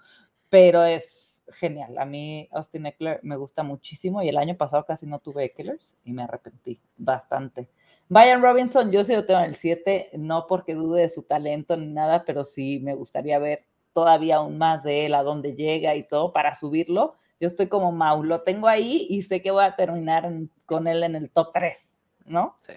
pero 0.48 0.84
es 0.84 1.21
genial. 1.48 1.98
A 1.98 2.04
mí 2.04 2.48
Austin 2.52 2.86
Eckler 2.86 3.20
me 3.22 3.36
gusta 3.36 3.62
muchísimo 3.62 4.22
y 4.22 4.28
el 4.28 4.36
año 4.36 4.56
pasado 4.56 4.84
casi 4.84 5.06
no 5.06 5.18
tuve 5.18 5.44
Ecklers 5.44 5.94
y 6.04 6.12
me 6.12 6.22
arrepentí 6.22 6.80
bastante. 6.96 7.68
Brian 8.08 8.42
Robinson, 8.42 8.90
yo 8.92 9.04
sí 9.04 9.14
lo 9.14 9.24
tengo 9.24 9.40
en 9.40 9.46
el 9.46 9.54
7, 9.54 10.10
no 10.18 10.46
porque 10.46 10.74
dude 10.74 11.02
de 11.02 11.08
su 11.08 11.22
talento 11.22 11.76
ni 11.76 11.86
nada, 11.86 12.24
pero 12.26 12.44
sí 12.44 12.78
me 12.80 12.94
gustaría 12.94 13.38
ver 13.38 13.64
todavía 13.94 14.36
aún 14.36 14.58
más 14.58 14.82
de 14.82 15.06
él, 15.06 15.14
a 15.14 15.22
dónde 15.22 15.54
llega 15.54 15.94
y 15.94 16.06
todo 16.06 16.32
para 16.32 16.54
subirlo. 16.54 17.14
Yo 17.40 17.46
estoy 17.48 17.68
como 17.68 17.90
Mau, 17.90 18.22
lo 18.22 18.42
tengo 18.42 18.68
ahí 18.68 19.06
y 19.08 19.22
sé 19.22 19.40
que 19.40 19.50
voy 19.50 19.64
a 19.64 19.76
terminar 19.76 20.30
con 20.66 20.86
él 20.86 21.02
en 21.02 21.16
el 21.16 21.30
top 21.30 21.52
3, 21.54 21.90
¿no? 22.26 22.56
Sí. 22.60 22.74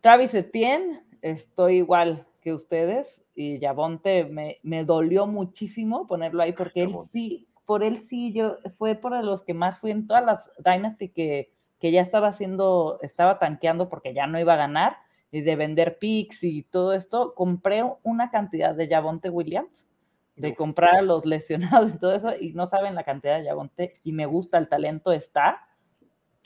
Travis 0.00 0.32
Etienne, 0.32 1.02
estoy 1.20 1.78
igual, 1.78 2.27
que 2.48 2.54
ustedes 2.54 3.22
y 3.34 3.58
Yabonte 3.58 4.24
me, 4.24 4.58
me 4.62 4.82
dolió 4.82 5.26
muchísimo 5.26 6.06
ponerlo 6.06 6.42
ahí 6.42 6.52
porque 6.52 6.82
él 6.82 6.96
sí, 7.10 7.46
por 7.66 7.84
él 7.84 8.02
sí, 8.02 8.32
yo 8.32 8.56
fue 8.78 8.94
por 8.94 9.22
los 9.22 9.42
que 9.42 9.52
más 9.52 9.78
fui 9.78 9.90
en 9.90 10.06
todas 10.06 10.24
las 10.24 10.50
Dynasty 10.56 11.10
que, 11.10 11.52
que 11.78 11.92
ya 11.92 12.00
estaba 12.00 12.28
haciendo, 12.28 12.98
estaba 13.02 13.38
tanqueando 13.38 13.90
porque 13.90 14.14
ya 14.14 14.26
no 14.26 14.40
iba 14.40 14.54
a 14.54 14.56
ganar 14.56 14.96
y 15.30 15.42
de 15.42 15.56
vender 15.56 15.98
picks 15.98 16.42
y 16.42 16.62
todo 16.62 16.94
esto, 16.94 17.34
compré 17.34 17.84
una 18.02 18.30
cantidad 18.30 18.74
de 18.74 18.88
Yabonte 18.88 19.28
Williams, 19.28 19.86
de 20.34 20.54
comprar 20.54 20.94
a 20.94 21.02
los 21.02 21.26
lesionados 21.26 21.94
y 21.94 21.98
todo 21.98 22.14
eso, 22.14 22.32
y 22.34 22.54
no 22.54 22.66
saben 22.66 22.94
la 22.94 23.04
cantidad 23.04 23.36
de 23.36 23.44
Yabonte, 23.44 24.00
y 24.04 24.12
me 24.12 24.24
gusta, 24.24 24.56
el 24.56 24.70
talento 24.70 25.12
está, 25.12 25.67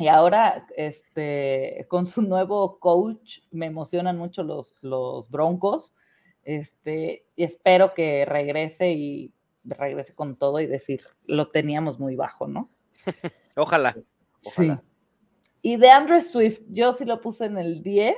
y 0.02 0.08
ahora, 0.08 0.66
este, 0.76 1.86
con 1.88 2.08
su 2.08 2.22
nuevo 2.22 2.80
coach, 2.80 3.38
me 3.52 3.66
emocionan 3.66 4.18
mucho 4.18 4.42
los, 4.42 4.74
los 4.80 5.30
Broncos. 5.30 5.94
Este, 6.42 7.24
y 7.36 7.44
espero 7.44 7.94
que 7.94 8.24
regrese 8.24 8.90
y 8.90 9.32
regrese 9.62 10.12
con 10.12 10.34
todo 10.34 10.58
y 10.58 10.66
decir, 10.66 11.02
lo 11.24 11.50
teníamos 11.50 12.00
muy 12.00 12.16
bajo, 12.16 12.48
¿no? 12.48 12.68
ojalá, 13.56 13.94
Sí. 14.40 14.72
Y 15.62 15.76
de 15.76 15.88
Andrew 15.88 16.20
Swift, 16.20 16.62
yo 16.68 16.92
sí 16.94 17.04
lo 17.04 17.20
puse 17.20 17.44
en 17.44 17.56
el 17.56 17.84
10. 17.84 18.16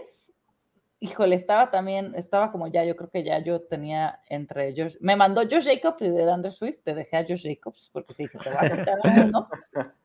Híjole, 1.01 1.37
estaba 1.37 1.71
también, 1.71 2.15
estaba 2.17 2.51
como 2.51 2.67
ya, 2.69 2.83
yo 2.83 2.97
creo 2.97 3.11
que 3.11 3.23
ya 3.23 3.41
yo 3.41 3.61
tenía 3.61 4.21
entre 4.31 4.75
Josh, 4.75 4.97
me 5.01 5.17
mandó 5.17 5.43
Josh 5.43 5.67
Jacobs 5.67 6.01
y 6.01 6.09
de 6.09 6.33
Andrew 6.33 6.51
Swift, 6.51 6.79
te 6.83 6.95
dejé 6.95 7.19
a 7.19 7.27
Josh 7.29 7.43
Jacobs 7.47 7.91
porque 7.93 8.15
te 8.15 8.23
dije, 8.23 8.39
te 8.39 8.49
va 8.49 8.61
a 8.63 8.71
contar 8.71 9.27
uno. 9.27 9.49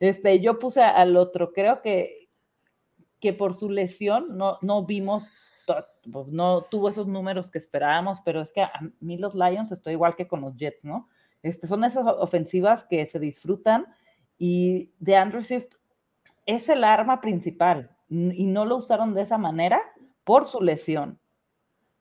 Este, 0.00 0.40
yo 0.40 0.58
puse 0.58 0.82
al 0.82 1.16
otro, 1.16 1.52
creo 1.52 1.80
que, 1.80 2.28
que 3.20 3.32
por 3.32 3.58
su 3.58 3.70
lesión 3.70 4.36
no, 4.36 4.58
no 4.60 4.84
vimos, 4.84 5.26
pues, 5.66 6.28
no 6.28 6.62
tuvo 6.62 6.88
esos 6.88 7.06
números 7.06 7.50
que 7.50 7.58
esperábamos, 7.58 8.20
pero 8.24 8.40
es 8.40 8.52
que 8.52 8.62
a 8.62 8.72
mí 9.00 9.16
los 9.16 9.34
Lions 9.34 9.72
estoy 9.72 9.94
igual 9.94 10.16
que 10.16 10.28
con 10.28 10.42
los 10.42 10.56
Jets, 10.56 10.84
¿no? 10.84 11.08
Este, 11.42 11.66
son 11.66 11.84
esas 11.84 12.04
ofensivas 12.06 12.84
que 12.84 13.06
se 13.06 13.18
disfrutan 13.18 13.86
y 14.38 14.92
de 14.98 15.16
Andrew 15.16 15.42
Swift 15.42 15.74
es 16.44 16.68
el 16.68 16.84
arma 16.84 17.20
principal 17.20 17.90
y 18.08 18.44
no 18.46 18.64
lo 18.64 18.76
usaron 18.76 19.14
de 19.14 19.22
esa 19.22 19.38
manera 19.38 19.80
por 20.24 20.44
su 20.44 20.60
lesión. 20.60 21.18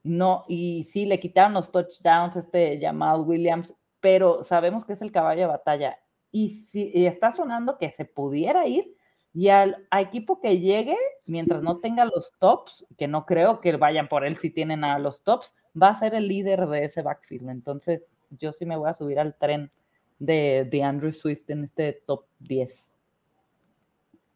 No, 0.04 0.46
y 0.48 0.88
sí, 0.92 1.06
le 1.06 1.20
quitaron 1.20 1.54
los 1.54 1.72
touchdowns, 1.72 2.36
este 2.36 2.78
llamado 2.78 3.24
Williams, 3.24 3.74
pero 4.00 4.44
sabemos 4.44 4.86
que 4.86 4.94
es 4.94 5.02
el 5.02 5.12
caballo 5.12 5.42
de 5.42 5.48
batalla 5.48 5.98
y, 6.36 6.50
si, 6.70 6.92
está 7.06 7.34
sonando 7.34 7.78
que 7.78 7.92
se 7.92 8.04
pudiera 8.04 8.68
ir 8.68 8.94
y 9.34 9.48
al 9.48 9.88
equipo 9.98 10.42
que 10.42 10.60
llegue, 10.60 10.98
mientras 11.26 11.62
no 11.62 11.78
tenga 11.80 12.04
los 12.04 12.34
tops, 12.40 12.86
que 12.98 13.08
no 13.08 13.26
creo 13.26 13.62
que 13.62 13.78
vayan 13.78 14.10
por 14.10 14.26
él 14.26 14.36
si 14.36 14.50
tienen 14.50 14.84
a 14.84 15.00
los 15.00 15.24
tops, 15.24 15.56
va 15.82 15.90
a 15.90 15.96
ser 15.96 16.14
el 16.14 16.28
líder 16.28 16.68
de 16.68 16.84
ese 16.84 17.04
backfield. 17.04 17.50
Entonces, 17.50 18.14
yo 18.32 18.52
sí 18.52 18.66
me 18.66 18.76
voy 18.76 18.90
a 18.90 18.94
subir 18.94 19.18
al 19.18 19.38
tren 19.38 19.72
de, 20.20 20.68
de 20.70 20.84
Andrew 20.84 21.14
Swift 21.14 21.50
en 21.50 21.64
este 21.64 22.04
top 22.06 22.26
10. 22.40 22.92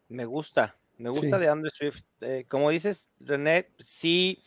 Me 0.08 0.24
gusta, 0.24 0.78
me 0.98 1.10
gusta 1.10 1.38
de 1.38 1.50
Andrew 1.50 1.70
Swift. 1.70 2.06
Eh, 2.22 2.46
como 2.48 2.70
dices, 2.70 3.10
René, 3.20 3.72
sí 3.78 4.42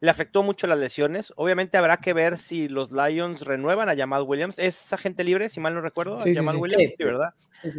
le 0.00 0.10
afectó 0.10 0.42
mucho 0.42 0.66
las 0.66 0.78
lesiones. 0.78 1.32
Obviamente 1.36 1.78
habrá 1.78 1.96
que 1.96 2.12
ver 2.12 2.36
si 2.36 2.68
los 2.68 2.92
Lions 2.92 3.42
renuevan 3.42 3.88
a 3.88 3.96
Jamal 3.96 4.22
Williams. 4.22 4.58
Es 4.58 4.92
agente 4.92 5.24
libre, 5.24 5.48
si 5.48 5.60
mal 5.60 5.74
no 5.74 5.80
recuerdo, 5.80 6.18
Jamal 6.18 6.56
Williams, 6.56 6.94
sí, 6.96 7.04
¿verdad? 7.04 7.34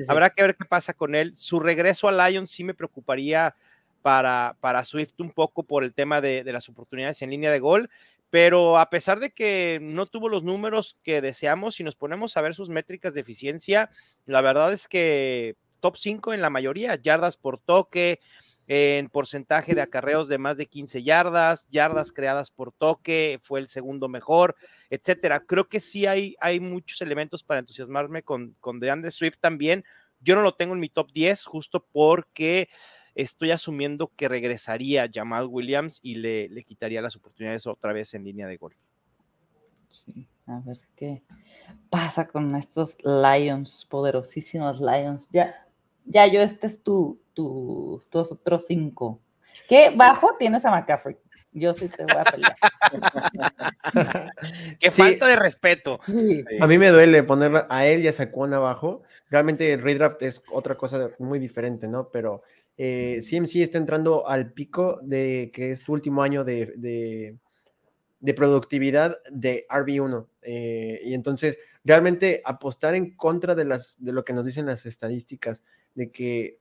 Habrá 0.08 0.30
que 0.32 0.42
ver 0.42 0.56
qué 0.56 0.66
pasa 0.66 0.94
con 0.94 1.14
él. 1.16 1.36
Su 1.36 1.60
regreso 1.60 2.08
a 2.08 2.30
Lions 2.30 2.50
sí 2.50 2.64
me 2.64 2.74
preocuparía 2.74 3.56
para, 4.02 4.58
para 4.60 4.84
Swift 4.84 5.14
un 5.20 5.32
poco 5.32 5.64
por 5.64 5.84
el 5.84 5.94
tema 5.94 6.22
de, 6.22 6.44
de 6.44 6.54
las 6.54 6.70
oportunidades 6.70 7.22
en 7.22 7.30
línea 7.30 7.52
de 7.52 7.60
gol. 7.60 7.90
Pero 8.30 8.78
a 8.78 8.90
pesar 8.90 9.20
de 9.20 9.32
que 9.32 9.80
no 9.82 10.06
tuvo 10.06 10.28
los 10.28 10.44
números 10.44 10.98
que 11.04 11.22
deseamos, 11.22 11.76
si 11.76 11.84
nos 11.84 11.96
ponemos 11.96 12.36
a 12.36 12.42
ver 12.42 12.56
sus 12.56 12.70
métricas 12.70 13.14
de 13.14 13.22
eficiencia, 13.22 13.90
la 14.26 14.42
verdad 14.42 14.74
es 14.74 14.88
que 14.88 15.56
top 15.80 15.96
5 15.96 16.34
en 16.34 16.42
la 16.42 16.50
mayoría, 16.50 16.96
yardas 16.96 17.38
por 17.38 17.60
toque, 17.60 18.20
en 18.68 19.08
porcentaje 19.08 19.74
de 19.74 19.82
acarreos 19.82 20.28
de 20.28 20.38
más 20.38 20.58
de 20.58 20.66
15 20.66 21.02
yardas, 21.04 21.68
yardas 21.70 22.12
creadas 22.12 22.52
por 22.52 22.74
toque, 22.74 23.40
fue 23.42 23.60
el 23.60 23.70
segundo 23.70 24.10
mejor, 24.10 24.56
etcétera. 24.90 25.40
Creo 25.40 25.70
que 25.70 25.80
sí 25.80 26.06
hay, 26.06 26.36
hay 26.40 26.60
muchos 26.60 27.02
elementos 27.02 27.44
para 27.44 27.62
entusiasmarme 27.62 28.24
con, 28.24 28.56
con 28.60 28.80
DeAndre 28.80 29.12
Swift 29.12 29.38
también. 29.40 29.86
Yo 30.20 30.36
no 30.36 30.42
lo 30.42 30.54
tengo 30.54 30.74
en 30.74 30.82
mi 30.82 30.90
top 30.90 31.12
10 31.12 31.46
justo 31.46 31.86
porque 31.92 32.70
estoy 33.16 33.52
asumiendo 33.52 34.12
que 34.16 34.28
regresaría 34.28 35.10
Jamal 35.12 35.48
Williams 35.48 36.00
y 36.04 36.16
le, 36.16 36.50
le 36.50 36.64
quitaría 36.64 37.02
las 37.02 37.16
oportunidades 37.16 37.66
otra 37.68 37.94
vez 37.94 38.14
en 38.14 38.26
línea 38.26 38.48
de 38.48 38.58
gol. 38.58 38.76
A 40.46 40.60
ver 40.60 40.80
qué 40.96 41.22
pasa 41.90 42.28
con 42.28 42.56
estos 42.56 42.98
Lions, 43.04 43.86
poderosísimos 43.90 44.80
Lions. 44.80 45.30
Ya, 45.32 45.67
ya 46.08 46.28
yo, 46.28 46.42
este 46.42 46.68
es 46.68 46.82
tu, 46.82 47.22
tu, 47.34 48.02
tus 48.10 48.32
otros 48.32 48.66
cinco. 48.68 49.22
¿Qué 49.68 49.92
bajo 49.96 50.36
tienes 50.38 50.66
a 50.66 50.72
McCaffrey? 50.72 51.18
Yo 51.52 51.74
sí 51.74 51.90
te 51.90 52.04
voy 52.04 52.18
a 52.18 52.24
pelear. 52.24 52.56
Qué 54.80 54.92
falta 54.92 55.28
de 55.28 55.36
respeto. 55.36 56.00
A 56.60 56.68
mí 56.68 56.78
me 56.78 56.90
duele 56.90 57.24
poner 57.24 57.66
a 57.70 57.86
él 57.88 58.04
y 58.04 58.08
a 58.08 58.12
Saquon 58.12 58.54
abajo. 58.54 59.02
Realmente 59.30 59.74
el 59.74 59.82
redraft 59.82 60.22
es 60.22 60.44
otra 60.52 60.78
cosa 60.78 61.10
muy 61.20 61.40
diferente, 61.40 61.88
¿no? 61.88 62.10
Pero 62.10 62.44
eh, 62.78 63.22
CMC 63.28 63.56
está 63.56 63.80
entrando 63.80 64.28
al 64.28 64.54
pico 64.54 65.00
de 65.02 65.50
que 65.54 65.72
es 65.72 65.80
su 65.80 65.94
último 65.94 66.22
año 66.22 66.44
de, 66.44 66.74
de, 66.78 67.38
productividad 68.34 69.20
de 69.32 69.66
RB1. 69.70 70.28
Eh, 70.42 71.02
y 71.04 71.14
entonces, 71.14 71.58
realmente 71.84 72.42
apostar 72.46 72.96
en 72.96 73.16
contra 73.16 73.56
de, 73.56 73.66
las, 73.66 73.96
de 74.04 74.12
lo 74.12 74.26
que 74.26 74.34
nos 74.34 74.46
dicen 74.46 74.66
las 74.66 74.86
estadísticas, 74.86 75.64
de 75.96 76.12
que 76.12 76.60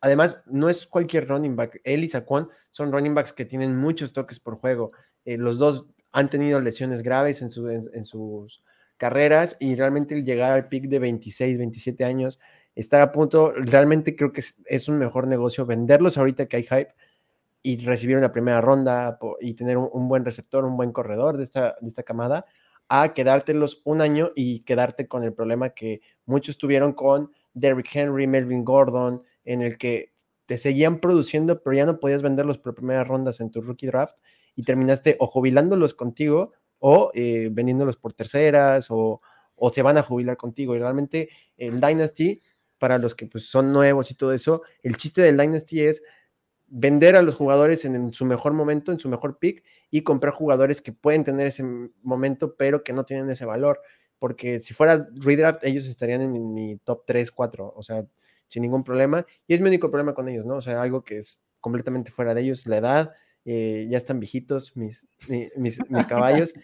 además 0.00 0.42
no 0.46 0.68
es 0.68 0.86
cualquier 0.86 1.28
running 1.28 1.56
back. 1.56 1.80
Él 1.84 2.04
y 2.04 2.08
Saquon 2.08 2.48
son 2.70 2.92
running 2.92 3.14
backs 3.14 3.32
que 3.32 3.44
tienen 3.44 3.76
muchos 3.76 4.12
toques 4.12 4.40
por 4.40 4.56
juego. 4.56 4.92
Eh, 5.24 5.36
los 5.38 5.58
dos 5.58 5.86
han 6.12 6.30
tenido 6.30 6.60
lesiones 6.60 7.02
graves 7.02 7.42
en, 7.42 7.50
en 7.94 8.04
sus 8.04 8.62
carreras 8.96 9.56
y 9.58 9.74
realmente 9.74 10.14
el 10.14 10.24
llegar 10.24 10.52
al 10.52 10.68
pick 10.68 10.84
de 10.84 10.98
26, 10.98 11.58
27 11.58 12.04
años 12.04 12.38
estar 12.74 13.00
a 13.02 13.12
punto, 13.12 13.52
realmente 13.52 14.16
creo 14.16 14.32
que 14.32 14.42
es, 14.64 14.88
un 14.88 14.98
mejor 14.98 15.26
negocio 15.26 15.66
venderlos 15.66 16.16
ahorita 16.16 16.46
que 16.46 16.56
hay 16.56 16.62
hype 16.62 16.94
y 17.62 17.78
recibir 17.84 18.16
una 18.16 18.32
primera 18.32 18.60
ronda 18.60 19.18
y 19.40 19.54
tener 19.54 19.76
un, 19.76 20.08
buen 20.08 20.24
receptor, 20.24 20.64
un 20.64 20.76
buen 20.76 20.92
corredor 20.92 21.36
de 21.36 21.44
esta, 21.44 21.76
de 21.80 21.88
esta 21.88 22.02
camada, 22.02 22.44
a 22.88 23.14
quedártelos 23.14 23.80
un 23.84 24.00
año 24.00 24.32
y 24.34 24.60
quedarte 24.60 25.06
con 25.06 25.22
el 25.24 25.32
problema 25.32 25.70
que 25.70 26.00
muchos 26.26 26.58
tuvieron 26.58 26.92
con 26.92 27.30
Derrick 27.54 27.94
Henry, 27.94 28.26
Melvin 28.26 28.64
Gordon, 28.64 29.22
en 29.44 29.62
el 29.62 29.78
que 29.78 30.12
te 30.46 30.58
seguían 30.58 30.98
produciendo, 30.98 31.62
pero 31.62 31.76
ya 31.76 31.86
no 31.86 32.00
podías 32.00 32.22
venderlos 32.22 32.58
por 32.58 32.74
primeras 32.74 33.06
rondas 33.06 33.40
en 33.40 33.50
tu 33.50 33.62
rookie 33.62 33.86
draft 33.86 34.16
y 34.54 34.64
terminaste 34.64 35.16
o 35.20 35.26
jubilándolos 35.26 35.94
contigo 35.94 36.52
o 36.78 37.10
eh, 37.14 37.48
vendiéndolos 37.52 37.96
por 37.96 38.12
terceras 38.12 38.88
o, 38.90 39.20
o 39.54 39.72
se 39.72 39.82
van 39.82 39.98
a 39.98 40.02
jubilar 40.02 40.36
contigo. 40.36 40.74
Y 40.74 40.80
realmente 40.80 41.30
el 41.56 41.80
Dynasty 41.80 42.42
para 42.82 42.98
los 42.98 43.14
que 43.14 43.26
pues, 43.26 43.48
son 43.48 43.72
nuevos 43.72 44.10
y 44.10 44.16
todo 44.16 44.32
eso, 44.32 44.62
el 44.82 44.96
chiste 44.96 45.22
del 45.22 45.36
Dynasty 45.38 45.82
es 45.82 46.02
vender 46.74 47.16
a 47.16 47.22
los 47.22 47.34
jugadores 47.34 47.84
en, 47.84 48.14
su 48.14 48.24
mejor 48.24 48.54
momento, 48.54 48.92
en 48.92 48.98
su 48.98 49.10
mejor 49.10 49.38
pick, 49.38 49.62
y 49.90 50.00
comprar 50.02 50.32
jugadores 50.32 50.80
que 50.80 50.90
pueden 50.92 51.22
tener 51.22 51.46
ese 51.46 51.62
momento, 52.02 52.56
pero 52.56 52.82
que 52.82 52.94
no 52.94 53.04
tienen 53.04 53.28
ese 53.28 53.44
valor. 53.44 53.80
Porque 54.18 54.58
si 54.58 54.72
fuera 54.72 55.06
redraft, 55.14 55.64
ellos 55.64 55.84
estarían 55.84 56.22
en 56.22 56.54
mi 56.54 56.78
top 56.78 57.04
3, 57.06 57.30
4, 57.30 57.74
o 57.76 57.82
sea, 57.82 58.06
sin 58.46 58.62
ningún 58.62 58.84
problema. 58.84 59.26
Y 59.46 59.52
es 59.52 59.60
mi 59.60 59.68
único 59.68 59.90
problema 59.90 60.14
con 60.14 60.28
ellos, 60.30 60.46
¿no? 60.46 60.56
O 60.56 60.62
sea, 60.62 60.80
algo 60.80 61.04
que 61.04 61.18
es 61.18 61.38
completamente 61.60 62.10
fuera 62.10 62.32
de 62.32 62.40
ellos, 62.40 62.66
la 62.66 62.78
edad, 62.78 63.12
eh, 63.44 63.86
ya 63.90 63.98
están 63.98 64.18
viejitos 64.18 64.74
mis, 64.74 65.04
mis, 65.56 65.78
caballos. 66.08 66.54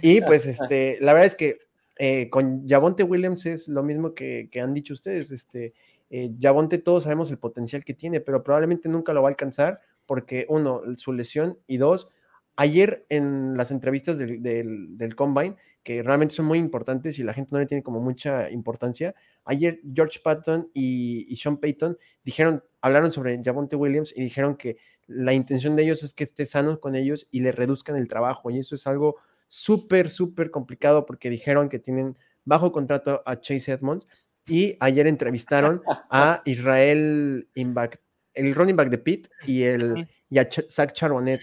Y 0.00 0.20
pues, 0.20 0.46
este, 0.46 0.98
la 1.00 1.12
verdad 1.12 1.26
es 1.26 1.34
que 1.34 1.58
eh, 1.98 2.30
con 2.30 2.68
Javonte 2.68 3.02
Williams 3.02 3.46
es 3.46 3.66
lo 3.66 3.82
mismo 3.82 4.14
que, 4.14 4.48
han 4.62 4.74
dicho 4.74 4.94
ustedes. 4.94 5.32
Este, 5.32 5.74
eh, 6.10 6.32
Javonte 6.40 6.78
todos 6.78 7.04
sabemos 7.04 7.30
el 7.30 7.38
potencial 7.38 7.84
que 7.84 7.94
tiene, 7.94 8.20
pero 8.20 8.42
probablemente 8.42 8.88
nunca 8.88 9.12
lo 9.12 9.22
va 9.22 9.28
a 9.28 9.30
alcanzar 9.30 9.80
porque, 10.06 10.46
uno, 10.48 10.82
su 10.96 11.12
lesión 11.12 11.58
y 11.66 11.78
dos, 11.78 12.08
ayer 12.56 13.04
en 13.08 13.56
las 13.56 13.70
entrevistas 13.70 14.18
del, 14.18 15.14
Combine, 15.16 15.56
que 15.82 16.02
realmente 16.02 16.34
son 16.34 16.46
muy 16.46 16.58
importantes 16.58 17.18
y 17.18 17.22
la 17.22 17.34
gente 17.34 17.50
no 17.52 17.58
le 17.58 17.66
tiene 17.66 17.82
como 17.82 18.00
mucha 18.00 18.50
importancia, 18.50 19.14
ayer 19.44 19.80
George 19.94 20.20
Patton 20.22 20.70
y, 20.72 21.26
y 21.28 21.36
Sean 21.36 21.58
Payton 21.58 21.98
dijeron, 22.24 22.62
hablaron 22.80 23.12
sobre 23.12 23.40
Javonte 23.42 23.76
Williams 23.76 24.12
y 24.16 24.22
dijeron 24.22 24.56
que 24.56 24.78
la 25.06 25.32
intención 25.32 25.76
de 25.76 25.84
ellos 25.84 26.02
es 26.02 26.14
que 26.14 26.24
esté 26.24 26.46
sano 26.46 26.80
con 26.80 26.96
ellos 26.96 27.28
y 27.30 27.40
le 27.40 27.52
reduzcan 27.52 27.96
el 27.96 28.08
trabajo 28.08 28.50
y 28.50 28.58
eso 28.58 28.74
es 28.74 28.86
algo 28.86 29.16
súper, 29.48 30.10
súper 30.10 30.50
complicado 30.50 31.06
porque 31.06 31.30
dijeron 31.30 31.68
que 31.68 31.78
tienen 31.78 32.16
bajo 32.44 32.72
contrato 32.72 33.22
a 33.26 33.40
Chase 33.40 33.72
Edmonds 33.72 34.06
y 34.46 34.76
ayer 34.80 35.06
entrevistaron 35.06 35.82
a 36.10 36.42
Israel 36.44 37.48
Impact, 37.54 38.00
el 38.34 38.54
running 38.54 38.76
back 38.76 38.90
de 38.90 38.98
Pitt 38.98 39.28
y, 39.46 39.62
el, 39.62 40.08
y 40.28 40.38
a 40.38 40.48
Zach 40.68 40.92
Charbonnet. 40.92 41.40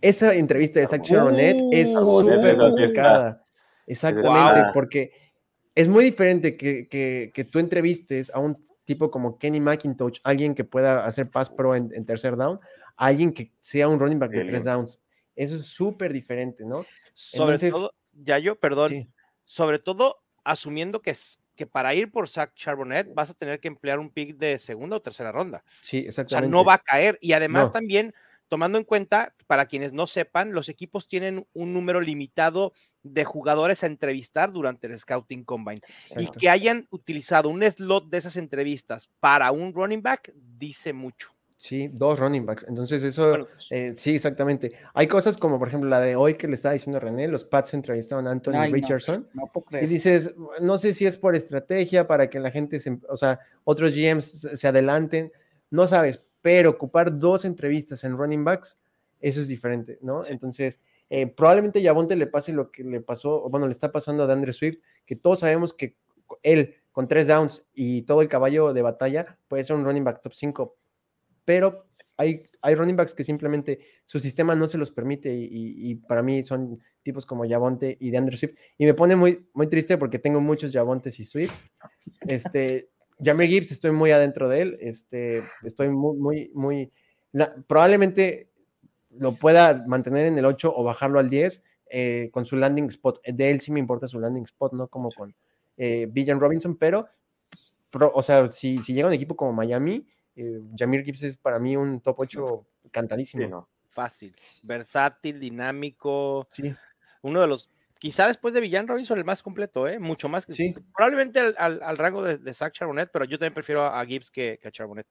Esa 0.00 0.34
entrevista 0.34 0.80
de 0.80 0.86
Zach 0.86 1.02
Charbonnet 1.02 1.56
es 1.72 1.92
súper 1.92 2.56
complicada. 2.56 3.42
Exactamente, 3.86 4.70
porque 4.72 5.12
es 5.74 5.88
muy 5.88 6.04
diferente 6.04 6.56
que, 6.56 6.88
que, 7.32 7.44
tú 7.44 7.58
entrevistes 7.58 8.30
a 8.34 8.38
un 8.38 8.64
tipo 8.84 9.10
como 9.10 9.38
Kenny 9.38 9.60
McIntosh, 9.60 10.20
alguien 10.24 10.54
que 10.54 10.64
pueda 10.64 11.06
hacer 11.06 11.28
pass 11.30 11.50
pro 11.50 11.74
en, 11.74 11.90
tercer 12.06 12.36
down, 12.36 12.58
a 12.96 13.06
alguien 13.06 13.32
que 13.32 13.52
sea 13.60 13.88
un 13.88 13.98
running 13.98 14.18
back 14.18 14.30
de 14.30 14.44
tres 14.44 14.64
downs. 14.64 15.00
Eso 15.34 15.56
es 15.56 15.62
súper 15.62 16.12
diferente, 16.12 16.64
¿no? 16.64 16.84
Sobre 17.12 17.58
todo, 17.58 17.92
ya 18.12 18.38
yo, 18.38 18.56
perdón, 18.56 19.12
sobre 19.42 19.78
todo 19.78 20.22
asumiendo 20.44 21.02
que, 21.02 21.14
que 21.54 21.66
para 21.66 21.94
ir 21.94 22.10
por 22.10 22.28
Zach 22.28 22.52
Charbonnet 22.54 23.12
vas 23.14 23.30
a 23.30 23.34
tener 23.34 23.60
que 23.60 23.68
emplear 23.68 23.98
un 23.98 24.10
pick 24.10 24.36
de 24.36 24.58
segunda 24.58 24.96
o 24.96 25.02
tercera 25.02 25.32
ronda. 25.32 25.64
Sí, 25.80 25.98
exactamente. 25.98 26.34
O 26.34 26.50
sea, 26.50 26.50
no 26.50 26.64
va 26.64 26.74
a 26.74 26.78
caer. 26.78 27.18
Y 27.20 27.32
además 27.32 27.70
también, 27.72 28.14
tomando 28.48 28.78
en 28.78 28.84
cuenta, 28.84 29.34
para 29.46 29.66
quienes 29.66 29.92
no 29.92 30.06
sepan, 30.06 30.52
los 30.52 30.68
equipos 30.68 31.08
tienen 31.08 31.46
un 31.52 31.72
número 31.72 32.00
limitado 32.00 32.72
de 33.02 33.24
jugadores 33.24 33.82
a 33.82 33.86
entrevistar 33.86 34.52
durante 34.52 34.86
el 34.86 34.98
Scouting 34.98 35.44
Combine. 35.44 35.80
Y 36.16 36.28
que 36.28 36.50
hayan 36.50 36.86
utilizado 36.90 37.48
un 37.48 37.62
slot 37.62 38.08
de 38.08 38.18
esas 38.18 38.36
entrevistas 38.36 39.10
para 39.20 39.50
un 39.52 39.72
running 39.72 40.02
back, 40.02 40.32
dice 40.34 40.92
mucho. 40.92 41.33
Sí, 41.64 41.88
dos 41.90 42.18
running 42.18 42.44
backs. 42.44 42.66
Entonces, 42.68 43.02
eso, 43.02 43.48
pues 43.50 43.68
eh, 43.70 43.94
sí, 43.96 44.16
exactamente. 44.16 44.72
Hay 44.92 45.08
cosas 45.08 45.38
como, 45.38 45.58
por 45.58 45.68
ejemplo, 45.68 45.88
la 45.88 45.98
de 45.98 46.14
hoy 46.14 46.34
que 46.34 46.46
le 46.46 46.56
estaba 46.56 46.74
diciendo 46.74 47.00
René, 47.00 47.26
los 47.26 47.46
Pats 47.46 47.72
entrevistaron 47.72 48.26
a 48.26 48.32
Anthony 48.32 48.70
Richardson. 48.70 49.26
y 49.80 49.86
dices, 49.86 50.36
no 50.60 50.76
sé 50.76 50.92
si 50.92 51.06
es 51.06 51.16
por 51.16 51.34
estrategia 51.34 52.06
para 52.06 52.28
que 52.28 52.38
la 52.38 52.50
gente, 52.50 52.78
se, 52.80 52.98
o 53.08 53.16
sea, 53.16 53.40
otros 53.64 53.94
GMs 53.94 54.46
se 54.52 54.68
adelanten, 54.68 55.32
no 55.70 55.88
sabes, 55.88 56.20
pero 56.42 56.68
ocupar 56.68 57.18
dos 57.18 57.46
entrevistas 57.46 58.04
en 58.04 58.18
running 58.18 58.44
backs, 58.44 58.78
eso 59.22 59.40
es 59.40 59.48
diferente, 59.48 59.96
¿no? 60.02 60.20
Entonces, 60.28 60.78
eh, 61.08 61.26
probablemente 61.28 61.80
Yabonte 61.80 62.14
le 62.14 62.26
pase 62.26 62.52
lo 62.52 62.70
que 62.70 62.84
le 62.84 63.00
pasó, 63.00 63.48
bueno, 63.48 63.66
le 63.66 63.72
está 63.72 63.90
pasando 63.90 64.24
a 64.24 64.26
DeAndre 64.26 64.52
Swift, 64.52 64.80
que 65.06 65.16
todos 65.16 65.40
sabemos 65.40 65.72
que 65.72 65.96
él, 66.42 66.74
con 66.92 67.08
tres 67.08 67.26
downs 67.26 67.64
y 67.72 68.02
todo 68.02 68.20
el 68.20 68.28
caballo 68.28 68.74
de 68.74 68.82
batalla, 68.82 69.38
puede 69.48 69.64
ser 69.64 69.76
un 69.76 69.84
running 69.86 70.04
back 70.04 70.20
top 70.20 70.34
5 70.34 70.76
pero 71.44 71.86
hay, 72.16 72.44
hay 72.62 72.74
running 72.74 72.96
backs 72.96 73.14
que 73.14 73.24
simplemente 73.24 73.80
su 74.04 74.18
sistema 74.18 74.54
no 74.54 74.68
se 74.68 74.78
los 74.78 74.90
permite 74.90 75.34
y, 75.34 75.94
para 75.96 76.22
mí 76.22 76.42
son 76.42 76.80
tipos 77.02 77.26
como 77.26 77.48
Javonte 77.48 77.96
y 78.00 78.10
DeAndre 78.10 78.36
Swift. 78.36 78.54
Y 78.78 78.86
me 78.86 78.94
pone 78.94 79.16
muy, 79.16 79.46
muy 79.52 79.66
triste 79.66 79.98
porque 79.98 80.18
tengo 80.18 80.40
muchos 80.40 80.72
Javontes 80.72 81.18
y 81.20 81.24
Swift. 81.24 81.54
Este, 82.26 82.88
Jamie 83.22 83.48
Gibbs, 83.48 83.72
estoy 83.72 83.90
muy 83.90 84.10
adentro 84.10 84.48
de 84.48 84.62
él. 84.62 84.78
Este, 84.80 85.40
estoy 85.64 85.88
muy, 85.88 86.16
muy, 86.16 86.50
muy. 86.54 86.92
probablemente 87.66 88.48
lo 89.10 89.34
pueda 89.34 89.84
mantener 89.86 90.26
en 90.26 90.38
el 90.38 90.44
8 90.44 90.72
o 90.74 90.82
bajarlo 90.82 91.18
al 91.18 91.30
10 91.30 91.62
eh, 91.90 92.30
con 92.32 92.44
su 92.44 92.56
landing 92.56 92.86
spot. 92.86 93.20
De 93.26 93.50
él 93.50 93.60
sí 93.60 93.70
me 93.72 93.80
importa 93.80 94.08
su 94.08 94.18
landing 94.18 94.44
spot, 94.44 94.72
no 94.72 94.88
como 94.88 95.10
con 95.10 95.34
eh, 95.76 96.08
Villan 96.10 96.40
Robinson, 96.40 96.76
pero, 96.76 97.08
o 98.12 98.22
sea, 98.22 98.50
si, 98.50 98.78
si 98.78 98.92
llega 98.94 99.08
un 99.08 99.14
equipo 99.14 99.36
como 99.36 99.52
Miami, 99.52 100.06
eh, 100.36 100.60
Jamir 100.76 101.04
Gibbs 101.04 101.22
es 101.22 101.36
para 101.36 101.58
mí 101.58 101.76
un 101.76 102.00
top 102.00 102.20
8 102.20 102.66
cantadísimo. 102.90 103.68
Fácil, 103.88 104.34
versátil, 104.64 105.38
dinámico. 105.38 106.48
Uno 107.22 107.40
de 107.40 107.46
los, 107.46 107.70
quizá 107.98 108.26
después 108.26 108.52
de 108.52 108.60
Villan 108.60 108.88
Robinson, 108.88 109.18
el 109.18 109.24
más 109.24 109.42
completo, 109.42 109.86
¿eh? 109.86 109.98
mucho 109.98 110.28
más. 110.28 110.46
Sí. 110.48 110.74
Probablemente 110.96 111.40
al, 111.40 111.96
rango 111.96 112.22
de, 112.22 112.38
de, 112.38 112.54
Zach 112.54 112.72
Charbonnet, 112.72 113.10
pero 113.12 113.24
yo 113.24 113.38
también 113.38 113.54
prefiero 113.54 113.84
a 113.84 114.04
Gibbs 114.04 114.30
que, 114.30 114.58
a 114.64 114.70
Charbonnet. 114.70 115.06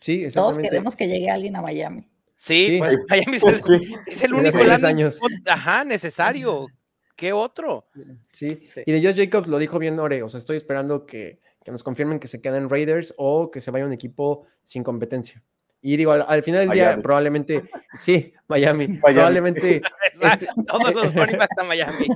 Sí, 0.00 0.26
Todos 0.34 0.58
queremos 0.58 0.96
que 0.96 1.06
llegue 1.06 1.30
alguien 1.30 1.54
a 1.54 1.62
Miami. 1.62 2.08
Sí, 2.34 2.76
pues 2.80 2.98
Miami 3.08 3.36
es 4.06 4.24
el, 4.24 4.34
único 4.34 4.58
años. 4.58 5.20
Ajá, 5.46 5.84
necesario. 5.84 6.66
¿Qué 7.14 7.32
otro? 7.32 7.86
Sí. 8.32 8.66
y 8.84 8.90
de 8.90 9.00
Josh 9.00 9.16
Jacobs 9.16 9.46
lo 9.46 9.58
dijo 9.58 9.78
bien 9.78 10.00
Ore, 10.00 10.24
o 10.24 10.28
sea, 10.28 10.38
estoy 10.38 10.56
esperando 10.56 11.06
que 11.06 11.38
que 11.64 11.70
nos 11.70 11.82
confirmen 11.82 12.18
que 12.18 12.28
se 12.28 12.40
queden 12.40 12.68
Raiders 12.68 13.14
o 13.16 13.50
que 13.50 13.60
se 13.60 13.70
vaya 13.70 13.84
un 13.84 13.92
equipo 13.92 14.46
sin 14.62 14.82
competencia. 14.82 15.42
Y 15.84 15.96
digo, 15.96 16.12
al, 16.12 16.42
final 16.44 16.60
del 16.60 16.70
día, 16.70 17.00
probablemente, 17.02 17.64
sí, 17.98 18.32
Miami, 18.48 18.98
probablemente. 18.98 19.80
Este, 20.12 20.46
Todos 20.66 20.94
los 20.94 21.14
Miami. 21.14 22.06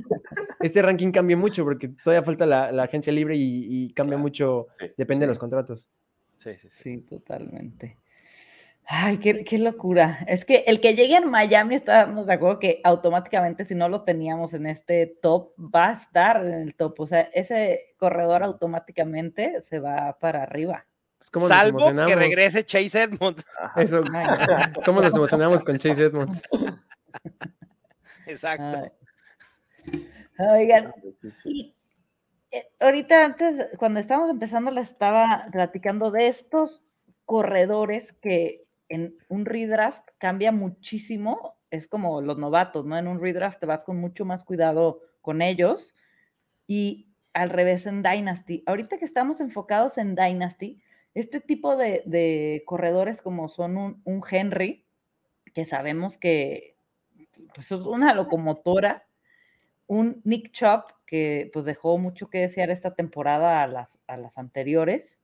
Este 0.61 0.83
ranking 0.83 1.11
cambia 1.11 1.37
mucho 1.37 1.65
porque 1.65 1.89
todavía 1.89 2.23
falta 2.23 2.47
la, 2.47 2.83
agencia 2.83 3.13
libre 3.13 3.35
y, 3.37 3.93
cambia 3.95 4.19
mucho, 4.19 4.69
depende 4.97 5.25
de 5.25 5.29
los 5.29 5.39
contratos. 5.39 5.89
Sí, 6.37 6.51
sí, 6.59 6.69
sí. 6.69 6.83
Sí, 6.83 7.01
totalmente. 7.01 7.99
Ay, 8.89 9.19
qué, 9.19 9.45
qué, 9.45 9.59
locura. 9.59 10.25
Es 10.29 10.45
que 10.45 10.63
el 10.69 10.81
que 10.81 10.95
llegue 10.95 11.17
en 11.17 11.29
Miami, 11.29 11.75
estábamos 11.75 12.27
de 12.27 12.35
acuerdo 12.35 12.61
que 12.61 12.81
automáticamente 12.85 13.65
si 13.65 13.75
no 13.75 13.89
lo 13.89 14.03
teníamos 14.03 14.55
en 14.55 14.67
este 14.67 15.19
top, 15.21 15.51
va 15.59 15.89
a 15.89 15.93
estar 15.95 16.47
en 16.47 16.55
el 16.55 16.75
top. 16.77 17.01
O 17.01 17.07
sea, 17.07 17.23
ese 17.33 17.95
corredor 17.99 18.45
automáticamente 18.45 19.61
se 19.63 19.81
va 19.81 20.17
para 20.21 20.45
arriba. 20.45 20.87
Pues, 21.33 21.49
Salvo 21.49 21.93
que 22.07 22.15
regrese 22.15 22.65
Chase 22.65 23.03
Edmonds. 23.03 23.45
Eso, 23.75 24.05
¿cómo 24.85 25.01
nos 25.01 25.15
emocionamos 25.15 25.65
con 25.65 25.79
Chase 25.79 26.05
Edmonds? 26.05 26.41
Exacto. 28.27 28.93
Oigan, 30.39 30.95
eh, 32.53 32.69
ahorita 32.79 33.25
antes, 33.25 33.69
cuando 33.79 33.99
estábamos 33.99 34.31
empezando, 34.31 34.71
le 34.71 34.83
estaba 34.83 35.47
platicando 35.51 36.13
de 36.13 36.29
estos 36.29 36.85
corredores 37.25 38.13
que 38.21 38.66
en 38.89 39.17
un 39.29 39.45
redraft 39.45 40.09
cambia 40.19 40.53
muchísimo. 40.53 41.57
Es 41.71 41.89
como 41.89 42.21
los 42.21 42.39
novatos, 42.39 42.85
¿no? 42.87 42.97
En 42.97 43.09
un 43.09 43.21
redraft 43.21 43.61
te 43.61 43.67
vas 43.67 43.85
con 43.85 43.99
mucho 43.99 44.25
más 44.25 44.45
cuidado 44.45 45.01
con 45.21 45.43
ellos. 45.43 45.95
Y 46.67 47.07
al 47.37 47.51
revés 47.51 47.85
en 47.85 48.03
Dynasty. 48.03 48.63
Ahorita 48.65 48.97
que 48.97 49.05
estamos 49.05 49.41
enfocados 49.41 49.99
en 49.99 50.15
Dynasty, 50.15 50.81
este 51.13 51.39
tipo 51.39 51.77
de, 51.77 52.63
corredores 52.65 53.21
como 53.21 53.49
son 53.49 53.77
un, 54.03 54.23
Henry, 54.31 54.87
que 55.53 55.67
sabemos 55.67 56.17
que 56.17 56.79
pues, 57.55 57.71
es 57.73 57.81
una 57.81 58.15
locomotora, 58.15 59.07
un 59.87 60.23
Nick 60.25 60.51
Chop, 60.53 60.91
que 61.05 61.51
pues 61.53 61.67
dejó 61.67 61.99
mucho 61.99 62.31
que 62.31 62.39
desear 62.39 62.71
esta 62.71 62.95
temporada 62.95 63.63
a 63.63 63.67
las, 63.67 63.99
a 64.07 64.17
las 64.17 64.39
anteriores. 64.39 65.19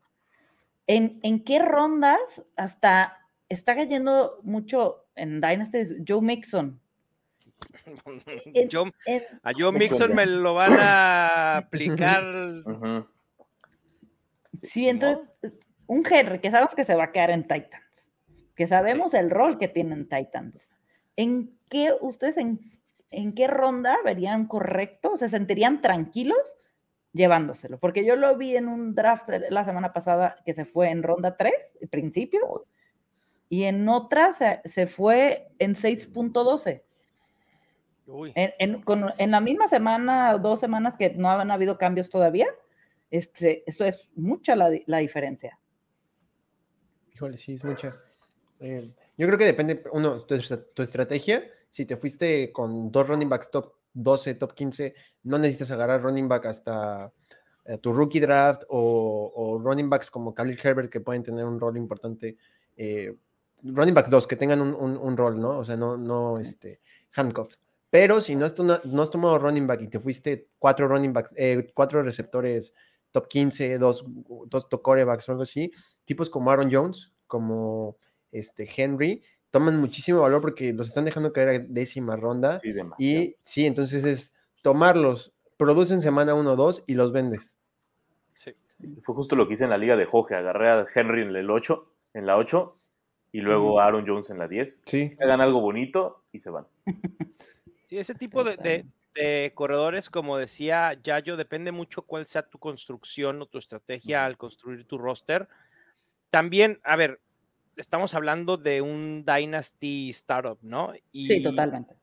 ¿En, 0.87 1.19
¿En, 1.23 1.43
qué 1.43 1.61
rondas 1.61 2.43
hasta 2.57 3.22
está 3.53 3.75
cayendo 3.75 4.41
mucho 4.43 5.07
en 5.15 5.41
Dynasty 5.41 6.05
Joe 6.07 6.23
Mixon? 6.23 6.81
a 9.43 9.53
Joe 9.57 9.73
Mixon 9.73 10.15
me 10.15 10.27
lo 10.27 10.55
van 10.55 10.73
a 10.79 11.57
aplicar. 11.59 12.25
Sí, 14.55 14.87
entonces 14.87 15.27
un 15.87 16.05
Henry 16.09 16.39
que 16.41 16.51
sabemos 16.51 16.75
que 16.75 16.85
se 16.85 16.95
va 16.95 17.05
a 17.05 17.13
quedar 17.13 17.31
en 17.31 17.43
Titans, 17.43 18.07
que 18.55 18.67
sabemos 18.67 19.15
el 19.15 19.31
rol 19.31 19.59
que 19.59 19.69
tienen 19.69 20.09
Titans. 20.09 20.69
¿En 21.17 21.59
qué 21.69 21.91
ustedes 22.01 22.37
en, 22.37 23.35
qué 23.35 23.47
ronda 23.47 23.97
verían 24.05 24.47
correcto? 24.47 25.17
¿Se 25.17 25.29
sentirían 25.29 25.81
tranquilos 25.81 26.59
llevándoselo? 27.13 27.79
Porque 27.79 28.05
yo 28.05 28.17
lo 28.17 28.37
vi 28.37 28.57
en 28.57 28.69
un 28.69 28.95
draft 28.95 29.29
la 29.51 29.65
semana 29.65 29.93
pasada 29.93 30.37
que 30.45 30.55
se 30.55 30.65
fue 30.65 30.91
en 30.91 31.03
ronda 31.03 31.37
3, 31.37 31.53
principios, 31.91 32.63
y 33.53 33.65
en 33.65 33.89
otra 33.89 34.33
se, 34.65 34.87
fue 34.87 35.49
en 35.59 35.75
6.12. 35.75 36.83
En, 38.35 38.83
en, 39.19 39.31
la 39.31 39.41
misma 39.41 39.69
semana, 39.69 40.39
dos 40.39 40.61
semanas 40.61 40.97
que 40.97 41.11
no 41.11 41.31
han 41.31 41.51
habido 41.51 41.79
cambios 41.79 42.11
todavía, 42.11 42.47
este, 43.11 43.63
eso 43.67 43.85
es 43.85 44.11
mucha 44.15 44.57
la, 44.57 44.71
la 44.87 44.99
diferencia 44.99 45.59
sí, 47.37 47.55
es 47.55 47.65
mucha. 47.65 47.95
Eh, 48.61 48.93
yo 49.17 49.27
creo 49.27 49.39
que 49.39 49.45
depende, 49.45 49.83
uno, 49.93 50.23
tu, 50.25 50.39
tu, 50.75 50.83
estrategia. 50.83 51.45
Si 51.71 51.87
te 51.87 51.97
fuiste 51.97 52.53
con 52.53 52.91
dos 52.91 53.09
running 53.09 53.29
backs 53.29 53.51
top 53.51 53.75
12, 53.95 54.35
top 54.35 54.55
15, 54.55 54.95
no 55.25 55.39
necesitas 55.39 55.71
agarrar 55.71 56.03
running 56.03 56.29
back 56.29 56.47
hasta 56.47 57.13
eh, 57.65 57.79
tu 57.79 57.93
rookie 57.93 58.21
draft 58.21 58.63
o, 58.69 59.61
running 59.63 59.89
backs 59.89 60.11
como 60.11 60.35
Khalil 60.35 60.59
Herbert 60.63 60.91
que 60.91 61.01
pueden 61.01 61.23
tener 61.23 61.45
un 61.45 61.61
rol 61.61 61.77
importante. 61.77 62.37
Eh, 62.77 63.15
running 63.63 63.95
backs 63.95 64.11
dos 64.11 64.27
que 64.27 64.37
tengan 64.37 64.61
un, 64.61 64.75
un, 64.75 65.17
rol, 65.17 65.41
¿no? 65.41 65.59
O 65.59 65.65
sea, 65.65 65.77
no, 65.77 65.97
no 65.97 66.39
este, 66.39 66.81
handcuffs. 67.15 67.61
Pero 67.91 68.21
si 68.21 68.35
no 68.37 68.47
has, 68.47 68.55
no 68.59 69.03
has 69.03 69.11
tomado 69.11 69.39
running 69.39 69.67
back 69.67 69.83
y 69.83 69.89
te 69.89 70.01
fuiste 70.01 70.49
cuatro 70.59 70.89
running 70.89 71.13
backs, 71.13 71.31
cuatro 71.75 72.03
receptores 72.03 72.75
top 73.11 73.29
15, 73.29 73.79
dos, 73.79 74.05
dos 74.47 74.67
corebacks 74.83 75.29
o 75.29 75.33
algo 75.33 75.43
así, 75.43 75.71
tipos 76.05 76.31
como 76.31 76.51
Aaron 76.51 76.71
Jones, 76.73 77.13
como 77.27 77.99
este 78.33 78.69
Henry, 78.75 79.23
toman 79.51 79.79
muchísimo 79.79 80.23
valor 80.23 80.41
porque 80.41 80.73
los 80.73 80.89
están 80.89 81.05
dejando 81.05 81.33
caer 81.33 81.49
a 81.49 81.59
décima 81.59 82.17
ronda. 82.17 82.61
y 82.99 83.37
sí, 83.45 83.67
entonces 83.67 84.05
es 84.05 84.35
tomarlos, 84.63 85.35
producen 85.59 86.01
semana 86.01 86.35
1 86.35 86.53
o 86.53 86.57
2 86.57 86.85
y 86.87 86.95
los 86.95 87.13
vendes. 87.13 87.55
Sí. 88.27 88.53
Fue 89.03 89.15
justo 89.15 89.37
lo 89.37 89.47
que 89.47 89.53
hice 89.53 89.65
en 89.65 89.71
la 89.71 89.79
liga 89.79 89.97
de 89.97 90.07
Jorge, 90.07 90.35
agarré 90.35 90.71
a 90.71 90.87
Henry 90.93 91.23
en 91.23 91.37
el 91.37 91.51
8, 91.51 91.93
en 92.15 92.27
la 92.27 92.39
8 92.39 92.79
y 93.33 93.41
luego 93.41 93.81
Aaron 93.81 94.07
Jones 94.07 94.31
en 94.31 94.39
la 94.39 94.47
10. 94.47 94.83
Sí. 94.85 95.17
Hagan 95.21 95.41
algo 95.41 95.61
bonito 95.61 96.25
y 96.33 96.41
se 96.41 96.51
van. 96.51 96.67
Sí, 97.85 97.99
ese 97.99 98.15
tipo 98.15 98.43
de, 98.43 98.87
de 99.15 99.53
corredores, 99.55 100.09
como 100.09 100.39
decía 100.39 100.99
Yayo, 101.03 101.37
depende 101.37 101.73
mucho 101.73 102.01
cuál 102.01 102.25
sea 102.25 102.49
tu 102.49 102.59
construcción 102.59 103.43
o 103.43 103.47
tu 103.47 103.59
estrategia 103.59 104.25
al 104.25 104.39
construir 104.39 104.87
tu 104.87 104.97
roster. 104.97 105.47
También, 106.31 106.81
a 106.85 106.97
ver, 106.97 107.21
estamos 107.77 108.15
hablando 108.15 108.57
de 108.57 108.81
un 108.81 109.25
Dynasty 109.27 110.09
Startup, 110.09 110.59
¿no? 110.63 110.95
sí, 111.13 111.43
totalmente. 111.43 111.95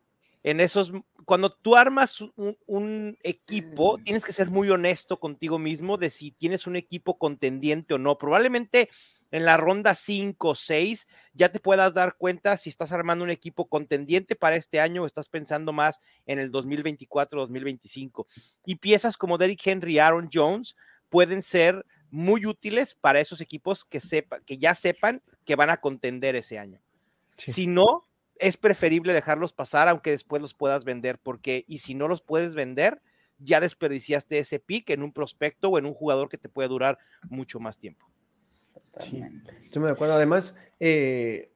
En 0.42 0.62
esos, 0.62 0.94
cuando 1.26 1.50
tú 1.50 1.76
armas 1.76 2.24
un, 2.66 3.18
equipo, 3.24 3.98
tienes 3.98 4.24
que 4.24 4.32
ser 4.32 4.50
muy 4.50 4.70
honesto 4.70 5.20
contigo 5.20 5.60
mismo 5.60 5.98
de 5.98 6.10
si 6.10 6.32
tienes 6.32 6.66
un 6.66 6.78
equipo 6.78 7.18
contendiente 7.18 7.94
o 7.94 7.98
no. 7.98 8.18
Probablemente 8.18 8.90
en 9.32 9.46
la 9.46 9.58
ronda 9.58 9.96
5 9.96 10.50
o 10.50 10.56
6 10.56 11.08
ya 11.34 11.50
te 11.50 11.60
puedas 11.60 11.94
dar 11.94 12.16
cuenta 12.18 12.58
si 12.58 12.70
estás 12.70 12.92
armando 12.92 13.24
un 13.24 13.30
equipo 13.30 13.68
contendiente 13.68 14.36
para 14.36 14.56
este 14.56 14.80
año 14.80 15.04
o 15.04 15.06
estás 15.06 15.30
pensando 15.30 15.74
más 15.74 16.02
en 16.26 16.40
el 16.40 16.52
2024-2025. 16.52 18.26
Y 18.66 18.76
piezas 18.76 19.18
como 19.18 19.38
Derrick 19.38 19.66
Henry, 19.66 20.00
Aaron 20.00 20.30
Jones 20.32 20.76
pueden 21.10 21.42
ser 21.42 21.86
muy 22.12 22.46
útiles 22.46 22.96
para 22.96 23.20
esos 23.20 23.42
equipos 23.42 23.86
que, 23.86 24.00
sepa, 24.00 24.40
que 24.42 24.58
ya 24.58 24.74
sepan 24.74 25.22
que 25.46 25.56
van 25.56 25.70
a 25.70 25.78
contender 25.78 26.36
ese 26.36 26.58
año. 26.58 26.82
Si 27.38 27.68
no, 27.68 28.06
es 28.36 28.58
preferible 28.58 29.14
dejarlos 29.14 29.54
pasar, 29.54 29.88
aunque 29.88 30.12
después 30.12 30.42
los 30.42 30.54
puedas 30.54 30.84
vender, 30.84 31.20
porque 31.20 31.66
y 31.68 31.80
si 31.80 31.94
no 31.94 32.08
los 32.08 32.22
puedes 32.22 32.56
vender, 32.56 33.02
ya 33.38 33.60
desperdiciaste 33.60 34.40
ese 34.40 34.60
pick 34.60 34.90
en 34.90 35.04
un 35.04 35.14
prospecto 35.14 35.70
o 35.70 35.78
en 35.78 35.86
un 35.86 35.94
jugador 35.94 36.30
que 36.30 36.38
te 36.38 36.50
puede 36.50 36.70
durar 36.70 36.98
mucho 37.30 37.60
más 37.60 37.78
tiempo. 37.78 38.09
Sí, 39.00 39.24
estoy 39.64 39.84
de 39.84 39.92
acuerdo. 39.92 40.16
Además, 40.16 40.56
eh, 40.80 41.52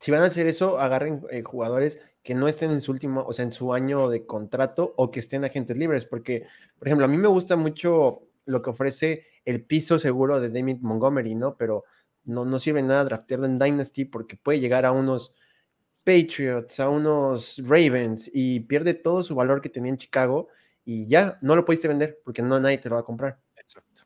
si 0.00 0.10
van 0.10 0.22
a 0.22 0.26
hacer 0.26 0.46
eso, 0.46 0.78
agarren 0.78 1.22
eh, 1.30 1.42
jugadores 1.42 2.00
que 2.22 2.34
no 2.34 2.48
estén 2.48 2.70
en 2.70 2.80
su 2.80 2.92
último, 2.92 3.24
o 3.26 3.32
sea, 3.32 3.44
en 3.44 3.52
su 3.52 3.72
año 3.72 4.08
de 4.08 4.26
contrato 4.26 4.94
o 4.96 5.10
que 5.10 5.20
estén 5.20 5.44
agentes 5.44 5.76
libres, 5.76 6.04
porque, 6.04 6.46
por 6.78 6.88
ejemplo, 6.88 7.06
a 7.06 7.08
mí 7.08 7.16
me 7.16 7.28
gusta 7.28 7.56
mucho 7.56 8.22
lo 8.44 8.62
que 8.62 8.70
ofrece 8.70 9.26
el 9.44 9.64
piso 9.64 9.98
seguro 9.98 10.40
de 10.40 10.50
David 10.50 10.78
Montgomery, 10.80 11.34
¿no? 11.34 11.56
Pero 11.56 11.84
no, 12.24 12.44
no 12.44 12.58
sirve 12.58 12.82
nada 12.82 13.04
draftearlo 13.04 13.46
en 13.46 13.58
Dynasty 13.58 14.04
porque 14.04 14.36
puede 14.36 14.60
llegar 14.60 14.84
a 14.84 14.92
unos 14.92 15.34
Patriots, 16.04 16.80
a 16.80 16.88
unos 16.88 17.56
Ravens 17.64 18.30
y 18.32 18.60
pierde 18.60 18.94
todo 18.94 19.22
su 19.22 19.34
valor 19.34 19.60
que 19.60 19.68
tenía 19.68 19.90
en 19.90 19.98
Chicago 19.98 20.48
y 20.84 21.06
ya 21.06 21.38
no 21.42 21.54
lo 21.54 21.64
pudiste 21.64 21.88
vender 21.88 22.20
porque 22.24 22.42
no 22.42 22.58
nadie 22.58 22.78
te 22.78 22.88
lo 22.88 22.94
va 22.94 23.02
a 23.02 23.04
comprar. 23.04 23.38
Exacto. 23.56 24.02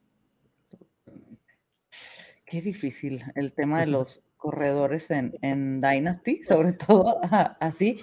Qué 2.53 2.61
difícil 2.61 3.25
el 3.35 3.55
tema 3.55 3.81
de 3.81 3.87
los 3.97 4.21
corredores 4.37 5.11
en, 5.11 5.39
en 5.41 5.81
Dynasty, 5.81 6.45
sobre 6.45 6.73
todo 6.87 7.19
así. 7.61 7.99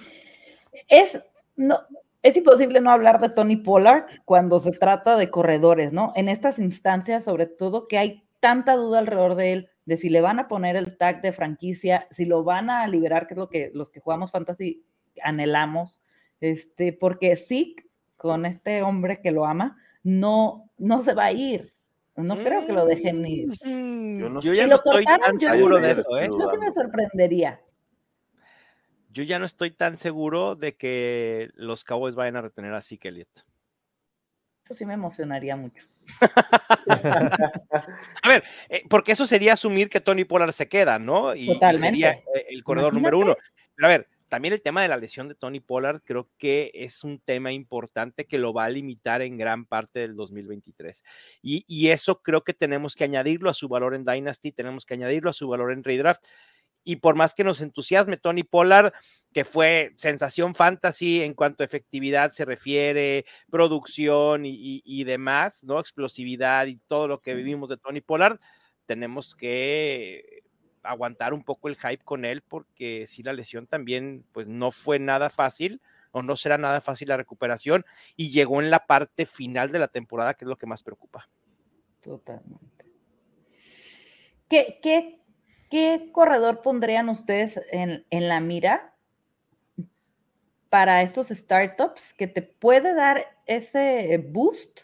Es, 0.88 1.22
no, 1.54 1.78
es 2.20 2.36
imposible 2.36 2.80
no 2.80 2.90
hablar 2.90 3.20
de 3.20 3.28
Tony 3.28 3.54
Pollard 3.54 4.06
cuando 4.24 4.58
se 4.58 4.72
trata 4.72 5.16
de 5.16 5.30
corredores, 5.30 5.92
¿no? 5.92 6.12
En 6.16 6.28
estas 6.28 6.58
instancias, 6.58 7.22
sobre 7.22 7.46
todo, 7.46 7.86
que 7.86 7.96
hay 7.96 8.24
tanta 8.40 8.74
duda 8.74 8.98
alrededor 8.98 9.36
de 9.36 9.52
él, 9.52 9.68
de 9.84 9.98
si 9.98 10.08
le 10.08 10.20
van 10.20 10.40
a 10.40 10.48
poner 10.48 10.74
el 10.74 10.98
tag 10.98 11.22
de 11.22 11.32
franquicia, 11.32 12.08
si 12.10 12.24
lo 12.24 12.42
van 12.42 12.70
a 12.70 12.88
liberar, 12.88 13.28
que 13.28 13.34
es 13.34 13.38
lo 13.38 13.48
que 13.48 13.70
los 13.72 13.90
que 13.90 14.00
jugamos 14.00 14.32
fantasy 14.32 14.84
anhelamos, 15.22 16.02
este, 16.40 16.92
porque 16.92 17.36
sí, 17.36 17.76
con 18.16 18.44
este 18.46 18.82
hombre 18.82 19.20
que 19.20 19.30
lo 19.30 19.46
ama, 19.46 19.76
no, 20.02 20.72
no 20.76 21.02
se 21.02 21.14
va 21.14 21.26
a 21.26 21.32
ir. 21.32 21.72
No 22.22 22.36
creo 22.36 22.66
que 22.66 22.72
lo 22.72 22.86
dejen 22.86 23.26
ir. 23.26 23.48
Mm, 23.64 24.40
yo, 24.40 24.54
ya 24.54 24.66
no 24.66 24.74
estoy 24.74 25.04
tan 25.04 25.38
seguro 25.38 25.78
de 25.78 25.90
eso, 25.90 26.18
¿eh? 26.18 26.28
Yo 26.28 26.50
sí 26.50 26.58
me 26.58 26.72
sorprendería 26.72 27.60
yo 29.12 29.22
ya 29.24 29.38
no 29.38 29.46
estoy 29.46 29.70
tan 29.70 29.98
seguro 29.98 30.56
de 30.56 30.76
que 30.76 31.50
los 31.54 31.84
Cowboys 31.84 32.14
vayan 32.14 32.36
a 32.36 32.42
retener 32.42 32.72
a 32.74 32.82
Zeke 32.82 33.08
Elliott. 33.08 33.44
Eso 34.64 34.74
sí 34.74 34.86
me 34.86 34.94
emocionaría 34.94 35.56
mucho. 35.56 35.86
a 36.88 38.28
ver, 38.28 38.44
eh, 38.68 38.84
porque 38.88 39.12
eso 39.12 39.26
sería 39.26 39.54
asumir 39.54 39.90
que 39.90 40.00
Tony 40.00 40.24
Pollard 40.24 40.52
se 40.52 40.68
queda, 40.68 40.98
¿no? 40.98 41.34
Y, 41.34 41.58
sería 41.78 42.12
eh, 42.12 42.46
el 42.50 42.62
corredor 42.62 42.94
número 42.94 43.18
uno. 43.18 43.36
Pero 43.74 43.86
a 43.86 43.90
ver, 43.90 44.08
también 44.30 44.54
el 44.54 44.62
tema 44.62 44.80
de 44.80 44.88
la 44.88 44.96
lesión 44.96 45.28
de 45.28 45.34
Tony 45.34 45.60
Pollard 45.60 46.00
creo 46.02 46.30
que 46.38 46.70
es 46.72 47.04
un 47.04 47.18
tema 47.18 47.52
importante 47.52 48.26
que 48.26 48.38
lo 48.38 48.54
va 48.54 48.64
a 48.64 48.70
limitar 48.70 49.20
en 49.20 49.36
gran 49.36 49.66
parte 49.66 50.00
del 50.00 50.16
2023. 50.16 51.04
Y, 51.42 51.64
y 51.66 51.88
eso 51.88 52.22
creo 52.22 52.42
que 52.42 52.54
tenemos 52.54 52.96
que 52.96 53.04
añadirlo 53.04 53.50
a 53.50 53.54
su 53.54 53.68
valor 53.68 53.94
en 53.94 54.06
Dynasty, 54.06 54.52
tenemos 54.52 54.86
que 54.86 54.94
añadirlo 54.94 55.28
a 55.28 55.34
su 55.34 55.48
valor 55.48 55.72
en 55.72 55.84
Redraft 55.84 56.24
y 56.84 56.96
por 56.96 57.14
más 57.14 57.34
que 57.34 57.44
nos 57.44 57.60
entusiasme 57.60 58.16
Tony 58.16 58.42
Pollard, 58.42 58.92
que 59.32 59.44
fue 59.44 59.92
sensación 59.96 60.54
fantasy 60.54 61.22
en 61.22 61.34
cuanto 61.34 61.62
a 61.62 61.66
efectividad 61.66 62.30
se 62.30 62.44
refiere, 62.44 63.26
producción 63.50 64.42
y, 64.46 65.04
demás, 65.04 65.64
¿no? 65.64 65.78
Explosividad 65.78 66.66
y 66.66 66.76
todo 66.76 67.08
lo 67.08 67.20
que 67.20 67.34
vivimos 67.34 67.68
de 67.68 67.76
Tony 67.76 68.00
Pollard, 68.00 68.38
tenemos 68.86 69.34
que 69.34 70.42
aguantar 70.82 71.34
un 71.34 71.42
poco 71.42 71.68
el 71.68 71.76
hype 71.76 72.04
con 72.04 72.24
él 72.24 72.42
porque 72.46 73.06
si 73.06 73.22
la 73.22 73.32
lesión 73.32 73.66
también 73.66 74.24
pues 74.32 74.46
no 74.46 74.70
fue 74.70 74.98
nada 74.98 75.30
fácil 75.30 75.80
o 76.12 76.22
no 76.22 76.36
será 76.36 76.58
nada 76.58 76.80
fácil 76.80 77.08
la 77.08 77.16
recuperación 77.16 77.84
y 78.16 78.30
llegó 78.30 78.60
en 78.60 78.70
la 78.70 78.86
parte 78.86 79.26
final 79.26 79.70
de 79.70 79.78
la 79.78 79.88
temporada 79.88 80.34
que 80.34 80.44
es 80.44 80.48
lo 80.48 80.56
que 80.56 80.66
más 80.66 80.82
preocupa. 80.82 81.28
Totalmente. 82.00 82.86
¿Qué, 84.48 84.80
qué 84.82 85.20
¿qué 85.70 86.10
corredor 86.12 86.60
pondrían 86.60 87.08
ustedes 87.08 87.58
en, 87.70 88.04
la 88.10 88.40
mira 88.40 88.94
para 90.68 91.02
estos 91.02 91.28
startups 91.28 92.12
que 92.14 92.26
te 92.26 92.42
puede 92.42 92.94
dar 92.94 93.24
ese 93.46 94.18
boost, 94.18 94.80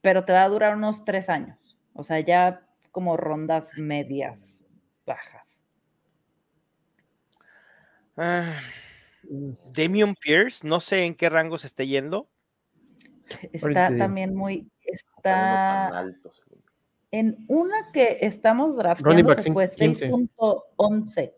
pero 0.00 0.24
te 0.24 0.32
va 0.32 0.44
a 0.44 0.48
durar 0.48 0.76
unos 0.76 1.04
tres 1.04 1.28
años? 1.28 1.58
O 1.94 2.04
sea, 2.04 2.20
ya 2.20 2.66
como 2.92 3.16
rondas 3.16 3.72
medias, 3.76 4.53
bajas. 5.06 5.48
Ah, 8.16 8.60
Damian 9.74 10.14
Pierce, 10.14 10.66
no 10.66 10.80
sé 10.80 11.04
en 11.04 11.14
qué 11.14 11.28
rango 11.28 11.58
se 11.58 11.66
esté 11.66 11.86
yendo. 11.86 12.28
Está 13.52 13.96
también 13.96 14.34
muy, 14.34 14.70
está, 14.82 16.04
en 17.10 17.44
una 17.48 17.90
que 17.92 18.18
estamos 18.20 18.76
drafteando 18.76 19.40
se 19.40 19.52
fue 19.52 19.66
6.11. 19.66 21.32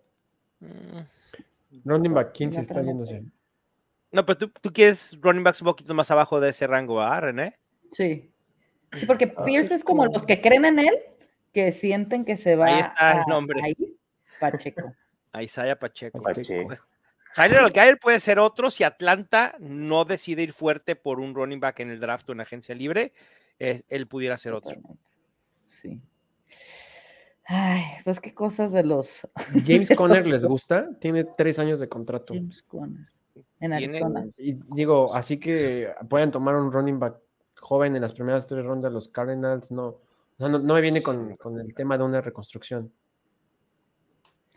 Running 1.85 2.15
back 2.15 2.33
15 2.33 2.61
está 2.61 2.83
yéndose. 2.83 3.23
No, 4.11 4.25
pero 4.25 4.39
tú, 4.39 4.49
tú, 4.61 4.73
quieres 4.73 5.19
running 5.21 5.45
backs 5.45 5.61
un 5.61 5.67
poquito 5.67 5.93
más 5.95 6.11
abajo 6.11 6.41
de 6.41 6.49
ese 6.49 6.67
rango, 6.67 7.01
¿ah, 7.01 7.21
René? 7.21 7.59
Sí. 7.93 8.33
Sí, 8.93 9.05
porque 9.05 9.33
ah, 9.37 9.45
Pierce 9.45 9.75
es 9.75 9.85
como 9.85 10.07
los 10.07 10.25
que 10.25 10.41
creen 10.41 10.65
en 10.65 10.79
él, 10.79 10.99
que 11.57 11.73
sienten 11.73 12.27
que 12.27 12.37
se 12.37 12.55
va 12.55 12.67
ahí 12.67 12.81
está 12.81 13.21
el 13.21 13.25
nombre. 13.29 13.63
Ahí, 13.65 13.97
Pacheco. 14.39 14.93
A 15.33 15.43
Isaiah 15.43 15.79
Pacheco. 15.79 16.21
Pacheco. 16.21 16.75
Tyler 17.35 17.61
Algair 17.61 17.99
puede 17.99 18.21
ser 18.21 18.39
otro 18.39 18.71
si 18.71 18.85
Atlanta 18.85 19.55
no 19.59 20.05
decide 20.05 20.43
ir 20.43 20.53
fuerte 20.53 20.97
por 20.97 21.19
un 21.19 21.35
running 21.35 21.59
back 21.59 21.81
en 21.81 21.91
el 21.91 21.99
draft 21.99 22.29
o 22.29 22.33
en 22.33 22.43
agencia 22.43 22.75
libre, 22.75 23.15
él 23.59 24.07
pudiera 24.07 24.37
ser 24.37 24.53
otro. 24.53 24.77
Sí. 25.65 25.99
Ay, 27.47 27.85
pues 28.05 28.21
qué 28.21 28.35
cosas 28.35 28.71
de 28.71 28.85
los. 28.85 29.27
James 29.67 29.89
Conner 29.97 30.27
les 30.27 30.45
gusta, 30.45 30.91
tiene 30.99 31.25
tres 31.25 31.59
años 31.59 31.81
de 31.81 31.89
contrato. 31.89 32.35
James 32.35 32.63
Conner. 32.65 33.09
En 33.61 33.73
Arizona. 33.73 34.27
Y 34.37 34.59
digo, 34.75 35.15
así 35.15 35.39
que 35.39 35.91
pueden 36.11 36.31
tomar 36.31 36.55
un 36.55 36.71
running 36.71 36.99
back 36.99 37.17
joven 37.55 37.97
en 37.97 38.03
las 38.03 38.13
primeras 38.13 38.47
tres 38.47 38.63
rondas 38.63 38.93
los 38.93 39.09
Cardinals, 39.09 39.71
no. 39.71 40.05
No, 40.39 40.59
me 40.59 40.81
viene 40.81 41.03
con, 41.03 41.37
el 41.61 41.75
tema 41.75 41.97
de 41.97 42.05
una 42.05 42.21
reconstrucción. 42.21 42.93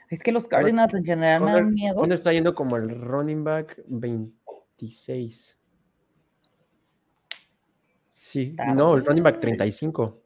Es 0.10 0.20
que 0.22 0.32
los 0.32 0.48
Cardinals 0.48 0.94
en 0.94 1.06
general 1.06 1.44
me 1.44 1.52
dan 1.54 1.74
miedo. 1.74 1.96
Conner 1.96 2.18
está 2.18 2.34
yendo 2.34 2.56
como 2.56 2.76
el 2.78 2.90
running 2.90 3.44
back 3.44 3.82
26. 3.88 5.58
Sí, 8.12 8.56
no, 8.76 8.96
el 8.96 9.06
running 9.06 9.24
back 9.24 9.40
35. 9.40 10.22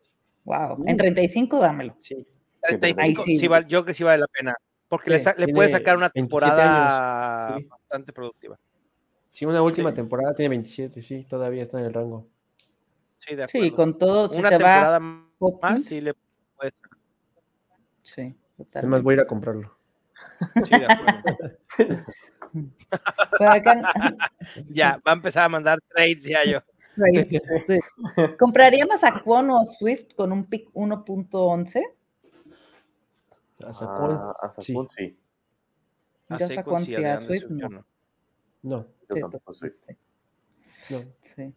Wow, 0.46 0.84
en 0.88 0.98
35 0.98 1.60
dámelo. 1.60 1.96
Sí. 2.00 2.26
35, 2.62 3.24
sí. 3.26 3.40
yo 3.42 3.50
creo 3.68 3.86
que 3.86 3.94
sí 3.94 4.04
vale 4.04 4.22
la 4.22 4.28
pena. 4.28 4.56
Porque 4.88 5.20
le, 5.38 5.48
puede 5.54 5.70
sacar 5.70 5.98
una 5.98 6.10
temporada 6.10 7.58
bastante 7.70 8.14
productiva. 8.14 8.60
Sí, 9.32 9.46
una 9.46 9.62
última 9.62 9.94
temporada 9.94 10.34
tiene 10.34 10.50
27, 10.50 11.02
sí, 11.02 11.26
todavía 11.28 11.64
está 11.64 11.80
en 11.80 11.86
el 11.86 11.94
rango. 11.94 12.28
Sí, 13.18 13.36
de 13.36 13.46
acuerdo. 13.46 13.66
Sí, 13.66 13.72
con 13.72 13.98
todo. 13.98 14.30
una 14.38 14.50
temporada 14.50 15.00
más, 15.62 15.84
sí 15.84 16.02
le 16.02 16.14
puede. 16.56 16.74
Sí, 18.04 18.36
totalmente. 18.58 18.80
Además, 18.80 19.04
voy 19.04 19.14
a 19.14 19.16
ir 19.16 19.22
a 19.22 19.28
comprarlo. 19.28 19.78
Sí, 20.64 20.78
de 20.78 20.86
acuerdo. 20.86 21.24
ya, 24.70 25.02
va 25.06 25.12
a 25.12 25.16
empezar 25.16 25.46
a 25.46 25.50
mandar 25.50 25.80
trades 25.90 26.24
ya 26.24 26.44
yo. 26.44 26.60
¿Compraría 28.38 28.86
más 28.86 29.04
a 29.04 29.20
Kwon 29.22 29.50
o 29.50 29.66
Swift 29.66 30.14
con 30.16 30.32
un 30.32 30.46
pick 30.46 30.72
1.11? 30.74 31.84
A 33.66 33.74
Saquon, 33.74 34.12
ah, 34.12 34.52
sí. 34.60 34.76
sí. 34.96 35.18
A 36.30 36.40
Saquon 36.40 36.80
sí, 36.80 36.96
a 36.96 37.22
Swift 37.22 37.50
no. 37.50 37.70
No. 37.70 37.86
No. 38.62 38.88
Sí. 41.36 41.54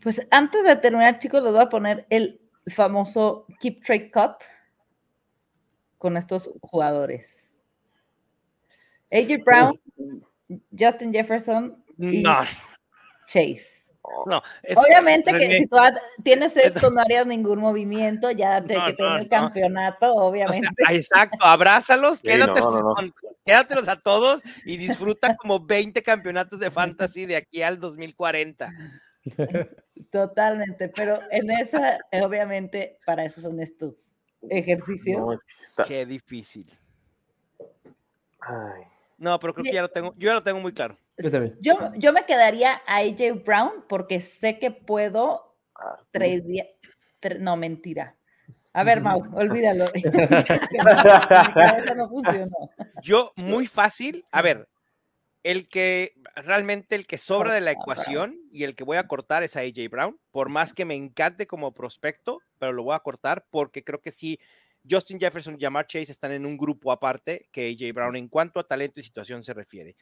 Pues 0.00 0.26
antes 0.30 0.64
de 0.64 0.76
terminar, 0.76 1.18
chicos, 1.18 1.42
les 1.42 1.52
voy 1.52 1.62
a 1.62 1.68
poner 1.68 2.06
el 2.08 2.40
famoso 2.66 3.46
Keep 3.60 3.84
Trade 3.84 4.10
Cut 4.10 4.44
con 5.98 6.16
estos 6.16 6.50
jugadores. 6.60 7.54
AJ 9.10 9.44
Brown, 9.44 9.80
Justin 10.76 11.12
Jefferson 11.12 11.84
y 11.98 12.22
Chase. 13.26 13.82
No, 14.26 14.42
obviamente 14.74 15.32
que 15.32 15.58
si 15.58 15.66
tú 15.66 15.76
tienes 16.24 16.56
esto 16.56 16.90
no 16.90 17.00
harías 17.00 17.24
ningún 17.24 17.60
movimiento 17.60 18.32
ya 18.32 18.60
de 18.60 18.74
que 18.74 18.92
tenga 18.94 19.18
el 19.18 19.28
campeonato, 19.28 20.12
obviamente. 20.14 20.68
exacto, 20.90 21.46
abrázalos, 21.46 22.20
quédatelos, 22.20 22.82
quédatelos, 23.46 23.88
a 23.88 23.96
todos 23.96 24.42
y 24.64 24.76
disfruta 24.76 25.36
como 25.36 25.60
20 25.60 26.02
campeonatos 26.02 26.58
de 26.58 26.70
fantasy 26.70 27.26
de 27.26 27.36
aquí 27.36 27.62
al 27.62 27.78
2040. 27.78 28.72
Totalmente, 30.12 30.88
pero 30.90 31.18
en 31.30 31.50
esa, 31.50 31.98
obviamente, 32.22 32.98
para 33.06 33.24
eso 33.24 33.40
son 33.40 33.58
estos 33.60 34.22
ejercicios. 34.50 35.40
Qué 35.88 36.04
difícil. 36.04 36.66
No, 39.16 39.40
pero 39.40 39.54
creo 39.54 39.64
que 39.64 39.72
ya 39.72 39.80
lo 39.80 39.88
tengo, 39.88 40.12
yo 40.18 40.28
ya 40.28 40.34
lo 40.34 40.42
tengo 40.42 40.60
muy 40.60 40.74
claro. 40.74 40.98
Yo, 41.60 41.94
yo, 41.96 42.12
me 42.12 42.26
quedaría 42.26 42.82
a 42.86 42.98
AJ 42.98 43.42
Brown 43.42 43.86
porque 43.88 44.20
sé 44.20 44.58
que 44.58 44.70
puedo 44.70 45.56
ah, 45.76 45.96
no, 47.38 47.56
mentira. 47.56 48.14
A 48.74 48.84
ver, 48.84 49.00
Mau, 49.00 49.18
olvídalo. 49.34 49.86
Yo, 53.02 53.32
muy 53.36 53.66
fácil. 53.66 54.26
A 54.30 54.42
ver, 54.42 54.68
el 55.42 55.68
que 55.68 56.14
realmente 56.36 56.94
el 56.94 57.06
que 57.06 57.18
sobra 57.18 57.52
de 57.52 57.60
la 57.60 57.72
ecuación 57.72 58.38
y 58.52 58.64
el 58.64 58.74
que 58.74 58.84
voy 58.84 58.96
a 58.96 59.08
cortar 59.08 59.42
es 59.42 59.56
a 59.56 59.60
AJ 59.60 59.88
Brown, 59.90 60.20
por 60.30 60.48
más 60.48 60.72
que 60.72 60.84
me 60.84 60.94
encante 60.94 61.46
como 61.46 61.74
prospecto, 61.74 62.38
pero 62.58 62.72
lo 62.72 62.84
voy 62.84 62.94
a 62.94 63.00
cortar 63.00 63.46
porque 63.50 63.82
creo 63.82 64.00
que 64.00 64.12
sí, 64.12 64.38
Justin 64.88 65.18
Jefferson 65.18 65.56
y 65.56 65.62
Jamar 65.62 65.86
Chase 65.86 66.12
están 66.12 66.32
en 66.32 66.46
un 66.46 66.56
grupo 66.56 66.92
aparte 66.92 67.48
que 67.52 67.70
AJ 67.70 67.92
Brown 67.94 68.16
en 68.16 68.28
cuanto 68.28 68.60
a 68.60 68.66
talento 68.66 69.00
y 69.00 69.02
situación 69.02 69.42
se 69.42 69.52
refiere. 69.52 69.96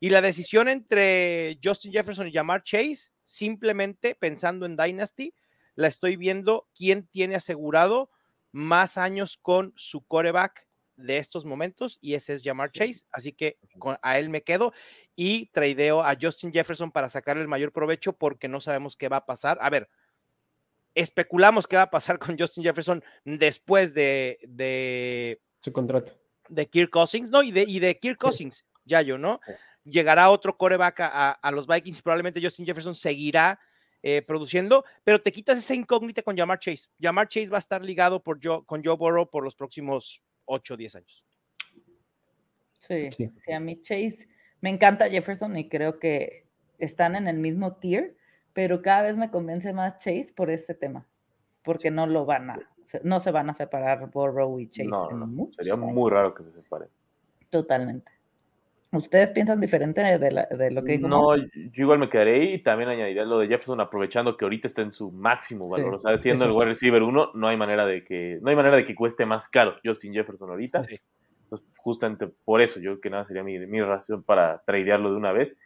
Y 0.00 0.10
la 0.10 0.20
decisión 0.20 0.68
entre 0.68 1.58
Justin 1.62 1.92
Jefferson 1.92 2.28
y 2.28 2.32
Jamar 2.32 2.62
Chase, 2.62 3.12
simplemente 3.22 4.14
pensando 4.14 4.66
en 4.66 4.76
Dynasty, 4.76 5.34
la 5.74 5.88
estoy 5.88 6.16
viendo 6.16 6.68
quién 6.74 7.06
tiene 7.06 7.34
asegurado 7.34 8.10
más 8.52 8.96
años 8.96 9.38
con 9.40 9.72
su 9.76 10.02
coreback 10.06 10.65
de 10.96 11.18
estos 11.18 11.44
momentos 11.44 11.98
y 12.00 12.14
ese 12.14 12.34
es 12.34 12.42
Jamar 12.42 12.72
Chase, 12.72 13.02
así 13.10 13.32
que 13.32 13.58
a 14.02 14.18
él 14.18 14.28
me 14.28 14.42
quedo 14.42 14.72
y 15.14 15.46
tradeo 15.46 16.02
a 16.02 16.16
Justin 16.20 16.52
Jefferson 16.52 16.90
para 16.90 17.08
sacarle 17.08 17.42
el 17.42 17.48
mayor 17.48 17.72
provecho 17.72 18.12
porque 18.12 18.48
no 18.48 18.60
sabemos 18.60 18.96
qué 18.96 19.08
va 19.08 19.18
a 19.18 19.26
pasar. 19.26 19.58
A 19.60 19.70
ver, 19.70 19.88
especulamos 20.94 21.66
qué 21.66 21.76
va 21.76 21.82
a 21.82 21.90
pasar 21.90 22.18
con 22.18 22.38
Justin 22.38 22.64
Jefferson 22.64 23.04
después 23.24 23.94
de, 23.94 25.40
su 25.60 25.72
contrato. 25.72 26.12
De 26.48 26.66
Kirk 26.68 26.90
Cousins, 26.90 27.30
no, 27.30 27.42
y 27.42 27.50
de, 27.50 27.64
y 27.66 27.78
de 27.80 27.98
Kirk 27.98 28.18
Cousins, 28.18 28.64
ya 28.84 29.02
yo, 29.02 29.18
¿no? 29.18 29.40
llegará 29.86 30.30
otro 30.30 30.56
coreback 30.56 31.00
a, 31.00 31.50
los 31.52 31.66
Vikings, 31.66 32.02
probablemente 32.02 32.42
Justin 32.42 32.66
Jefferson 32.66 32.94
seguirá 32.94 33.58
eh, 34.02 34.22
produciendo, 34.22 34.84
pero 35.04 35.22
te 35.22 35.32
quitas 35.32 35.58
esa 35.58 35.74
incógnita 35.74 36.22
con 36.22 36.36
Jamar 36.36 36.58
Chase. 36.58 36.88
Jamar 37.00 37.28
Chase 37.28 37.48
va 37.48 37.58
a 37.58 37.60
estar 37.60 37.84
ligado 37.84 38.22
por 38.22 38.38
con 38.66 38.84
Joe 38.84 38.96
Burrow 38.96 39.30
por 39.30 39.42
los 39.42 39.54
próximos 39.54 40.22
8 40.46 40.74
o 40.74 40.76
10 40.76 40.96
años. 40.96 41.24
Sí, 42.78 43.10
sí, 43.10 43.52
a 43.52 43.60
mí 43.60 43.80
Chase 43.82 44.28
me 44.60 44.70
encanta 44.70 45.08
Jefferson 45.08 45.56
y 45.56 45.68
creo 45.68 45.98
que 45.98 46.46
están 46.78 47.14
en 47.14 47.28
el 47.28 47.36
mismo 47.36 47.76
tier, 47.76 48.16
pero 48.52 48.82
cada 48.82 49.02
vez 49.02 49.16
me 49.16 49.30
convence 49.30 49.72
más 49.72 49.98
Chase 49.98 50.32
por 50.34 50.50
este 50.50 50.74
tema, 50.74 51.06
porque 51.62 51.90
no 51.90 52.06
lo 52.06 52.24
van 52.24 52.50
a, 52.50 52.58
no 53.02 53.20
se 53.20 53.30
van 53.30 53.50
a 53.50 53.54
separar 53.54 54.10
Burrow 54.10 54.58
y 54.58 54.68
Chase. 54.68 54.88
No, 54.88 55.50
sería 55.52 55.76
muy 55.76 56.10
raro 56.10 56.34
que 56.34 56.44
se 56.44 56.52
separen. 56.52 56.88
Totalmente. 57.50 58.10
¿Ustedes 58.96 59.30
piensan 59.30 59.60
diferente 59.60 60.00
de, 60.00 60.70
lo 60.70 60.84
que 60.84 60.92
dijo? 60.92 61.08
No, 61.08 61.36
yo 61.36 61.50
igual 61.74 61.98
me 61.98 62.08
quedaré 62.08 62.44
y 62.52 62.58
también 62.62 62.90
añadiría 62.90 63.24
lo 63.24 63.38
de 63.38 63.48
Jefferson 63.48 63.80
aprovechando 63.80 64.36
que 64.36 64.44
ahorita 64.44 64.66
está 64.66 64.82
en 64.82 64.92
su 64.92 65.10
máximo 65.10 65.68
valor. 65.68 65.94
o 65.94 65.98
sea, 65.98 66.16
siendo 66.18 66.44
el 66.44 66.52
wide 66.52 66.66
receiver 66.66 67.02
1, 67.02 67.32
no 67.34 67.48
hay 67.48 67.56
manera 67.56 67.86
de 67.86 68.04
que 68.04 68.38
no 68.42 68.50
hay 68.50 68.56
manera 68.56 68.76
de 68.76 68.84
que 68.84 68.94
cueste 68.94 69.26
más 69.26 69.48
caro 69.48 69.76
Justin 69.84 70.12
Jefferson 70.12 70.50
ahorita. 70.50 70.80
Pues 71.48 71.62
justamente 71.76 72.26
por 72.26 72.60
eso 72.60 72.80
yo 72.80 73.00
que 73.00 73.08
nada 73.08 73.24
sería 73.24 73.44
mi, 73.44 73.58
mi 73.66 73.80
razón 73.80 74.22
para 74.24 74.62
tradearlo 74.64 75.10
de 75.10 75.16
una 75.16 75.32
vez. 75.32 75.56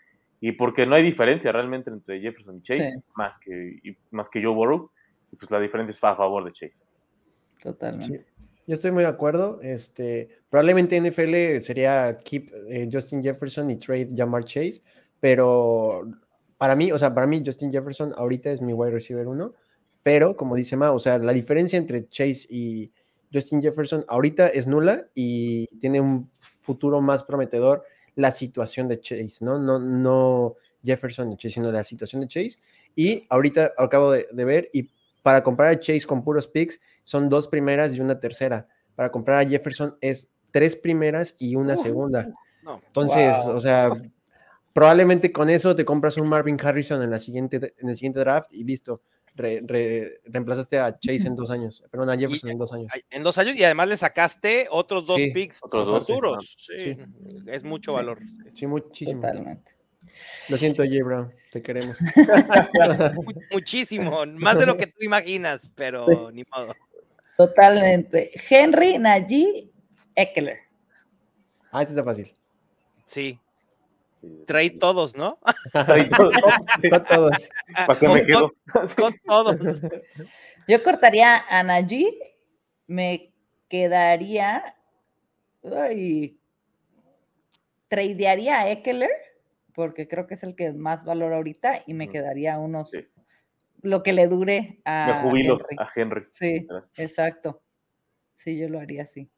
Y 0.40 0.52
porque 0.52 0.86
no 0.86 0.94
hay 0.94 1.02
diferencia 1.02 1.52
realmente 1.52 1.90
entre 1.90 2.20
Jefferson 2.20 2.56
y 2.56 2.62
Chase, 2.62 2.92
Sí. 2.92 2.98
más, 3.14 3.38
que, 3.38 3.78
y 3.82 3.96
más 4.10 4.28
que 4.28 4.42
Joe 4.42 4.54
Burrow. 4.54 4.90
Y 5.32 5.36
pues 5.36 5.50
la 5.50 5.60
diferencia 5.60 5.92
es 5.92 6.02
a 6.02 6.16
favor 6.16 6.44
de 6.44 6.52
Chase. 6.52 6.84
Totalmente. 7.62 8.26
Yo 8.70 8.74
estoy 8.74 8.92
muy 8.92 9.02
de 9.02 9.08
acuerdo. 9.08 9.58
Este, 9.62 10.28
probablemente 10.48 10.96
NFL 10.96 11.60
sería 11.60 12.16
keep 12.22 12.52
eh, 12.68 12.88
Justin 12.92 13.20
Jefferson 13.20 13.68
y 13.68 13.74
trade 13.74 14.10
Jamar 14.14 14.44
Chase, 14.44 14.80
pero 15.18 16.08
para 16.56 16.76
mí, 16.76 16.92
o 16.92 16.96
sea, 16.96 17.12
para 17.12 17.26
mí 17.26 17.42
Justin 17.44 17.72
Jefferson 17.72 18.14
ahorita 18.16 18.52
es 18.52 18.60
mi 18.60 18.72
wide 18.72 18.92
receiver 18.92 19.26
uno, 19.26 19.50
pero 20.04 20.36
como 20.36 20.54
dice 20.54 20.76
Ma, 20.76 20.92
o 20.92 21.00
sea, 21.00 21.18
la 21.18 21.32
diferencia 21.32 21.78
entre 21.78 22.08
Chase 22.10 22.46
y 22.48 22.92
Justin 23.34 23.60
Jefferson 23.60 24.04
ahorita 24.06 24.46
es 24.46 24.68
nula 24.68 25.08
y 25.16 25.66
tiene 25.80 26.00
un 26.00 26.30
futuro 26.38 27.00
más 27.00 27.24
prometedor 27.24 27.82
la 28.14 28.30
situación 28.30 28.86
de 28.86 29.00
Chase, 29.00 29.38
¿no? 29.40 29.58
No, 29.58 29.80
no 29.80 30.54
Jefferson 30.84 31.32
y 31.32 31.36
Chase, 31.36 31.54
sino 31.54 31.72
la 31.72 31.82
situación 31.82 32.22
de 32.22 32.28
Chase. 32.28 32.60
Y 32.94 33.26
ahorita 33.30 33.72
acabo 33.76 34.12
de, 34.12 34.28
de 34.30 34.44
ver 34.44 34.70
y 34.72 34.88
para 35.24 35.42
comprar 35.42 35.72
a 35.72 35.80
Chase 35.80 36.06
con 36.06 36.22
puros 36.22 36.46
picks 36.46 36.80
son 37.02 37.28
dos 37.28 37.48
primeras 37.48 37.92
y 37.94 38.00
una 38.00 38.20
tercera. 38.20 38.66
Para 38.94 39.10
comprar 39.10 39.44
a 39.44 39.48
Jefferson 39.48 39.96
es 40.00 40.28
tres 40.50 40.76
primeras 40.76 41.34
y 41.38 41.56
una 41.56 41.76
segunda. 41.76 42.28
No. 42.62 42.80
Entonces, 42.86 43.34
Wow. 43.44 43.56
o 43.56 43.60
sea, 43.60 43.90
probablemente 44.72 45.32
con 45.32 45.50
eso 45.50 45.74
te 45.74 45.84
compras 45.84 46.16
un 46.16 46.28
Marvin 46.28 46.58
Harrison 46.62 47.02
en, 47.02 47.10
la 47.10 47.18
siguiente, 47.18 47.74
en 47.78 47.88
el 47.88 47.96
siguiente 47.96 48.20
draft 48.20 48.52
y 48.52 48.64
listo. 48.64 49.02
Re- 49.36 49.62
re- 49.64 50.20
reemplazaste 50.24 50.78
a 50.80 50.98
Chase 50.98 51.26
en 51.28 51.36
dos 51.36 51.50
años, 51.50 51.84
perdón, 51.90 52.10
a 52.10 52.16
Jefferson 52.18 52.50
en 52.50 52.58
dos 52.58 52.72
años. 52.72 52.90
En 53.10 53.22
dos 53.22 53.38
años 53.38 53.54
y 53.56 53.62
además 53.64 53.88
le 53.88 53.96
sacaste 53.96 54.66
otros 54.70 55.06
dos 55.06 55.16
Sí, 55.18 55.30
picks 55.30 55.60
otros 55.62 55.88
dos, 55.88 56.06
futuros. 56.06 56.56
Sí, 56.58 56.74
Sí. 56.78 56.96
Es 57.46 57.62
mucho 57.62 57.92
Sí. 57.92 57.96
valor. 57.96 58.18
Sí, 58.54 58.66
muchísimo. 58.66 59.22
Totalmente. 59.22 59.70
Lo 60.48 60.56
siento, 60.56 60.82
J. 60.82 61.04
Brown, 61.04 61.32
te 61.52 61.62
queremos. 61.62 61.96
Mu- 63.14 63.22
Muchísimo, 63.52 64.24
más 64.26 64.58
de 64.58 64.66
lo 64.66 64.76
que 64.76 64.86
tú 64.88 64.96
imaginas, 65.02 65.70
pero 65.76 66.30
ni 66.32 66.42
modo. 66.50 66.74
Totalmente. 67.40 68.32
Henry 68.50 68.98
Najee 68.98 69.70
Eckler. 70.14 70.58
Ah, 71.72 71.80
este 71.80 71.94
está 71.94 72.04
fácil. 72.04 72.34
Sí, 73.06 73.38
trae 74.46 74.68
todos, 74.68 75.16
¿no? 75.16 75.38
Trae 75.72 76.04
todo. 76.04 76.30
Está 76.82 77.02
todo. 77.02 77.30
¿Para 77.86 77.98
qué 77.98 78.08
me 78.08 78.18
Con- 78.18 78.26
quedo? 78.26 78.52
Con 78.94 79.14
todos. 79.26 79.80
Yo 80.68 80.82
cortaría 80.82 81.42
a 81.48 81.62
Najee, 81.62 82.36
me 82.86 83.32
quedaría. 83.70 84.76
Ay, 85.74 86.38
tradearía 87.88 88.60
a 88.60 88.70
Eckler, 88.70 89.08
porque 89.74 90.06
creo 90.06 90.26
que 90.26 90.34
es 90.34 90.42
el 90.42 90.54
que 90.54 90.72
más 90.72 91.06
valor 91.06 91.32
ahorita, 91.32 91.84
y 91.86 91.94
me 91.94 92.10
quedaría 92.10 92.58
unos. 92.58 92.90
Sí. 92.90 93.06
Lo 93.82 94.02
que 94.02 94.12
le 94.12 94.26
dure 94.28 94.80
a. 94.84 95.06
Me 95.08 95.14
jubilo 95.14 95.54
Henry. 95.54 95.76
a 95.78 95.88
Henry. 95.94 96.26
Sí, 96.32 96.66
¿verdad? 96.68 96.88
exacto. 96.96 97.62
Sí, 98.36 98.58
yo 98.58 98.68
lo 98.68 98.80
haría 98.80 99.02
así. 99.04 99.30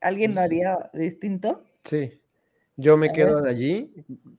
¿Alguien 0.00 0.34
lo 0.34 0.40
haría 0.40 0.90
distinto? 0.92 1.64
Sí. 1.84 2.20
Yo 2.76 2.96
me 2.96 3.10
A 3.10 3.12
quedo 3.12 3.44
allí, 3.44 3.92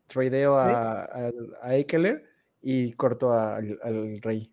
tradeo 0.08 0.56
a, 0.58 1.04
a, 1.04 1.32
a 1.62 1.76
Eckler 1.76 2.24
y 2.62 2.94
corto 2.94 3.32
a- 3.32 3.58
al, 3.58 3.80
al 3.84 4.22
Rey. 4.22 4.52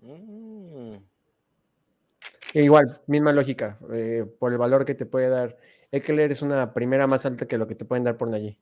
Mm, 0.00 0.94
E 2.54 2.62
igual, 2.64 2.98
misma 3.06 3.32
lógica, 3.32 3.78
eh, 3.92 4.24
por 4.38 4.52
el 4.52 4.58
valor 4.58 4.84
que 4.84 4.94
te 4.94 5.06
puede 5.06 5.28
dar. 5.28 5.56
Eckler 5.92 6.32
es 6.32 6.42
una 6.42 6.72
primera 6.72 7.06
más 7.06 7.26
alta 7.26 7.46
que 7.46 7.58
lo 7.58 7.66
que 7.66 7.74
te 7.74 7.84
pueden 7.84 8.04
dar 8.04 8.16
por 8.16 8.32
allí. 8.34 8.58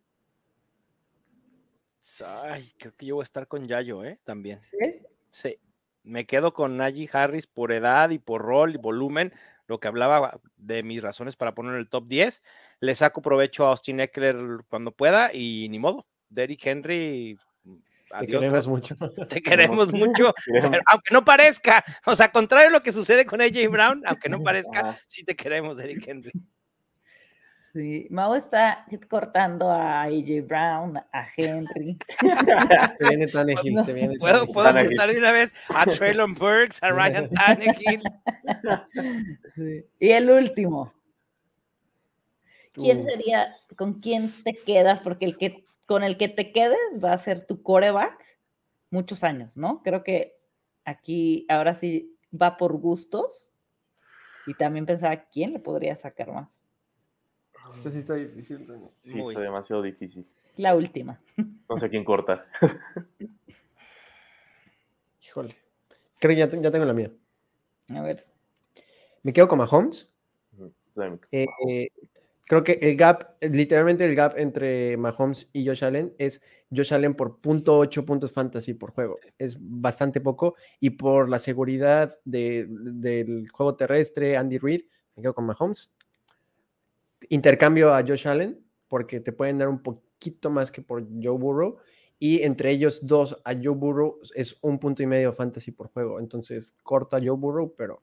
Ay, 2.27 2.71
creo 2.79 2.95
que 2.97 3.07
yo 3.07 3.17
voy 3.17 3.23
a 3.23 3.25
estar 3.25 3.47
con 3.49 3.67
Yayo, 3.67 4.05
¿eh? 4.05 4.19
También. 4.25 4.61
Sí. 4.63 5.03
Sí. 5.31 5.59
Me 6.03 6.25
quedo 6.27 6.55
con 6.55 6.77
Najee 6.77 7.09
Harris 7.13 7.47
por 7.47 7.71
edad 7.73 8.11
y 8.11 8.19
por 8.19 8.43
rol 8.43 8.75
y 8.75 8.79
volumen, 8.79 9.33
lo 9.67 9.79
que 9.79 9.89
hablaba 9.89 10.41
de 10.57 10.83
mis 10.83 11.03
razones 11.03 11.37
para 11.37 11.55
poner 11.55 11.75
en 11.75 11.81
el 11.81 11.89
top 11.91 12.07
10. 12.07 12.43
Le 12.81 12.95
saco 12.95 13.21
provecho 13.21 13.67
a 13.67 13.71
Austin 13.71 14.01
Eckler 14.01 14.37
cuando 14.69 14.93
pueda 14.93 15.33
y 15.35 15.69
ni 15.69 15.79
modo. 15.79 16.07
Derrick 16.31 16.65
Henry, 16.67 17.39
Te 17.63 18.15
adiós. 18.15 18.41
queremos 18.41 18.53
Ross. 18.67 18.69
mucho. 18.69 18.97
Te 19.29 19.43
queremos 19.43 19.93
mucho, 19.93 20.33
Queremos- 20.47 20.71
pero 20.71 20.83
aunque 20.87 21.13
no 21.15 21.25
parezca, 21.25 21.85
o 22.07 22.17
sea, 22.17 22.31
contrario 22.33 22.69
a 22.69 22.73
lo 22.73 22.83
que 22.83 22.93
sucede 22.93 23.27
con 23.27 23.41
AJ 23.43 23.69
Brown, 23.71 24.03
aunque 24.07 24.29
no 24.31 24.39
parezca, 24.43 24.81
Ajá. 24.81 24.99
sí 25.07 25.25
te 25.25 25.37
queremos, 25.37 25.77
Derrick 25.77 26.07
Henry. 26.09 26.33
Sí, 27.73 28.07
Mau 28.11 28.35
está 28.35 28.87
cortando 29.11 29.71
a 29.71 30.03
AJ 30.05 30.47
Brown, 30.47 30.97
a 30.97 31.27
Henry. 31.37 31.99
Se 32.99 33.09
viene 33.09 33.27
Tannehill, 33.27 33.75
No, 33.75 33.85
se 33.85 33.93
viene 33.93 34.17
Puedo, 34.19 34.47
Tannehill. 34.47 34.55
puedo 34.55 34.87
juntar 34.89 35.11
de 35.11 35.19
una 35.19 35.33
vez 35.33 35.55
a 35.69 35.85
Traylon 35.85 36.35
Burks, 36.35 36.83
a 36.83 36.91
Ryan 36.91 37.29
Tannehill. 37.35 38.03
Sí. 39.55 39.85
Y 40.01 40.11
el 40.11 40.31
último. 40.31 40.93
¿Quién 42.73 42.99
Uh. 42.99 43.03
sería, 43.05 43.57
con 43.77 43.95
quién 44.01 44.33
te 44.45 44.55
quedas? 44.55 45.01
Porque 45.01 45.25
el 45.27 45.37
que 45.37 45.65
con 45.87 46.03
el 46.05 46.17
que 46.19 46.29
te 46.29 46.53
quedes 46.53 46.79
va 47.03 47.13
a 47.13 47.19
ser 47.19 47.47
tu 47.47 47.63
coreback 47.63 48.23
muchos 48.91 49.25
años, 49.25 49.57
¿no? 49.57 49.83
Creo 49.83 50.05
que 50.05 50.37
aquí 50.85 51.47
ahora 51.49 51.75
sí 51.75 52.15
va 52.31 52.57
por 52.59 52.77
gustos 52.79 53.51
y 54.47 54.55
también 54.55 54.85
pensaba 54.87 55.25
quién 55.31 55.53
le 55.55 55.59
podría 55.61 55.97
sacar 55.97 56.31
más. 56.33 56.58
Esto 57.75 57.91
sí 57.91 57.99
está 57.99 58.15
difícil. 58.15 58.67
Sí, 58.99 59.17
Muy. 59.17 59.33
está 59.35 59.41
demasiado 59.43 59.83
difícil. 59.83 60.27
La 60.57 60.75
última. 60.75 61.21
No 61.69 61.77
sé 61.77 61.89
quién 61.89 62.05
cortar. 62.05 62.47
Híjole. 65.23 65.57
Creo 66.19 66.31
que 66.35 66.37
ya, 66.37 66.51
te- 66.51 66.61
ya 66.61 66.71
tengo 66.71 66.85
la 66.85 66.95
mía. 66.95 67.13
A 67.91 68.03
ver. 68.03 68.25
Me 69.23 69.33
quedo 69.33 69.49
con 69.49 69.59
Mahomes. 69.59 70.13
Eh, 71.31 71.47
eh, 71.69 71.89
creo 72.45 72.65
que 72.65 72.73
el 72.83 72.97
gap, 72.97 73.37
literalmente 73.41 74.05
el 74.05 74.17
gap 74.17 74.37
entre 74.37 74.97
Mahomes 74.97 75.49
y 75.53 75.65
Josh 75.67 75.85
Allen 75.85 76.13
es 76.19 76.41
Josh 76.75 76.93
Allen 76.93 77.15
por 77.15 77.41
.8 77.41 78.05
puntos 78.05 78.33
fantasy 78.33 78.75
por 78.75 78.91
juego. 78.93 79.17
Es 79.39 79.57
bastante 79.61 80.21
poco. 80.21 80.57
Y 80.81 80.91
por 80.91 81.29
la 81.29 81.39
seguridad 81.39 82.19
de- 82.25 82.67
del 82.69 83.49
juego 83.51 83.77
terrestre, 83.77 84.37
Andy 84.37 84.59
Reid, 84.59 84.83
me 85.15 85.23
quedo 85.23 85.35
con 85.35 85.47
Mahomes. 85.47 85.93
Intercambio 87.29 87.95
a 87.95 88.03
Josh 88.03 88.29
Allen 88.29 88.65
porque 88.89 89.21
te 89.21 89.33
pueden 89.33 89.59
dar 89.59 89.69
un 89.69 89.83
poquito 89.83 90.51
más 90.51 90.71
que 90.71 90.83
por 90.83 91.05
Joe 91.05 91.39
Burrow. 91.39 91.79
Y 92.19 92.43
entre 92.43 92.71
ellos 92.71 93.01
dos, 93.03 93.37
a 93.45 93.55
Joe 93.55 93.77
Burrow 93.77 94.19
es 94.35 94.57
un 94.61 94.79
punto 94.79 95.03
y 95.03 95.07
medio 95.07 95.33
fantasy 95.33 95.71
por 95.71 95.89
juego. 95.93 96.19
Entonces 96.19 96.75
corto 96.83 97.17
a 97.17 97.21
Joe 97.21 97.37
Burrow, 97.37 97.75
pero 97.77 98.03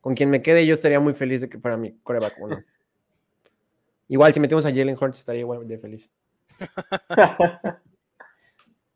con 0.00 0.14
quien 0.14 0.30
me 0.30 0.42
quede 0.42 0.66
yo 0.66 0.74
estaría 0.74 0.98
muy 0.98 1.14
feliz 1.14 1.40
de 1.40 1.48
que 1.48 1.58
fuera 1.58 1.76
mi 1.76 1.92
coreback 1.98 2.36
uno. 2.40 2.62
Igual 4.08 4.34
si 4.34 4.40
metemos 4.40 4.66
a 4.66 4.70
Jalen 4.70 4.98
Hurts 5.00 5.20
estaría 5.20 5.40
igual 5.40 5.66
de 5.66 5.78
feliz. 5.78 6.10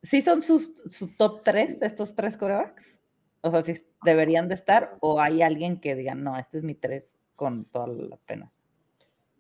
¿Sí 0.03 0.21
son 0.21 0.43
sus, 0.43 0.73
su 0.87 1.09
top 1.17 1.33
3 1.43 1.81
de 1.81 1.87
estos 1.87 2.15
tres 2.15 2.37
corebacks? 2.37 3.01
O 3.41 3.51
sea, 3.51 3.63
si 3.63 3.75
deberían 4.05 4.49
de 4.49 4.57
estar 4.57 4.99
o 5.01 5.19
hay 5.19 5.41
alguien 5.41 5.81
que 5.81 5.95
diga, 5.95 6.15
no, 6.15 6.37
este 6.37 6.59
es 6.59 6.65
mi 6.65 6.75
3 6.75 7.15
con 7.35 7.65
toda 7.73 7.87
la 7.87 8.17
pena. 8.29 8.53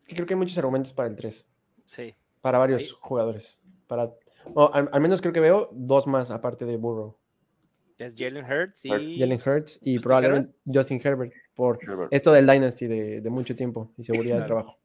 Que 0.06 0.14
creo 0.14 0.26
que 0.26 0.34
hay 0.34 0.38
muchos 0.38 0.56
argumentos 0.58 0.92
para 0.92 1.08
el 1.08 1.16
3, 1.16 1.46
Sí. 1.84 2.14
para 2.40 2.58
varios 2.58 2.92
jugadores. 2.94 3.60
Para, 3.86 4.12
al, 4.72 4.88
al 4.92 5.00
menos 5.00 5.20
creo 5.20 5.32
que 5.32 5.40
veo 5.40 5.68
dos 5.72 6.06
más 6.06 6.30
aparte 6.30 6.64
de 6.64 6.76
Burrow. 6.76 7.16
Es 7.98 8.14
Jalen 8.16 8.44
Hurts 8.44 8.84
y. 8.84 9.18
Jalen 9.18 9.40
Hurts 9.44 9.78
y 9.82 9.94
¿Justin 9.96 10.00
probablemente 10.02 10.52
Justin 10.66 11.00
Herbert 11.02 11.32
por 11.54 11.78
Herbert. 11.82 12.12
esto 12.12 12.30
del 12.32 12.46
Dynasty 12.46 12.86
de, 12.86 13.20
de 13.22 13.30
mucho 13.30 13.56
tiempo 13.56 13.90
y 13.96 14.04
seguridad 14.04 14.40
de 14.40 14.44
trabajo. 14.46 14.76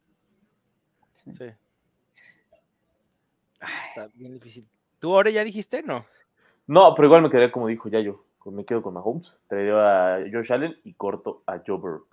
Sí. 1.29 1.45
Ah, 3.59 3.83
está 3.87 4.07
bien 4.15 4.33
difícil. 4.33 4.67
¿Tú 4.99 5.13
ahora 5.13 5.29
ya 5.29 5.43
dijiste? 5.43 5.83
No. 5.83 6.05
No, 6.67 6.93
pero 6.95 7.07
igual 7.07 7.21
me 7.21 7.29
quedé 7.29 7.51
como 7.51 7.67
dijo 7.67 7.89
Yayo. 7.89 8.23
Me 8.45 8.65
quedo 8.65 8.81
con 8.81 8.93
Mahomes. 8.95 9.37
Traigo 9.47 9.77
a 9.77 10.19
Josh 10.31 10.51
Allen 10.51 10.75
y 10.83 10.93
corto 10.93 11.43
a 11.45 11.61
Joe 11.65 11.77
Burrow. 11.77 12.07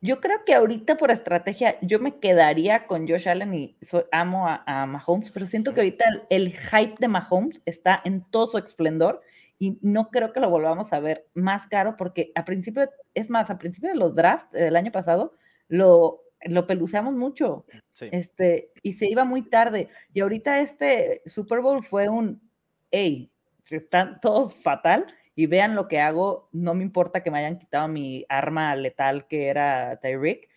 Yo 0.00 0.20
creo 0.20 0.44
que 0.44 0.54
ahorita 0.54 0.96
por 0.96 1.10
estrategia 1.10 1.76
yo 1.82 1.98
me 1.98 2.18
quedaría 2.20 2.86
con 2.86 3.08
Josh 3.08 3.28
Allen 3.28 3.52
y 3.54 3.76
amo 4.12 4.46
a, 4.48 4.62
a 4.66 4.86
Mahomes, 4.86 5.30
pero 5.32 5.46
siento 5.46 5.74
que 5.74 5.80
ahorita 5.80 6.04
el, 6.30 6.46
el 6.46 6.52
hype 6.56 6.94
de 7.00 7.08
Mahomes 7.08 7.62
está 7.66 8.00
en 8.04 8.22
todo 8.30 8.46
su 8.46 8.58
esplendor 8.58 9.20
y 9.58 9.78
no 9.82 10.10
creo 10.10 10.32
que 10.32 10.38
lo 10.40 10.50
volvamos 10.50 10.92
a 10.92 11.00
ver 11.00 11.26
más 11.34 11.66
caro 11.66 11.96
porque 11.96 12.30
a 12.36 12.44
principio, 12.44 12.88
es 13.14 13.28
más, 13.28 13.50
a 13.50 13.58
principio 13.58 13.88
de 13.90 13.96
los 13.96 14.14
drafts 14.14 14.52
del 14.52 14.76
año 14.76 14.92
pasado 14.92 15.34
lo, 15.66 16.22
lo 16.42 16.66
peluceamos 16.66 17.14
mucho 17.14 17.64
Sí. 17.92 18.08
este, 18.12 18.70
y 18.84 18.92
se 18.94 19.10
iba 19.10 19.24
muy 19.24 19.42
tarde. 19.42 19.88
Y 20.14 20.20
ahorita 20.20 20.60
este 20.60 21.22
Super 21.26 21.60
Bowl 21.60 21.82
fue 21.84 22.08
un, 22.08 22.40
hey, 22.92 23.32
están 23.68 24.20
todos 24.20 24.54
fatal 24.54 25.06
y 25.38 25.46
vean 25.46 25.76
lo 25.76 25.86
que 25.86 26.00
hago, 26.00 26.48
no 26.50 26.74
me 26.74 26.82
importa 26.82 27.22
que 27.22 27.30
me 27.30 27.38
hayan 27.38 27.60
quitado 27.60 27.86
mi 27.86 28.26
arma 28.28 28.74
letal 28.74 29.28
que 29.28 29.46
era 29.46 30.00
Tyreek. 30.02 30.48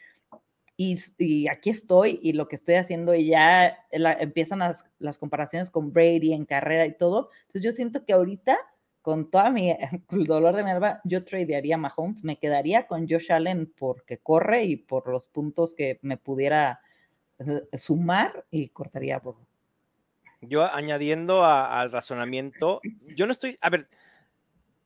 y, 0.75 0.97
y, 1.19 1.47
aquí 1.49 1.69
estoy 1.69 2.19
y 2.23 2.33
lo 2.33 2.47
que 2.47 2.55
estoy 2.55 2.73
haciendo 2.73 3.13
y 3.13 3.27
ya 3.27 3.77
la, 3.91 4.13
empiezan 4.13 4.57
las, 4.57 4.83
las, 4.97 5.19
comparaciones 5.19 5.69
con 5.69 5.93
Brady 5.93 6.33
en 6.33 6.45
carrera 6.45 6.87
y 6.87 6.97
todo. 6.97 7.29
Entonces 7.41 7.61
yo 7.61 7.73
siento 7.73 8.05
que 8.05 8.13
ahorita, 8.13 8.57
con 9.03 9.29
toda 9.29 9.51
mi 9.51 9.69
el 10.09 10.25
dolor 10.25 10.55
de 10.55 10.63
mi 10.63 10.71
alma, 10.71 10.99
yo 11.03 11.23
tradearía 11.25 11.77
Mahomes, 11.77 12.23
me 12.23 12.39
quedaría 12.39 12.87
con 12.87 13.07
Josh 13.07 13.31
Allen 13.31 13.71
porque 13.77 14.17
corre 14.17 14.63
y 14.63 14.77
por 14.77 15.07
los 15.09 15.25
puntos 15.25 15.75
que 15.75 15.99
me 16.01 16.17
pudiera 16.17 16.79
eh, 17.37 17.77
sumar 17.77 18.47
y 18.49 18.69
cortaría 18.69 19.19
por... 19.19 19.35
Yo 20.41 20.65
añadiendo 20.65 21.43
a, 21.43 21.79
al 21.79 21.91
razonamiento, 21.91 22.81
yo 23.15 23.27
no 23.27 23.31
estoy, 23.31 23.59
a 23.61 23.69
ver, 23.69 23.87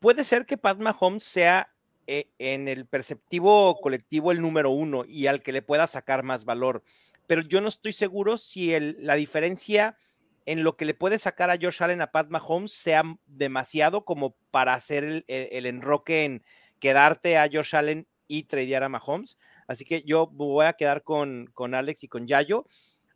puede 0.05 0.23
ser 0.23 0.45
que 0.45 0.55
Pat 0.55 0.77
Mahomes 0.77 1.23
sea 1.23 1.73
eh, 2.05 2.29
en 2.37 2.67
el 2.67 2.85
perceptivo 2.85 3.81
colectivo 3.81 4.31
el 4.31 4.39
número 4.39 4.69
uno 4.69 5.03
y 5.03 5.25
al 5.25 5.41
que 5.41 5.51
le 5.51 5.63
pueda 5.63 5.87
sacar 5.87 6.21
más 6.21 6.45
valor. 6.45 6.83
Pero 7.25 7.41
yo 7.41 7.59
no 7.59 7.69
estoy 7.69 7.91
seguro 7.91 8.37
si 8.37 8.79
la 8.79 9.15
diferencia 9.15 9.97
en 10.45 10.63
lo 10.63 10.77
que 10.77 10.85
le 10.85 10.93
puede 10.93 11.17
sacar 11.17 11.49
a 11.49 11.57
Josh 11.59 11.81
Allen 11.81 12.03
a 12.03 12.11
Pat 12.11 12.29
Mahomes 12.29 12.71
sea 12.71 13.01
demasiado 13.25 14.05
como 14.05 14.35
para 14.51 14.75
hacer 14.75 15.05
el, 15.05 15.25
el, 15.27 15.65
enroque 15.65 16.23
en 16.23 16.43
quedarte 16.79 17.39
a 17.39 17.49
Josh 17.51 17.75
Allen 17.75 18.05
y 18.27 18.43
tradear 18.43 18.83
a 18.83 18.89
Mahomes. 18.89 19.39
Así 19.67 19.85
que 19.85 20.03
yo 20.03 20.27
voy 20.27 20.67
a 20.67 20.73
quedar 20.73 21.01
con, 21.01 21.49
con 21.51 21.73
Alex 21.73 22.03
y 22.03 22.07
con 22.09 22.27
Yayo, 22.27 22.67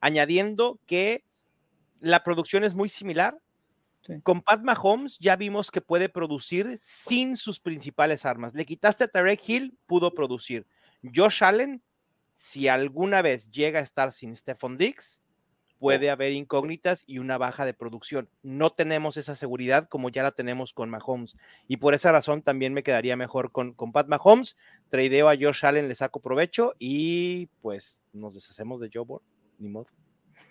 añadiendo 0.02 0.80
que 0.88 1.24
la 2.00 2.24
producción 2.24 2.64
es 2.64 2.74
muy 2.74 2.90
similar, 2.90 3.38
con 4.24 4.42
Pat 4.42 4.62
Mahomes 4.62 5.18
ya 5.20 5.36
vimos 5.36 5.72
que 5.72 5.82
puede 5.82 6.10
producir 6.10 6.78
sin 6.78 7.38
sus 7.38 7.60
principales 7.60 8.26
armas. 8.26 8.54
Le 8.54 8.66
quitaste 8.66 9.04
a 9.04 9.08
Tarek 9.08 9.48
Hill, 9.48 9.78
pudo 9.86 10.14
producir. 10.14 10.66
Josh 11.04 11.44
Allen, 11.44 11.82
si 12.34 12.68
alguna 12.68 13.22
vez 13.22 13.50
llega 13.52 13.80
a 13.80 13.84
estar 13.84 14.12
sin 14.12 14.36
Stephon 14.36 14.78
Diggs, 14.78 15.22
puede 15.80 16.10
haber 16.10 16.34
incógnitas 16.34 17.04
y 17.08 17.20
una 17.20 17.38
baja 17.38 17.66
de 17.66 17.74
producción. 17.74 18.30
No 18.44 18.70
tenemos 18.70 19.18
esa 19.18 19.36
seguridad 19.36 19.88
como 19.88 20.10
ya 20.10 20.24
la 20.24 20.32
tenemos 20.32 20.74
con 20.74 20.90
Mahomes. 20.90 21.38
Y 21.68 21.78
por 21.78 21.94
esa 21.94 22.12
razón 22.12 22.42
también 22.42 22.74
me 22.74 22.84
quedaría 22.84 23.16
mejor 23.16 23.52
con, 23.52 23.74
con 23.74 23.92
Pat 23.92 24.08
Mahomes. 24.08 24.58
Tradeo 24.90 25.30
a 25.30 25.36
Josh 25.40 25.66
Allen, 25.66 25.88
le 25.88 25.96
saco 25.96 26.20
provecho 26.20 26.76
y 26.80 27.48
pues 27.62 28.04
nos 28.12 28.36
deshacemos 28.36 28.82
de 28.82 28.90
Joe 28.94 29.06
Burrow. 29.06 29.24
Ni 29.58 29.70
modo. 29.70 29.88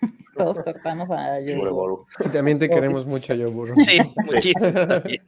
Todos 0.37 0.59
cortamos 0.59 1.09
a 1.11 1.39
Joe 1.45 2.05
Y 2.25 2.29
también 2.29 2.59
te 2.59 2.69
queremos 2.69 3.05
mucho, 3.05 3.33
Joe 3.35 3.47
Burrow. 3.47 3.75
Sí, 3.75 3.99
muchísimo 4.25 4.71
también. 4.87 5.21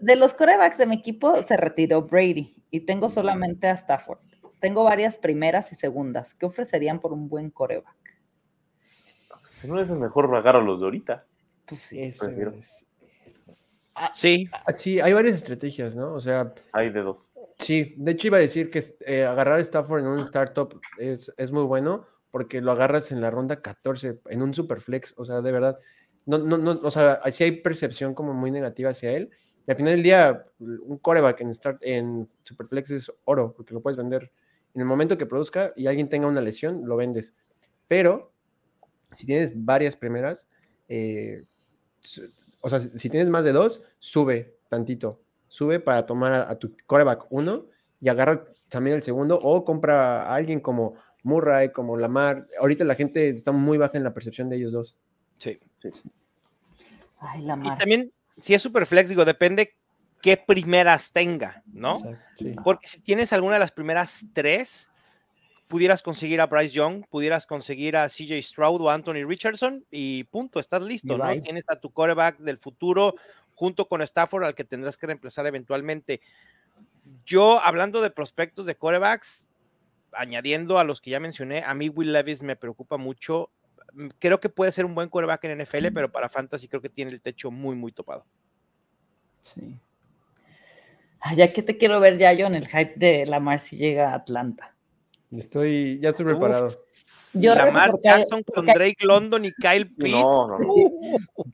De 0.00 0.16
los 0.16 0.34
corebacks 0.34 0.78
de 0.78 0.86
mi 0.86 0.96
equipo 0.96 1.42
se 1.42 1.56
retiró 1.56 2.02
Brady 2.02 2.54
y 2.70 2.80
tengo 2.80 3.10
solamente 3.10 3.66
a 3.66 3.72
Stafford. 3.72 4.18
Tengo 4.60 4.84
varias 4.84 5.16
primeras 5.16 5.72
y 5.72 5.74
segundas. 5.74 6.34
¿Qué 6.34 6.46
ofrecerían 6.46 7.00
por 7.00 7.12
un 7.12 7.28
buen 7.28 7.50
coreback? 7.50 7.96
Si 9.48 9.66
no 9.66 9.80
es 9.80 9.90
mejor 9.90 10.30
pagar 10.30 10.56
a 10.56 10.60
los 10.60 10.80
de 10.80 10.86
ahorita. 10.86 11.24
Pues 11.66 11.80
sí, 11.80 12.00
Eso 12.00 12.28
es. 12.28 12.86
Ah, 13.94 14.10
sí. 14.12 14.48
Ah, 14.52 14.72
sí, 14.72 15.00
hay 15.00 15.12
varias 15.12 15.36
estrategias, 15.38 15.96
¿no? 15.96 16.14
O 16.14 16.20
sea. 16.20 16.54
Hay 16.72 16.90
de 16.90 17.00
dos. 17.00 17.30
Sí, 17.58 17.94
de 17.96 18.12
hecho 18.12 18.28
iba 18.28 18.36
a 18.36 18.40
decir 18.40 18.70
que 18.70 18.84
eh, 19.00 19.24
agarrar 19.24 19.58
a 19.58 19.62
Stafford 19.62 20.02
en 20.02 20.06
un 20.06 20.20
startup 20.20 20.80
es, 20.98 21.32
es 21.36 21.50
muy 21.50 21.64
bueno 21.64 22.06
porque 22.30 22.60
lo 22.60 22.72
agarras 22.72 23.10
en 23.12 23.20
la 23.20 23.30
ronda 23.30 23.62
14, 23.62 24.20
en 24.26 24.42
un 24.42 24.54
superflex, 24.54 25.14
o 25.16 25.24
sea, 25.24 25.40
de 25.40 25.52
verdad, 25.52 25.78
no, 26.26 26.38
no, 26.38 26.58
no, 26.58 26.80
o 26.82 26.90
sea, 26.90 27.20
sí 27.32 27.44
hay 27.44 27.52
percepción 27.62 28.14
como 28.14 28.34
muy 28.34 28.50
negativa 28.50 28.90
hacia 28.90 29.12
él. 29.12 29.30
Y 29.66 29.70
al 29.70 29.76
final 29.76 29.94
del 29.94 30.02
día, 30.02 30.46
un 30.58 30.98
coreback 30.98 31.40
en, 31.40 31.54
start, 31.54 31.78
en 31.82 32.28
superflex 32.42 32.90
es 32.90 33.12
oro, 33.24 33.54
porque 33.56 33.74
lo 33.74 33.80
puedes 33.80 33.96
vender 33.96 34.30
en 34.74 34.80
el 34.80 34.86
momento 34.86 35.16
que 35.16 35.26
produzca 35.26 35.72
y 35.76 35.86
alguien 35.86 36.08
tenga 36.08 36.26
una 36.26 36.40
lesión, 36.40 36.82
lo 36.86 36.96
vendes. 36.96 37.34
Pero 37.86 38.32
si 39.14 39.26
tienes 39.26 39.52
varias 39.54 39.96
primeras, 39.96 40.46
eh, 40.88 41.44
o 42.60 42.70
sea, 42.70 42.80
si 42.80 43.10
tienes 43.10 43.28
más 43.28 43.44
de 43.44 43.52
dos, 43.52 43.82
sube 43.98 44.58
tantito, 44.68 45.22
sube 45.48 45.80
para 45.80 46.04
tomar 46.04 46.32
a, 46.32 46.50
a 46.50 46.58
tu 46.58 46.76
coreback 46.86 47.26
uno 47.30 47.66
y 48.00 48.08
agarra 48.08 48.46
también 48.68 48.96
el 48.96 49.02
segundo 49.02 49.38
o 49.42 49.64
compra 49.64 50.24
a 50.24 50.34
alguien 50.34 50.60
como 50.60 50.94
Murray, 51.28 51.70
como 51.70 51.96
Lamar. 51.96 52.46
Ahorita 52.58 52.84
la 52.84 52.94
gente 52.94 53.28
está 53.28 53.52
muy 53.52 53.78
baja 53.78 53.98
en 53.98 54.04
la 54.04 54.14
percepción 54.14 54.48
de 54.48 54.56
ellos 54.56 54.72
dos. 54.72 54.98
Sí, 55.36 55.58
sí. 55.76 55.90
Ay, 57.20 57.42
Lamar. 57.42 57.74
Y 57.74 57.78
también, 57.78 58.12
si 58.38 58.54
es 58.54 58.62
super 58.62 58.86
flex, 58.86 59.08
digo, 59.08 59.24
depende 59.24 59.76
qué 60.22 60.36
primeras 60.36 61.12
tenga, 61.12 61.62
¿no? 61.66 62.02
Sí. 62.36 62.54
Porque 62.64 62.86
si 62.86 63.00
tienes 63.00 63.32
alguna 63.32 63.54
de 63.54 63.60
las 63.60 63.72
primeras 63.72 64.24
tres, 64.32 64.90
pudieras 65.68 66.02
conseguir 66.02 66.40
a 66.40 66.46
Bryce 66.46 66.74
Young, 66.74 67.04
pudieras 67.08 67.46
conseguir 67.46 67.96
a 67.96 68.08
CJ 68.08 68.42
Stroud 68.42 68.80
o 68.80 68.90
Anthony 68.90 69.24
Richardson 69.26 69.84
y 69.90 70.24
punto, 70.24 70.58
estás 70.58 70.82
listo, 70.82 71.16
¿no? 71.16 71.30
Right. 71.30 71.44
Tienes 71.44 71.64
a 71.68 71.76
tu 71.76 71.90
quarterback 71.90 72.38
del 72.38 72.58
futuro 72.58 73.14
junto 73.54 73.86
con 73.86 74.02
Stafford 74.02 74.44
al 74.44 74.54
que 74.54 74.64
tendrás 74.64 74.96
que 74.96 75.06
reemplazar 75.06 75.46
eventualmente. 75.46 76.20
Yo, 77.26 77.60
hablando 77.60 78.00
de 78.00 78.10
prospectos 78.10 78.66
de 78.66 78.76
quarterbacks, 78.76 79.47
añadiendo 80.18 80.78
a 80.78 80.84
los 80.84 81.00
que 81.00 81.10
ya 81.10 81.20
mencioné, 81.20 81.62
a 81.64 81.74
mí 81.74 81.88
Will 81.88 82.12
Levis 82.12 82.42
me 82.42 82.56
preocupa 82.56 82.96
mucho. 82.96 83.50
Creo 84.18 84.38
que 84.40 84.48
puede 84.48 84.72
ser 84.72 84.84
un 84.84 84.94
buen 84.94 85.08
quarterback 85.08 85.44
en 85.44 85.62
NFL, 85.62 85.86
pero 85.94 86.10
para 86.12 86.28
Fantasy 86.28 86.68
creo 86.68 86.82
que 86.82 86.88
tiene 86.88 87.10
el 87.10 87.20
techo 87.20 87.50
muy, 87.50 87.74
muy 87.76 87.92
topado. 87.92 88.26
Sí. 89.54 89.78
Ay, 91.20 91.36
ya 91.36 91.52
que 91.52 91.62
te 91.62 91.78
quiero 91.78 91.98
ver 92.00 92.18
ya 92.18 92.32
yo 92.32 92.46
en 92.46 92.54
el 92.54 92.68
hype 92.68 92.94
de 92.96 93.26
Lamar 93.26 93.60
si 93.60 93.76
llega 93.76 94.10
a 94.12 94.14
Atlanta. 94.16 94.74
Estoy, 95.32 95.98
ya 96.00 96.10
estoy 96.10 96.26
preparado. 96.26 96.68
Yo 97.34 97.54
Lamar 97.54 97.90
porque- 97.90 98.08
Jackson 98.08 98.42
con 98.44 98.64
porque- 98.66 98.72
Drake 98.78 99.04
London 99.04 99.44
y 99.44 99.52
Kyle 99.52 99.86
Pitts. 99.86 100.12
No, 100.12 100.58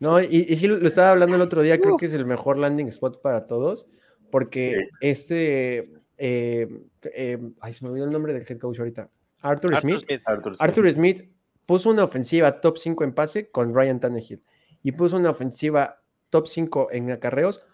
no, 0.01 0.21
y, 0.23 0.47
y 0.49 0.57
sí 0.57 0.67
lo 0.67 0.77
lo 0.77 0.87
estaba 0.89 1.11
hablando 1.11 1.35
el 1.37 1.43
otro 1.43 1.63
día, 1.63 1.81
creo 1.81 1.97
que 1.97 2.07
es 2.07 2.13
el 2.13 2.27
mejor 2.27 2.59
landing 2.59 2.89
spot 2.89 3.21
para 3.23 3.47
todos, 3.47 3.87
porque 4.31 4.77
Sí. 4.77 4.89
este, 5.01 5.91
eh, 6.19 6.69
eh, 7.03 7.39
ay, 7.61 7.73
se 7.73 7.85
me 7.85 7.91
olvidó 7.91 8.07
el 8.07 8.13
nombre 8.13 8.33
del 8.33 8.45
head 8.49 8.59
coach 8.59 8.79
ahorita, 8.79 9.09
Arthur, 9.41 9.75
Arthur 9.75 9.81
Smith. 9.81 10.05
Smith. 10.07 10.23
Arthur, 10.25 10.57
Arthur 10.59 10.93
Smith 10.93 11.29
puso 11.67 11.91
una 11.91 12.05
ofensiva 12.05 12.61
top 12.61 12.79
5 12.79 13.05
en 13.05 13.13
pase 13.13 13.51
con 13.51 13.75
Ryan 13.75 14.01
Tannehill 14.01 14.43
y 14.83 14.93
puso 14.93 15.17
una 15.17 15.31
ofensiva 15.31 16.01
top 16.31 16.47
5 16.47 16.89
en 16.93 17.11
acarreos 17.11 17.65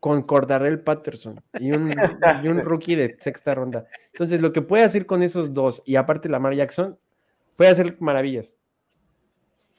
con 0.00 0.22
Cordarrelle 0.22 0.78
Patterson 0.78 1.40
y 1.60 1.70
un, 1.70 1.94
y 2.42 2.48
un 2.48 2.60
rookie 2.60 2.96
de 2.96 3.16
sexta 3.20 3.54
ronda. 3.54 3.86
Entonces, 4.12 4.40
lo 4.40 4.52
que 4.52 4.60
puede 4.60 4.82
hacer 4.82 5.06
con 5.06 5.22
esos 5.22 5.52
dos 5.52 5.80
y 5.84 5.94
aparte 5.94 6.28
Lamar 6.28 6.54
Jackson, 6.54 6.98
puede 7.56 7.70
hacer 7.70 7.96
maravillas. 8.00 8.56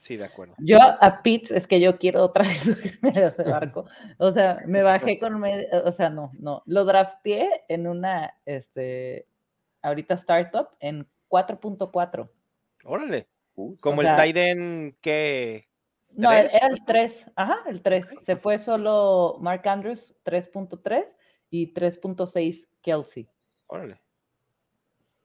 Sí, 0.03 0.17
de 0.17 0.25
acuerdo. 0.25 0.53
Yo 0.57 0.79
a 0.81 1.21
Pitts 1.23 1.51
es 1.51 1.65
que 1.65 1.79
yo 1.79 1.97
quiero 1.97 2.25
otra 2.25 2.43
vez 2.47 2.57
subirme 2.59 3.11
a 3.21 3.27
ese 3.27 3.43
barco. 3.43 3.85
O 4.17 4.33
sea, 4.33 4.57
me 4.67 4.83
bajé 4.83 5.17
con, 5.17 5.39
me- 5.39 5.65
o 5.71 5.93
sea, 5.93 6.09
no, 6.09 6.29
no, 6.37 6.61
lo 6.65 6.83
drafteé 6.83 7.63
en 7.69 7.87
una, 7.87 8.37
este, 8.43 9.29
ahorita 9.81 10.15
startup 10.15 10.71
en 10.81 11.07
4.4. 11.29 12.29
Órale. 12.83 13.29
Uh, 13.55 13.77
Como 13.77 14.01
O 14.01 14.03
el 14.03 14.13
Tiden 14.15 14.97
que. 14.99 15.69
No, 16.11 16.33
era 16.33 16.67
el 16.67 16.83
3, 16.83 17.25
ajá, 17.37 17.59
el 17.67 17.81
3. 17.81 18.05
Se 18.23 18.35
fue 18.35 18.59
solo 18.59 19.37
Mark 19.39 19.65
Andrews 19.69 20.13
3.3 20.25 21.05
y 21.49 21.73
3.6 21.73 22.67
Kelsey. 22.81 23.29
Órale. 23.67 24.01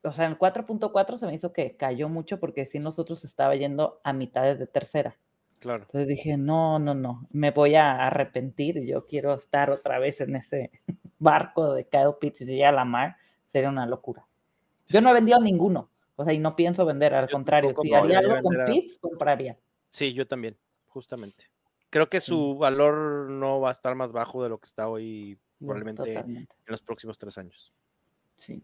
O 0.02 0.12
sea, 0.12 0.26
en 0.26 0.36
4.4 0.36 1.18
se 1.18 1.26
me 1.26 1.34
hizo 1.34 1.52
que 1.52 1.76
cayó 1.76 2.08
mucho 2.08 2.38
porque 2.38 2.66
si 2.66 2.78
nosotros 2.78 3.24
estaba 3.24 3.56
yendo 3.56 4.00
a 4.04 4.12
mitades 4.12 4.58
de 4.58 4.66
tercera. 4.66 5.16
Claro. 5.58 5.82
Entonces 5.84 6.06
dije, 6.06 6.36
no, 6.36 6.78
no, 6.78 6.94
no, 6.94 7.26
me 7.30 7.50
voy 7.50 7.74
a 7.74 8.06
arrepentir. 8.06 8.80
Yo 8.84 9.06
quiero 9.06 9.34
estar 9.34 9.70
otra 9.70 9.98
vez 9.98 10.20
en 10.20 10.36
ese 10.36 10.70
barco 11.18 11.74
de 11.74 11.84
Kyle 11.86 12.14
Pitts 12.20 12.42
y 12.42 12.62
a 12.62 12.70
la 12.70 12.84
mar, 12.84 13.16
sería 13.44 13.68
una 13.68 13.86
locura. 13.86 14.24
Yo 14.86 15.00
no 15.00 15.10
he 15.10 15.14
vendido 15.14 15.40
ninguno, 15.40 15.90
o 16.16 16.24
sea, 16.24 16.32
y 16.32 16.38
no 16.38 16.54
pienso 16.54 16.86
vender, 16.86 17.12
al 17.12 17.26
Yo 17.26 17.32
contrario, 17.32 17.74
si 17.82 17.92
haría 17.92 18.20
algo 18.20 18.40
con 18.40 18.60
a- 18.60 18.64
Pitts, 18.66 18.98
compraría. 19.00 19.58
Sí, 19.90 20.12
yo 20.14 20.26
también, 20.26 20.56
justamente. 20.86 21.50
Creo 21.90 22.08
que 22.08 22.20
su 22.20 22.56
valor 22.56 23.28
no 23.30 23.60
va 23.60 23.70
a 23.70 23.72
estar 23.72 23.94
más 23.94 24.12
bajo 24.12 24.42
de 24.42 24.48
lo 24.50 24.58
que 24.58 24.66
está 24.66 24.88
hoy, 24.88 25.38
probablemente 25.58 26.02
en 26.10 26.14
totalmente, 26.14 26.56
los 26.66 26.82
próximos 26.82 27.18
tres 27.18 27.36
años. 27.36 27.72
sí. 28.36 28.62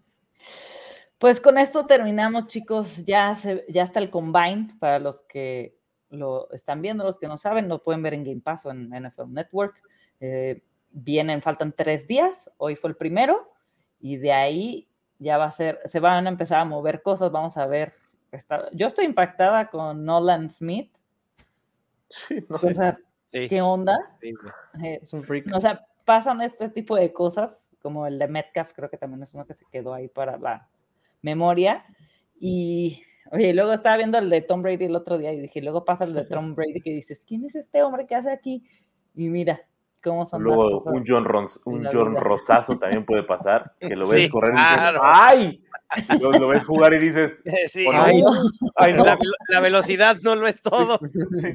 Pues 1.24 1.40
con 1.40 1.56
esto 1.56 1.86
terminamos, 1.86 2.48
chicos. 2.48 3.02
Ya, 3.06 3.34
se, 3.34 3.64
ya 3.70 3.82
está 3.84 3.98
el 3.98 4.10
combine 4.10 4.76
para 4.78 4.98
los 4.98 5.22
que 5.22 5.74
lo 6.10 6.50
están 6.52 6.82
viendo, 6.82 7.02
los 7.02 7.16
que 7.18 7.28
no 7.28 7.38
saben, 7.38 7.66
lo 7.66 7.82
pueden 7.82 8.02
ver 8.02 8.12
en 8.12 8.24
Game 8.24 8.42
Pass 8.42 8.66
o 8.66 8.70
en 8.70 8.90
NFL 8.92 9.32
Network. 9.32 9.74
Eh, 10.20 10.62
vienen, 10.90 11.40
faltan 11.40 11.72
tres 11.72 12.06
días. 12.06 12.50
Hoy 12.58 12.76
fue 12.76 12.90
el 12.90 12.96
primero 12.96 13.50
y 14.00 14.18
de 14.18 14.32
ahí 14.32 14.86
ya 15.18 15.38
va 15.38 15.46
a 15.46 15.50
ser, 15.50 15.80
se 15.86 15.98
van 15.98 16.26
a 16.26 16.28
empezar 16.28 16.60
a 16.60 16.66
mover 16.66 17.00
cosas. 17.00 17.32
Vamos 17.32 17.56
a 17.56 17.64
ver. 17.66 17.94
está- 18.30 18.68
yo 18.72 18.86
estoy 18.88 19.06
impactada 19.06 19.70
con 19.70 20.04
Nolan 20.04 20.50
Smith. 20.50 20.94
Sí, 22.06 22.44
no. 22.50 22.56
O 22.56 22.74
sea, 22.74 22.98
Sí, 23.28 23.48
¿qué 23.48 23.62
onda? 23.62 23.96
Eh, 24.20 25.00
Es 25.02 25.10
un 25.14 25.24
freak. 25.24 25.46
o 25.54 25.60
sea, 25.62 25.86
pasan 26.04 26.42
este 26.42 26.68
tipo 26.68 26.96
de 26.96 27.14
cosas, 27.14 27.66
como 27.80 28.06
el 28.06 28.18
de 28.18 28.28
Metcalf, 28.28 28.74
creo 28.74 28.90
que 28.90 28.98
también 28.98 29.22
es 29.22 29.32
uno 29.32 29.46
que 29.46 29.54
se 29.54 29.64
quedó 29.72 29.94
ahí 29.94 30.08
para 30.08 30.36
la 30.36 30.68
memoria. 31.24 31.84
Y, 32.38 33.02
oye, 33.32 33.52
luego 33.54 33.72
estaba 33.72 33.96
viendo 33.96 34.18
el 34.18 34.30
de 34.30 34.42
Tom 34.42 34.62
Brady 34.62 34.84
el 34.84 34.94
otro 34.96 35.18
día 35.18 35.32
y 35.32 35.40
dije, 35.40 35.60
luego 35.62 35.84
pasa 35.84 36.04
el 36.04 36.14
de 36.14 36.24
Tom 36.24 36.54
Brady 36.54 36.80
que 36.80 36.90
dices, 36.92 37.22
¿quién 37.26 37.44
es 37.44 37.54
este 37.56 37.82
hombre 37.82 38.06
que 38.06 38.14
hace 38.14 38.30
aquí? 38.30 38.64
Y 39.14 39.28
mira, 39.28 39.60
cómo 40.02 40.26
son 40.26 40.42
Luego 40.42 40.64
las 40.70 40.72
cosas 40.84 40.92
un 40.94 41.02
John, 41.06 41.24
Ros- 41.24 41.62
en 41.66 41.72
un 41.72 41.88
John. 41.90 42.16
Rosazo 42.16 42.78
también 42.78 43.04
puede 43.06 43.22
pasar, 43.22 43.72
que 43.80 43.96
lo 43.96 44.06
ves 44.08 44.22
Sí, 44.24 44.28
correr 44.28 44.52
y 44.54 44.58
dices, 44.58 44.76
claro. 44.80 45.00
¡ay! 45.02 45.64
Y 46.10 46.18
luego 46.18 46.38
lo 46.40 46.48
ves 46.48 46.64
jugar 46.64 46.92
y 46.92 46.98
dices, 46.98 47.42
Sí, 47.68 47.86
"Oh, 47.88 47.92
no, 47.92 48.02
Ay, 48.02 48.22
¡ay, 48.76 48.92
no! 48.94 49.04
la, 49.04 49.18
la 49.48 49.60
velocidad 49.60 50.16
no 50.22 50.34
lo 50.34 50.46
es 50.46 50.60
todo. 50.60 50.98
Sí. 51.30 51.48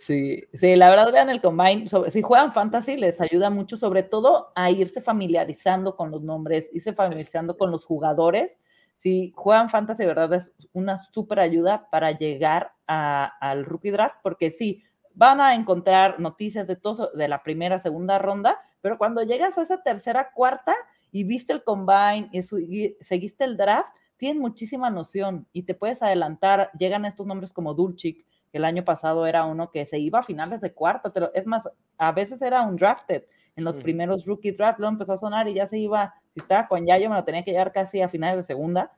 Sí, 0.00 0.44
sí, 0.54 0.76
la 0.76 0.90
verdad 0.90 1.10
vean 1.12 1.28
el 1.28 1.40
combine, 1.40 1.88
sobre- 1.88 2.12
si 2.12 2.22
juegan 2.22 2.52
fantasy 2.54 2.96
les 2.96 3.20
ayuda 3.20 3.50
mucho, 3.50 3.76
sobre 3.76 4.04
todo 4.04 4.52
a 4.54 4.70
irse 4.70 5.00
familiarizando 5.02 5.96
con 5.96 6.12
los 6.12 6.22
nombres, 6.22 6.70
irse 6.72 6.92
familiarizando 6.92 7.56
con 7.56 7.70
los 7.72 7.84
jugadores. 7.84 8.56
Si 8.98 9.32
juegan 9.36 9.70
fantasy, 9.70 10.02
de 10.02 10.08
verdad 10.08 10.34
es 10.34 10.52
una 10.72 11.02
súper 11.02 11.40
ayuda 11.40 11.88
para 11.90 12.12
llegar 12.12 12.72
a- 12.86 13.32
al 13.40 13.64
rookie 13.64 13.90
draft, 13.90 14.16
porque 14.22 14.50
sí, 14.50 14.82
van 15.14 15.40
a 15.40 15.54
encontrar 15.54 16.20
noticias 16.20 16.66
de 16.66 16.76
todo, 16.76 17.10
de 17.14 17.28
la 17.28 17.42
primera, 17.42 17.78
segunda 17.78 18.18
ronda, 18.18 18.58
pero 18.80 18.98
cuando 18.98 19.22
llegas 19.22 19.56
a 19.58 19.62
esa 19.62 19.82
tercera, 19.82 20.30
cuarta 20.34 20.74
y 21.10 21.24
viste 21.24 21.52
el 21.52 21.64
combine 21.64 22.28
y 22.32 22.42
su- 22.42 22.58
y 22.60 22.96
seguiste 23.00 23.44
el 23.44 23.56
draft, 23.56 23.88
tienes 24.16 24.40
muchísima 24.40 24.90
noción 24.90 25.46
y 25.52 25.62
te 25.62 25.74
puedes 25.74 26.02
adelantar. 26.02 26.70
Llegan 26.78 27.04
estos 27.04 27.26
nombres 27.26 27.52
como 27.52 27.74
Dulcich, 27.74 28.24
que 28.50 28.58
el 28.58 28.64
año 28.64 28.84
pasado 28.84 29.26
era 29.26 29.44
uno 29.44 29.70
que 29.70 29.86
se 29.86 29.98
iba 29.98 30.20
a 30.20 30.22
finales 30.24 30.60
de 30.60 30.72
cuarta, 30.74 31.12
pero 31.12 31.30
es 31.34 31.46
más, 31.46 31.68
a 31.98 32.12
veces 32.12 32.42
era 32.42 32.62
un 32.62 32.76
drafted 32.76 33.24
en 33.56 33.64
los 33.64 33.76
primeros 33.76 34.24
rookie 34.24 34.52
draft, 34.52 34.78
luego 34.78 34.92
empezó 34.92 35.12
a 35.14 35.18
sonar 35.18 35.48
y 35.48 35.54
ya 35.54 35.66
se 35.66 35.78
iba, 35.78 36.14
si 36.38 36.42
estaba 36.42 36.68
con 36.68 36.86
Yayo 36.86 37.10
me 37.10 37.16
lo 37.16 37.24
tenía 37.24 37.44
que 37.44 37.50
llevar 37.50 37.72
casi 37.72 38.00
a 38.00 38.08
finales 38.08 38.36
de 38.36 38.44
segunda, 38.44 38.92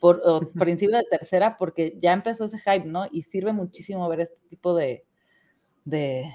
por 0.00 0.22
o 0.24 0.40
principio 0.52 0.96
de 0.96 1.04
tercera, 1.04 1.56
porque 1.58 1.96
ya 2.00 2.12
empezó 2.12 2.46
ese 2.46 2.58
hype, 2.58 2.86
¿no? 2.86 3.06
Y 3.10 3.22
sirve 3.24 3.52
muchísimo 3.52 4.08
ver 4.08 4.20
este 4.20 4.38
tipo 4.48 4.74
de, 4.74 5.04
de, 5.84 6.32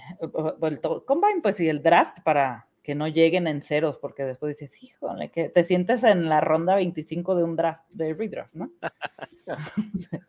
el 0.61 0.82
combine, 1.05 1.41
pues 1.41 1.59
y 1.59 1.69
el 1.69 1.82
draft 1.82 2.19
para 2.23 2.67
que 2.84 2.93
no 2.93 3.07
lleguen 3.07 3.47
en 3.47 3.63
ceros, 3.63 3.97
porque 3.97 4.23
después 4.23 4.55
dices, 4.55 4.84
híjole, 4.84 5.32
que 5.32 5.49
te 5.49 5.63
sientes 5.63 6.03
en 6.03 6.30
la 6.30 6.39
ronda 6.41 6.76
25 6.76 7.36
de 7.36 7.43
un 7.43 7.55
draft, 7.55 7.84
de 7.89 8.13
redraft, 8.13 8.53
¿no? 8.53 8.71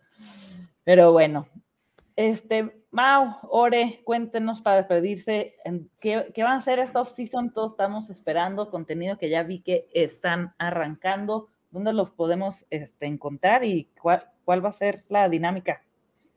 Pero 0.85 1.13
bueno, 1.13 1.47
este, 2.17 2.85
Mau, 2.91 3.37
Ore, 3.43 4.01
cuéntenos 4.05 4.63
para 4.63 4.77
despedirse, 4.77 5.57
¿qué, 6.01 6.33
qué 6.35 6.43
van 6.43 6.55
a 6.55 6.57
hacer 6.57 6.79
esta 6.79 7.03
off-season? 7.03 7.53
Todos 7.53 7.73
estamos 7.73 8.09
esperando 8.09 8.71
contenido 8.71 9.19
que 9.19 9.29
ya 9.29 9.43
vi 9.43 9.61
que 9.61 9.87
están 9.93 10.55
arrancando. 10.59 11.49
¿Dónde 11.71 11.93
los 11.93 12.11
podemos 12.11 12.65
este, 12.71 13.07
encontrar 13.07 13.65
y 13.65 13.91
cuál, 14.01 14.27
cuál 14.45 14.65
va 14.65 14.71
a 14.71 14.73
ser 14.73 15.05
la 15.09 15.29
dinámica? 15.29 15.83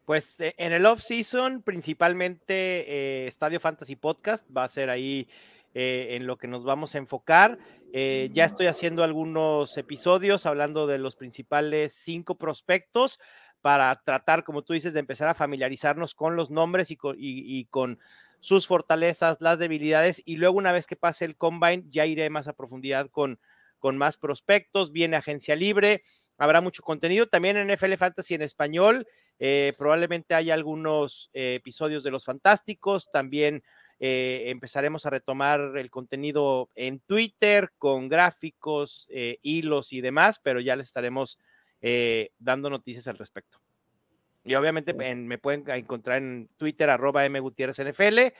Pues 0.05 0.41
eh, 0.41 0.53
en 0.57 0.73
el 0.73 0.85
off-season, 0.85 1.61
principalmente 1.61 3.23
eh, 3.23 3.27
Estadio 3.27 3.59
Fantasy 3.59 3.95
Podcast 3.95 4.45
va 4.55 4.65
a 4.65 4.67
ser 4.67 4.89
ahí 4.89 5.29
eh, 5.75 6.15
en 6.15 6.25
lo 6.25 6.35
que 6.37 6.47
nos 6.47 6.63
vamos 6.63 6.95
a 6.95 6.97
enfocar. 6.97 7.59
Eh, 7.93 8.31
ya 8.33 8.45
estoy 8.45 8.65
haciendo 8.65 9.03
algunos 9.03 9.77
episodios 9.77 10.47
hablando 10.47 10.87
de 10.87 10.97
los 10.97 11.15
principales 11.15 11.93
cinco 11.93 12.35
prospectos 12.35 13.19
para 13.61 13.93
tratar, 14.03 14.43
como 14.43 14.61
tú 14.61 14.73
dices, 14.73 14.93
de 14.93 14.99
empezar 14.99 15.27
a 15.27 15.33
familiarizarnos 15.33 16.15
con 16.15 16.35
los 16.35 16.49
nombres 16.49 16.91
y 16.91 17.65
con, 17.65 17.99
sus 18.41 18.67
fortalezas, 18.67 19.37
las 19.41 19.59
debilidades, 19.59 20.21
y 20.23 20.37
luego 20.37 20.57
una 20.57 20.71
vez 20.71 20.87
que 20.87 20.95
pase 20.95 21.25
el 21.25 21.35
combine, 21.35 21.83
ya 21.89 22.05
iré 22.05 22.29
más 22.29 22.47
a 22.47 22.53
profundidad 22.53 23.09
con, 23.09 23.37
más 23.81 24.15
prospectos, 24.15 24.93
viene 24.93 25.17
agencia 25.17 25.57
libre, 25.57 26.01
habrá 26.37 26.61
mucho 26.61 26.81
contenido, 26.81 27.27
también 27.27 27.57
en 27.57 27.69
FL 27.69 27.97
Fantasy 27.97 28.35
en 28.35 28.41
español, 28.41 29.05
eh, 29.39 29.73
probablemente 29.77 30.35
haya 30.35 30.53
algunos 30.53 31.29
eh, 31.33 31.55
episodios 31.55 32.01
de 32.03 32.11
Los 32.11 32.23
Fantásticos, 32.23 33.11
también 33.11 33.61
eh, 33.99 34.45
empezaremos 34.47 35.05
a 35.05 35.09
retomar 35.09 35.73
el 35.75 35.89
contenido 35.89 36.69
en 36.75 37.01
Twitter 37.01 37.71
con 37.77 38.07
gráficos, 38.07 39.09
hilos 39.41 39.91
y 39.91 39.99
demás, 39.99 40.39
pero 40.41 40.61
ya 40.61 40.77
les 40.77 40.87
estaremos 40.87 41.39
eh, 41.81 42.31
dando 42.39 42.69
noticias 42.69 43.07
al 43.07 43.17
respecto. 43.17 43.59
Y 44.43 44.55
obviamente 44.55 44.95
en- 44.99 45.27
me 45.27 45.37
pueden 45.37 45.63
encontrar 45.69 46.17
en 46.17 46.49
Twitter, 46.57 46.89
arroba 46.89 47.27
mgutierrezNFL, 47.29 48.33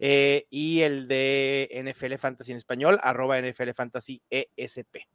eh, 0.00 0.46
y 0.50 0.80
el 0.82 1.06
de 1.08 1.68
NFL 1.72 2.18
Fantasy 2.18 2.52
en 2.52 2.58
español, 2.58 2.98
arroba 3.02 3.38
NFL 3.38 3.72
Fantasy 3.74 4.20
ESP. 4.30 5.06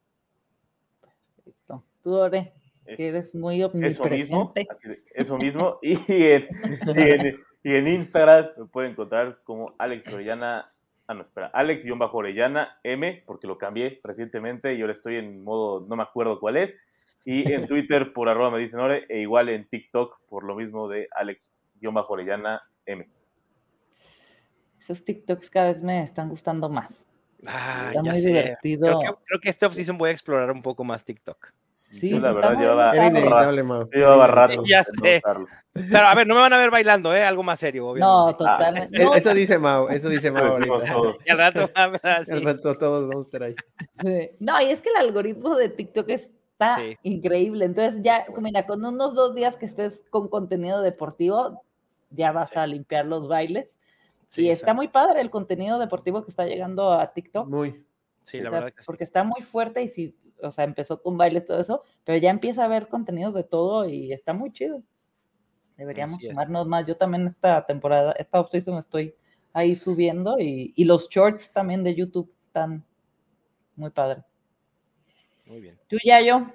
Perfecto. 1.00 1.84
Tú, 2.02 2.14
Ore, 2.14 2.52
Es- 2.86 2.96
que 2.96 3.08
eres 3.08 3.34
muy 3.34 3.62
Eso 3.62 4.04
mismo, 4.04 4.40
omnipresente. 4.42 4.66
así 4.70 4.88
eso 5.14 5.36
mismo. 5.38 5.78
Y 5.82 6.24
en, 6.24 6.42
y 6.96 7.00
en- 7.10 7.40
y 7.62 7.74
en 7.74 7.88
Instagram 7.88 8.48
me 8.56 8.64
pueden 8.66 8.92
encontrar 8.92 9.40
como 9.44 9.74
Alex 9.78 10.08
Orellana. 10.08 10.72
Ah, 11.06 11.14
no, 11.14 11.22
espera, 11.22 11.48
Alex-Orellana 11.48 12.78
M, 12.84 13.24
porque 13.26 13.48
lo 13.48 13.58
cambié 13.58 14.00
recientemente 14.04 14.74
y 14.74 14.80
ahora 14.80 14.92
estoy 14.92 15.16
en 15.16 15.42
modo, 15.42 15.84
no 15.88 15.96
me 15.96 16.04
acuerdo 16.04 16.38
cuál 16.38 16.56
es. 16.56 16.78
Y 17.24 17.52
en 17.52 17.66
Twitter 17.66 18.12
por 18.12 18.28
arroba 18.28 18.50
me 18.52 18.58
dicen 18.58 18.80
Ore, 18.80 19.04
e 19.08 19.20
igual 19.20 19.48
en 19.50 19.68
TikTok 19.68 20.20
por 20.28 20.44
lo 20.44 20.54
mismo 20.56 20.88
de 20.88 21.08
Alex-Orellana 21.14 22.62
M. 22.86 23.08
Esos 24.80 25.04
TikToks 25.04 25.50
cada 25.50 25.72
vez 25.72 25.82
me 25.82 26.02
están 26.02 26.28
gustando 26.28 26.68
más. 26.68 27.06
Ah, 27.46 27.86
Está 27.88 28.02
ya 28.02 28.10
muy 28.10 28.20
sé. 28.20 28.28
divertido. 28.28 28.86
Creo 28.86 28.98
que, 29.16 29.22
creo 29.24 29.40
que 29.40 29.48
este 29.48 29.64
off-season 29.66 29.96
voy 29.96 30.08
a 30.10 30.12
explorar 30.12 30.50
un 30.50 30.60
poco 30.62 30.84
más 30.84 31.04
TikTok. 31.04 31.52
Sí, 31.68 32.10
yo 32.10 32.18
la 32.18 32.32
verdad 32.32 32.58
llevaba, 32.58 32.92
bien, 32.92 33.04
Era 33.04 33.10
Claro. 33.12 33.26
inevitable, 33.26 33.62
Mau. 33.62 33.80
yo 33.84 33.98
llevaba 33.98 34.26
rato. 34.26 34.62
Ya 34.66 34.80
no 34.96 35.04
sé. 35.04 35.22
Pero 35.72 36.06
a 36.06 36.14
ver, 36.14 36.26
no 36.26 36.34
me 36.34 36.40
van 36.40 36.52
a 36.52 36.58
ver 36.58 36.70
bailando, 36.70 37.14
¿eh? 37.14 37.22
Algo 37.24 37.42
más 37.42 37.60
serio, 37.60 37.82
No, 37.96 38.24
obviamente. 38.24 38.38
totalmente. 38.38 39.02
Eh, 39.02 39.04
No, 39.04 39.14
Eso 39.14 39.32
dice 39.32 39.58
Mau, 39.58 39.88
eso 39.88 40.08
dice 40.08 40.28
Eso 40.28 40.38
Mau 40.38 40.80
todos. 40.80 41.26
Y 41.26 41.30
al 41.30 41.38
rato 41.38 41.70
vamos 41.76 42.04
a 42.04 42.16
Al 42.16 42.42
rato 42.42 42.76
todos 42.76 43.08
vamos 43.08 43.24
a 43.24 43.28
estar 43.28 43.42
ahí. 43.44 43.54
Sí. 44.02 44.30
No, 44.40 44.60
y 44.60 44.66
es 44.70 44.82
que 44.82 44.88
el 44.90 44.96
algoritmo 44.96 45.54
de 45.56 45.68
TikTok 45.68 46.08
está 46.66 46.76
Sí. 46.76 46.96
increíble. 47.02 47.64
Entonces, 47.64 48.00
ya, 48.02 48.26
mira, 48.38 48.66
con 48.66 48.84
unos 48.84 49.14
dos 49.14 49.34
días 49.34 49.56
que 49.56 49.66
estés 49.66 50.02
con 50.10 50.28
contenido 50.28 50.82
deportivo, 50.82 51.62
ya 52.10 52.32
vas 52.32 52.48
Sí. 52.50 52.58
a 52.58 52.66
limpiar 52.66 53.06
los 53.06 53.28
bailes. 53.28 53.76
Sí, 54.26 54.42
y 54.46 54.50
está 54.50 54.74
muy 54.74 54.88
padre 54.88 55.20
el 55.20 55.30
contenido 55.30 55.78
deportivo 55.78 56.22
que 56.22 56.30
está 56.30 56.44
llegando 56.46 56.92
a 56.92 57.12
TikTok. 57.12 57.48
Muy. 57.48 57.84
Sí, 58.20 58.38
O 58.40 58.44
la 58.44 58.50
sea, 58.50 58.58
verdad 58.60 58.74
que 58.74 58.82
sí. 58.82 58.86
Porque 58.86 59.04
está 59.04 59.24
muy 59.24 59.42
fuerte 59.42 59.82
y 59.82 59.88
sí, 59.88 60.16
o 60.42 60.50
sea, 60.52 60.64
empezó 60.64 61.02
con 61.02 61.16
bailes, 61.18 61.46
todo 61.46 61.58
eso, 61.60 61.82
pero 62.04 62.18
ya 62.18 62.30
empieza 62.30 62.62
a 62.62 62.66
haber 62.66 62.88
contenidos 62.88 63.34
de 63.34 63.42
todo 63.44 63.88
y 63.88 64.12
está 64.12 64.32
muy 64.32 64.52
chido. 64.52 64.82
Deberíamos 65.76 66.20
sumarnos 66.22 66.66
más. 66.68 66.86
Yo 66.86 66.96
también 66.96 67.26
esta 67.28 67.64
temporada, 67.66 68.12
esta 68.12 68.38
off-season 68.40 68.78
estoy 68.78 69.14
ahí 69.54 69.74
subiendo 69.74 70.38
y, 70.38 70.72
y 70.76 70.84
los 70.84 71.08
shorts 71.08 71.52
también 71.52 71.82
de 71.82 71.94
YouTube 71.94 72.30
están 72.46 72.84
muy 73.76 73.90
padres. 73.90 74.22
Muy 75.50 75.60
bien. 75.60 75.76
Tú 75.88 75.96
ya 76.04 76.20
yo. 76.20 76.46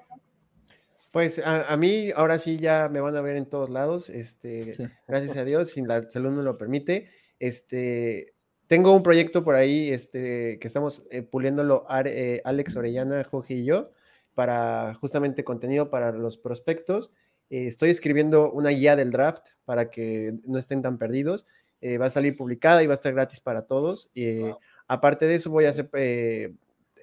Pues 1.11 1.39
a, 1.39 1.63
a 1.71 1.75
mí 1.77 2.11
ahora 2.15 2.39
sí 2.39 2.57
ya 2.57 2.87
me 2.89 3.01
van 3.01 3.15
a 3.17 3.21
ver 3.21 3.35
en 3.35 3.45
todos 3.45 3.69
lados, 3.69 4.09
este, 4.09 4.73
Sí. 4.73 4.83
gracias 5.05 5.35
a 5.35 5.43
Dios, 5.43 5.69
si 5.71 5.81
la 5.81 6.09
salud 6.09 6.31
me 6.31 6.43
lo 6.43 6.57
permite. 6.57 7.09
Este, 7.39 8.33
tengo 8.67 8.93
un 8.95 9.03
proyecto 9.03 9.43
por 9.43 9.55
ahí, 9.55 9.91
este, 9.91 10.57
que 10.59 10.67
estamos 10.67 11.05
eh, 11.11 11.21
puliéndolo 11.23 11.85
Ar- 11.89 12.07
eh, 12.07 12.41
Alex 12.45 12.75
Orellana, 12.77 13.23
Jorge 13.25 13.55
y 13.55 13.65
yo, 13.65 13.91
para 14.33 14.93
justamente 14.95 15.43
contenido 15.43 15.89
para 15.89 16.11
los 16.13 16.37
prospectos. 16.37 17.11
Eh, 17.49 17.67
estoy 17.67 17.89
escribiendo 17.89 18.49
una 18.51 18.69
guía 18.69 18.95
del 18.95 19.11
draft 19.11 19.47
para 19.65 19.89
que 19.91 20.35
no 20.45 20.57
estén 20.57 20.81
tan 20.81 20.97
perdidos. 20.97 21.45
Eh, 21.81 21.97
va 21.97 22.05
a 22.07 22.09
salir 22.09 22.35
publicada 22.37 22.81
y 22.81 22.87
va 22.87 22.93
a 22.93 22.95
estar 22.95 23.13
gratis 23.13 23.39
para 23.41 23.63
todos. 23.63 24.09
Eh, 24.15 24.39
Wow. 24.41 24.59
Aparte 24.87 25.25
de 25.25 25.35
eso, 25.35 25.49
voy 25.49 25.65
a 25.65 25.69
hacer 25.71 25.89
eh, 25.93 26.53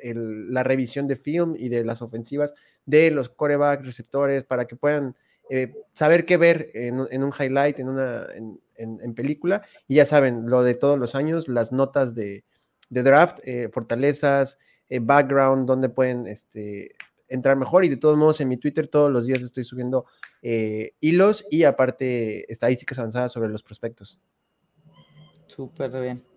la 0.03 0.62
revisión 0.62 1.07
de 1.07 1.16
film 1.16 1.55
y 1.57 1.68
de 1.68 1.84
las 1.84 2.03
ofensivas 2.03 2.55
de 2.84 3.11
los 3.11 3.28
coreback 3.28 3.82
receptores 3.84 4.44
para 4.44 4.66
que 4.66 4.76
puedan 4.76 5.14
eh, 5.50 5.72
saber 5.92 6.24
qué 6.24 6.36
ver 6.36 6.70
en, 6.74 6.98
un- 7.00 7.32
highlight, 7.38 7.78
en 7.78 7.88
una 7.88 8.26
en, 8.76 9.14
película. 9.14 9.62
Y 9.86 9.96
ya 9.96 10.05
saben, 10.05 10.48
lo 10.48 10.62
de 10.62 10.74
todos 10.74 10.98
los 10.98 11.14
años, 11.14 11.48
las 11.48 11.72
notas 11.72 12.14
de, 12.14 12.44
draft, 12.88 13.38
eh, 13.44 13.68
fortalezas, 13.72 14.59
eh, 14.88 14.98
background, 15.00 15.66
donde 15.66 15.88
pueden 15.88 16.26
este, 16.26 16.94
entrar 17.28 17.57
mejor. 17.57 17.84
Y 17.84 17.88
de 17.88 17.96
todos 17.96 18.16
modos, 18.16 18.40
en 18.40 18.48
mi 18.48 18.57
Twitter 18.57 18.88
todos 18.88 19.11
los 19.11 19.26
días 19.26 19.42
estoy 19.42 19.64
subiendo 19.64 20.07
hilos 21.00 21.46
y 21.50 21.62
aparte 21.64 22.50
estadísticas 22.50 22.98
avanzadas 22.98 23.30
sobre 23.30 23.48
los 23.48 23.62
prospectos. 23.62 24.18
Súper 25.46 25.90
bien. 26.00 26.32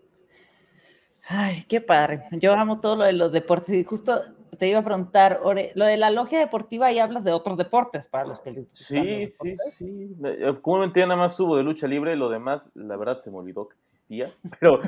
Ay, 1.28 1.66
qué 1.68 1.82
padre. 1.82 2.28
Yo 2.32 2.54
amo 2.54 2.80
todo 2.80 2.98
lo 2.98 3.04
de 3.04 3.14
los 3.14 3.32
deportes 3.32 3.76
y 3.76 3.84
justo 3.84 4.24
te 4.58 4.68
iba 4.68 4.80
a 4.80 4.84
preguntar, 4.84 5.42
Ore, 5.44 5.72
lo 5.76 5.86
de 5.86 5.98
la 5.98 6.12
logia 6.12 6.40
deportiva 6.40 6.92
y 6.92 7.00
hablas 7.00 7.24
de 7.24 7.34
otros 7.34 7.58
deportes 7.58 8.06
para 8.06 8.26
los 8.26 8.40
que 8.40 8.66
Sí, 8.70 9.28
sí, 9.28 9.56
sí. 9.72 10.16
Eh, 10.24 10.54
Comúnmente 10.62 11.00
ya 11.00 11.08
nada 11.08 11.20
más 11.20 11.36
subo 11.36 11.58
de 11.58 11.64
lucha 11.64 11.88
libre, 11.88 12.16
lo 12.16 12.30
demás, 12.30 12.72
la 12.76 12.96
verdad, 12.96 13.18
se 13.20 13.32
me 13.32 13.38
olvidó 13.38 13.68
que 13.68 13.76
existía. 13.78 14.34
Pero, 14.60 14.82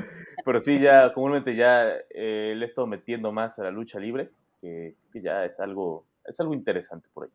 pero 0.44 0.60
sí, 0.60 0.78
ya 0.78 1.12
comúnmente 1.12 1.54
ya 1.54 1.88
eh, 2.10 2.54
le 2.56 2.62
he 2.62 2.64
estado 2.64 2.86
metiendo 2.86 3.32
más 3.32 3.58
a 3.58 3.64
la 3.64 3.70
lucha 3.70 3.98
libre, 3.98 4.30
que, 4.60 4.94
que 5.12 5.20
ya 5.20 5.44
es 5.44 5.60
algo, 5.60 6.04
es 6.24 6.38
algo 6.40 6.54
interesante 6.54 7.08
por 7.12 7.24
ahí. 7.24 7.30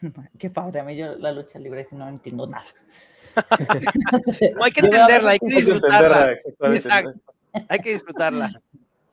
Qué 0.38 0.50
padre, 0.50 0.80
a 0.80 0.84
mí 0.84 0.96
yo 0.96 1.14
la 1.16 1.32
lucha 1.32 1.58
libre 1.58 1.84
si 1.84 1.94
no 1.94 2.08
entiendo 2.08 2.46
nada. 2.46 2.66
no 4.56 4.64
hay 4.64 4.72
que 4.72 4.80
entenderla, 4.80 5.30
hay 5.32 5.38
que 5.38 5.46
disfrutarla. 5.46 6.30
Hay 7.68 7.78
que 7.78 7.90
disfrutarla. 7.90 8.60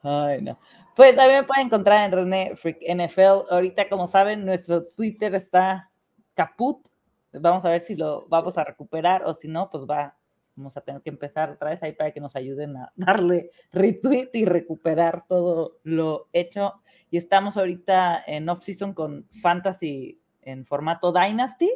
Ay, 0.01 0.41
no. 0.41 0.59
Pues 0.95 1.15
también 1.15 1.41
me 1.41 1.47
pueden 1.47 1.67
encontrar 1.67 2.05
en 2.05 2.11
René 2.11 2.55
Freak 2.55 2.79
NFL. 2.81 3.49
Ahorita, 3.49 3.89
como 3.89 4.07
saben, 4.07 4.45
nuestro 4.45 4.83
Twitter 4.83 5.33
está 5.35 5.89
caput. 6.35 6.85
Vamos 7.31 7.65
a 7.65 7.69
ver 7.69 7.81
si 7.81 7.95
lo 7.95 8.27
vamos 8.27 8.57
a 8.57 8.63
recuperar 8.63 9.23
o 9.25 9.33
si 9.33 9.47
no, 9.47 9.71
pues 9.71 9.85
va, 9.89 10.15
vamos 10.55 10.77
a 10.77 10.81
tener 10.81 11.01
que 11.01 11.09
empezar 11.09 11.49
otra 11.49 11.71
vez 11.71 11.81
ahí 11.81 11.93
para 11.93 12.11
que 12.11 12.19
nos 12.19 12.35
ayuden 12.35 12.77
a 12.77 12.91
darle 12.95 13.49
retweet 13.71 14.29
y 14.33 14.45
recuperar 14.45 15.25
todo 15.27 15.79
lo 15.83 16.27
hecho. 16.31 16.73
Y 17.09 17.17
estamos 17.17 17.57
ahorita 17.57 18.23
en 18.27 18.47
off-season 18.49 18.93
con 18.93 19.27
Fantasy 19.41 20.21
en 20.41 20.65
formato 20.65 21.11
Dynasty. 21.11 21.71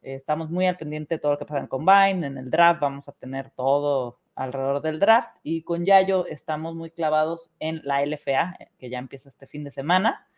Estamos 0.00 0.50
muy 0.50 0.66
al 0.66 0.76
pendiente 0.76 1.16
de 1.16 1.18
todo 1.18 1.32
lo 1.32 1.38
que 1.38 1.44
pasa 1.44 1.60
en 1.60 1.66
Combine, 1.66 2.26
en 2.26 2.38
el 2.38 2.48
draft, 2.48 2.80
vamos 2.80 3.08
a 3.08 3.12
tener 3.12 3.50
todo 3.50 4.18
alrededor 4.36 4.82
del 4.82 5.00
draft 5.00 5.36
y 5.42 5.62
con 5.62 5.84
Yayo 5.84 6.26
estamos 6.26 6.76
muy 6.76 6.90
clavados 6.90 7.50
en 7.58 7.80
la 7.84 8.04
LFA, 8.04 8.56
que 8.78 8.90
ya 8.90 8.98
empieza 8.98 9.28
este 9.28 9.46
fin 9.46 9.64
de 9.64 9.70
semana, 9.70 10.28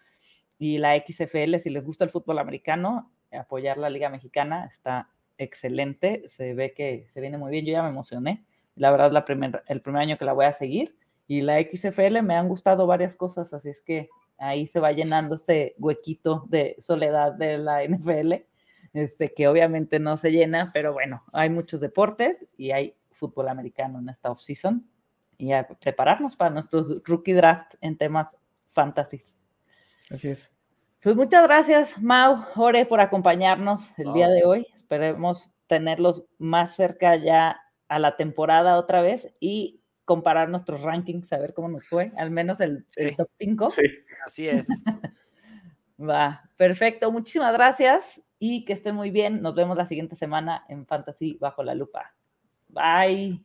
y 0.58 0.78
la 0.78 0.96
XFL, 0.96 1.56
si 1.58 1.70
les 1.70 1.84
gusta 1.84 2.04
el 2.04 2.10
fútbol 2.10 2.38
americano, 2.38 3.12
apoyar 3.32 3.76
la 3.76 3.90
Liga 3.90 4.08
Mexicana 4.08 4.66
está 4.66 5.10
excelente, 5.36 6.22
se 6.26 6.54
ve 6.54 6.72
que 6.72 7.06
se 7.08 7.20
viene 7.20 7.38
muy 7.38 7.50
bien, 7.50 7.66
yo 7.66 7.72
ya 7.72 7.82
me 7.82 7.90
emocioné, 7.90 8.44
la 8.74 8.90
verdad 8.90 9.12
la 9.12 9.24
primer, 9.24 9.62
el 9.66 9.82
primer 9.82 10.02
año 10.02 10.16
que 10.16 10.24
la 10.24 10.32
voy 10.32 10.46
a 10.46 10.52
seguir, 10.52 10.96
y 11.26 11.42
la 11.42 11.60
XFL 11.60 12.22
me 12.22 12.34
han 12.34 12.48
gustado 12.48 12.86
varias 12.86 13.14
cosas, 13.14 13.52
así 13.52 13.68
es 13.68 13.82
que 13.82 14.08
ahí 14.38 14.66
se 14.66 14.80
va 14.80 14.92
llenando 14.92 15.34
ese 15.34 15.74
huequito 15.78 16.44
de 16.48 16.76
soledad 16.78 17.32
de 17.32 17.58
la 17.58 17.84
NFL, 17.84 18.34
este, 18.94 19.34
que 19.34 19.48
obviamente 19.48 19.98
no 19.98 20.16
se 20.16 20.30
llena, 20.30 20.70
pero 20.72 20.92
bueno, 20.92 21.24
hay 21.32 21.50
muchos 21.50 21.80
deportes 21.80 22.46
y 22.56 22.70
hay 22.70 22.94
fútbol 23.18 23.48
americano 23.48 23.98
en 23.98 24.08
esta 24.08 24.30
offseason 24.30 24.88
y 25.36 25.52
a 25.52 25.66
prepararnos 25.66 26.36
para 26.36 26.50
nuestros 26.50 27.02
rookie 27.04 27.32
draft 27.32 27.74
en 27.80 27.96
temas 27.96 28.34
fantasies. 28.68 29.42
Así 30.10 30.28
es. 30.28 30.52
Pues 31.02 31.14
muchas 31.14 31.44
gracias, 31.44 32.00
Mau, 32.02 32.44
Ore, 32.56 32.84
por 32.84 33.00
acompañarnos 33.00 33.90
el 33.98 34.12
día 34.12 34.28
de 34.28 34.44
hoy. 34.44 34.66
Esperemos 34.74 35.50
tenerlos 35.68 36.24
más 36.38 36.74
cerca 36.74 37.14
ya 37.16 37.60
a 37.88 37.98
la 37.98 38.16
temporada 38.16 38.76
otra 38.76 39.00
vez 39.00 39.32
y 39.38 39.80
comparar 40.04 40.48
nuestros 40.48 40.80
rankings, 40.80 41.32
a 41.32 41.38
ver 41.38 41.54
cómo 41.54 41.68
nos 41.68 41.88
fue, 41.88 42.10
al 42.16 42.30
menos 42.30 42.60
el, 42.60 42.86
top 43.16 43.28
5. 43.38 43.70
Sí, 43.70 43.82
así 44.26 44.48
es. 44.48 44.66
Va, 46.00 46.50
perfecto. 46.56 47.12
Muchísimas 47.12 47.52
gracias 47.52 48.22
y 48.38 48.64
que 48.64 48.72
estén 48.72 48.94
muy 48.94 49.10
bien. 49.10 49.42
Nos 49.42 49.54
vemos 49.54 49.76
la 49.76 49.86
siguiente 49.86 50.16
semana 50.16 50.64
en 50.68 50.86
Fantasy 50.86 51.36
Bajo 51.40 51.62
la 51.62 51.74
Lupa. 51.74 52.14
Bye. 52.68 53.40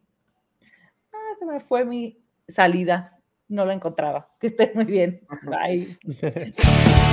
Ah, 1.14 1.36
se 1.40 1.46
me 1.46 1.60
fue 1.60 1.86
mi 1.86 2.24
salida. 2.48 3.20
No 3.48 3.66
lo 3.66 3.72
encontraba. 3.72 4.30
Que 4.40 4.48
estén 4.48 4.72
muy 4.76 4.86
bien. 4.86 5.26
Bye. 5.46 5.98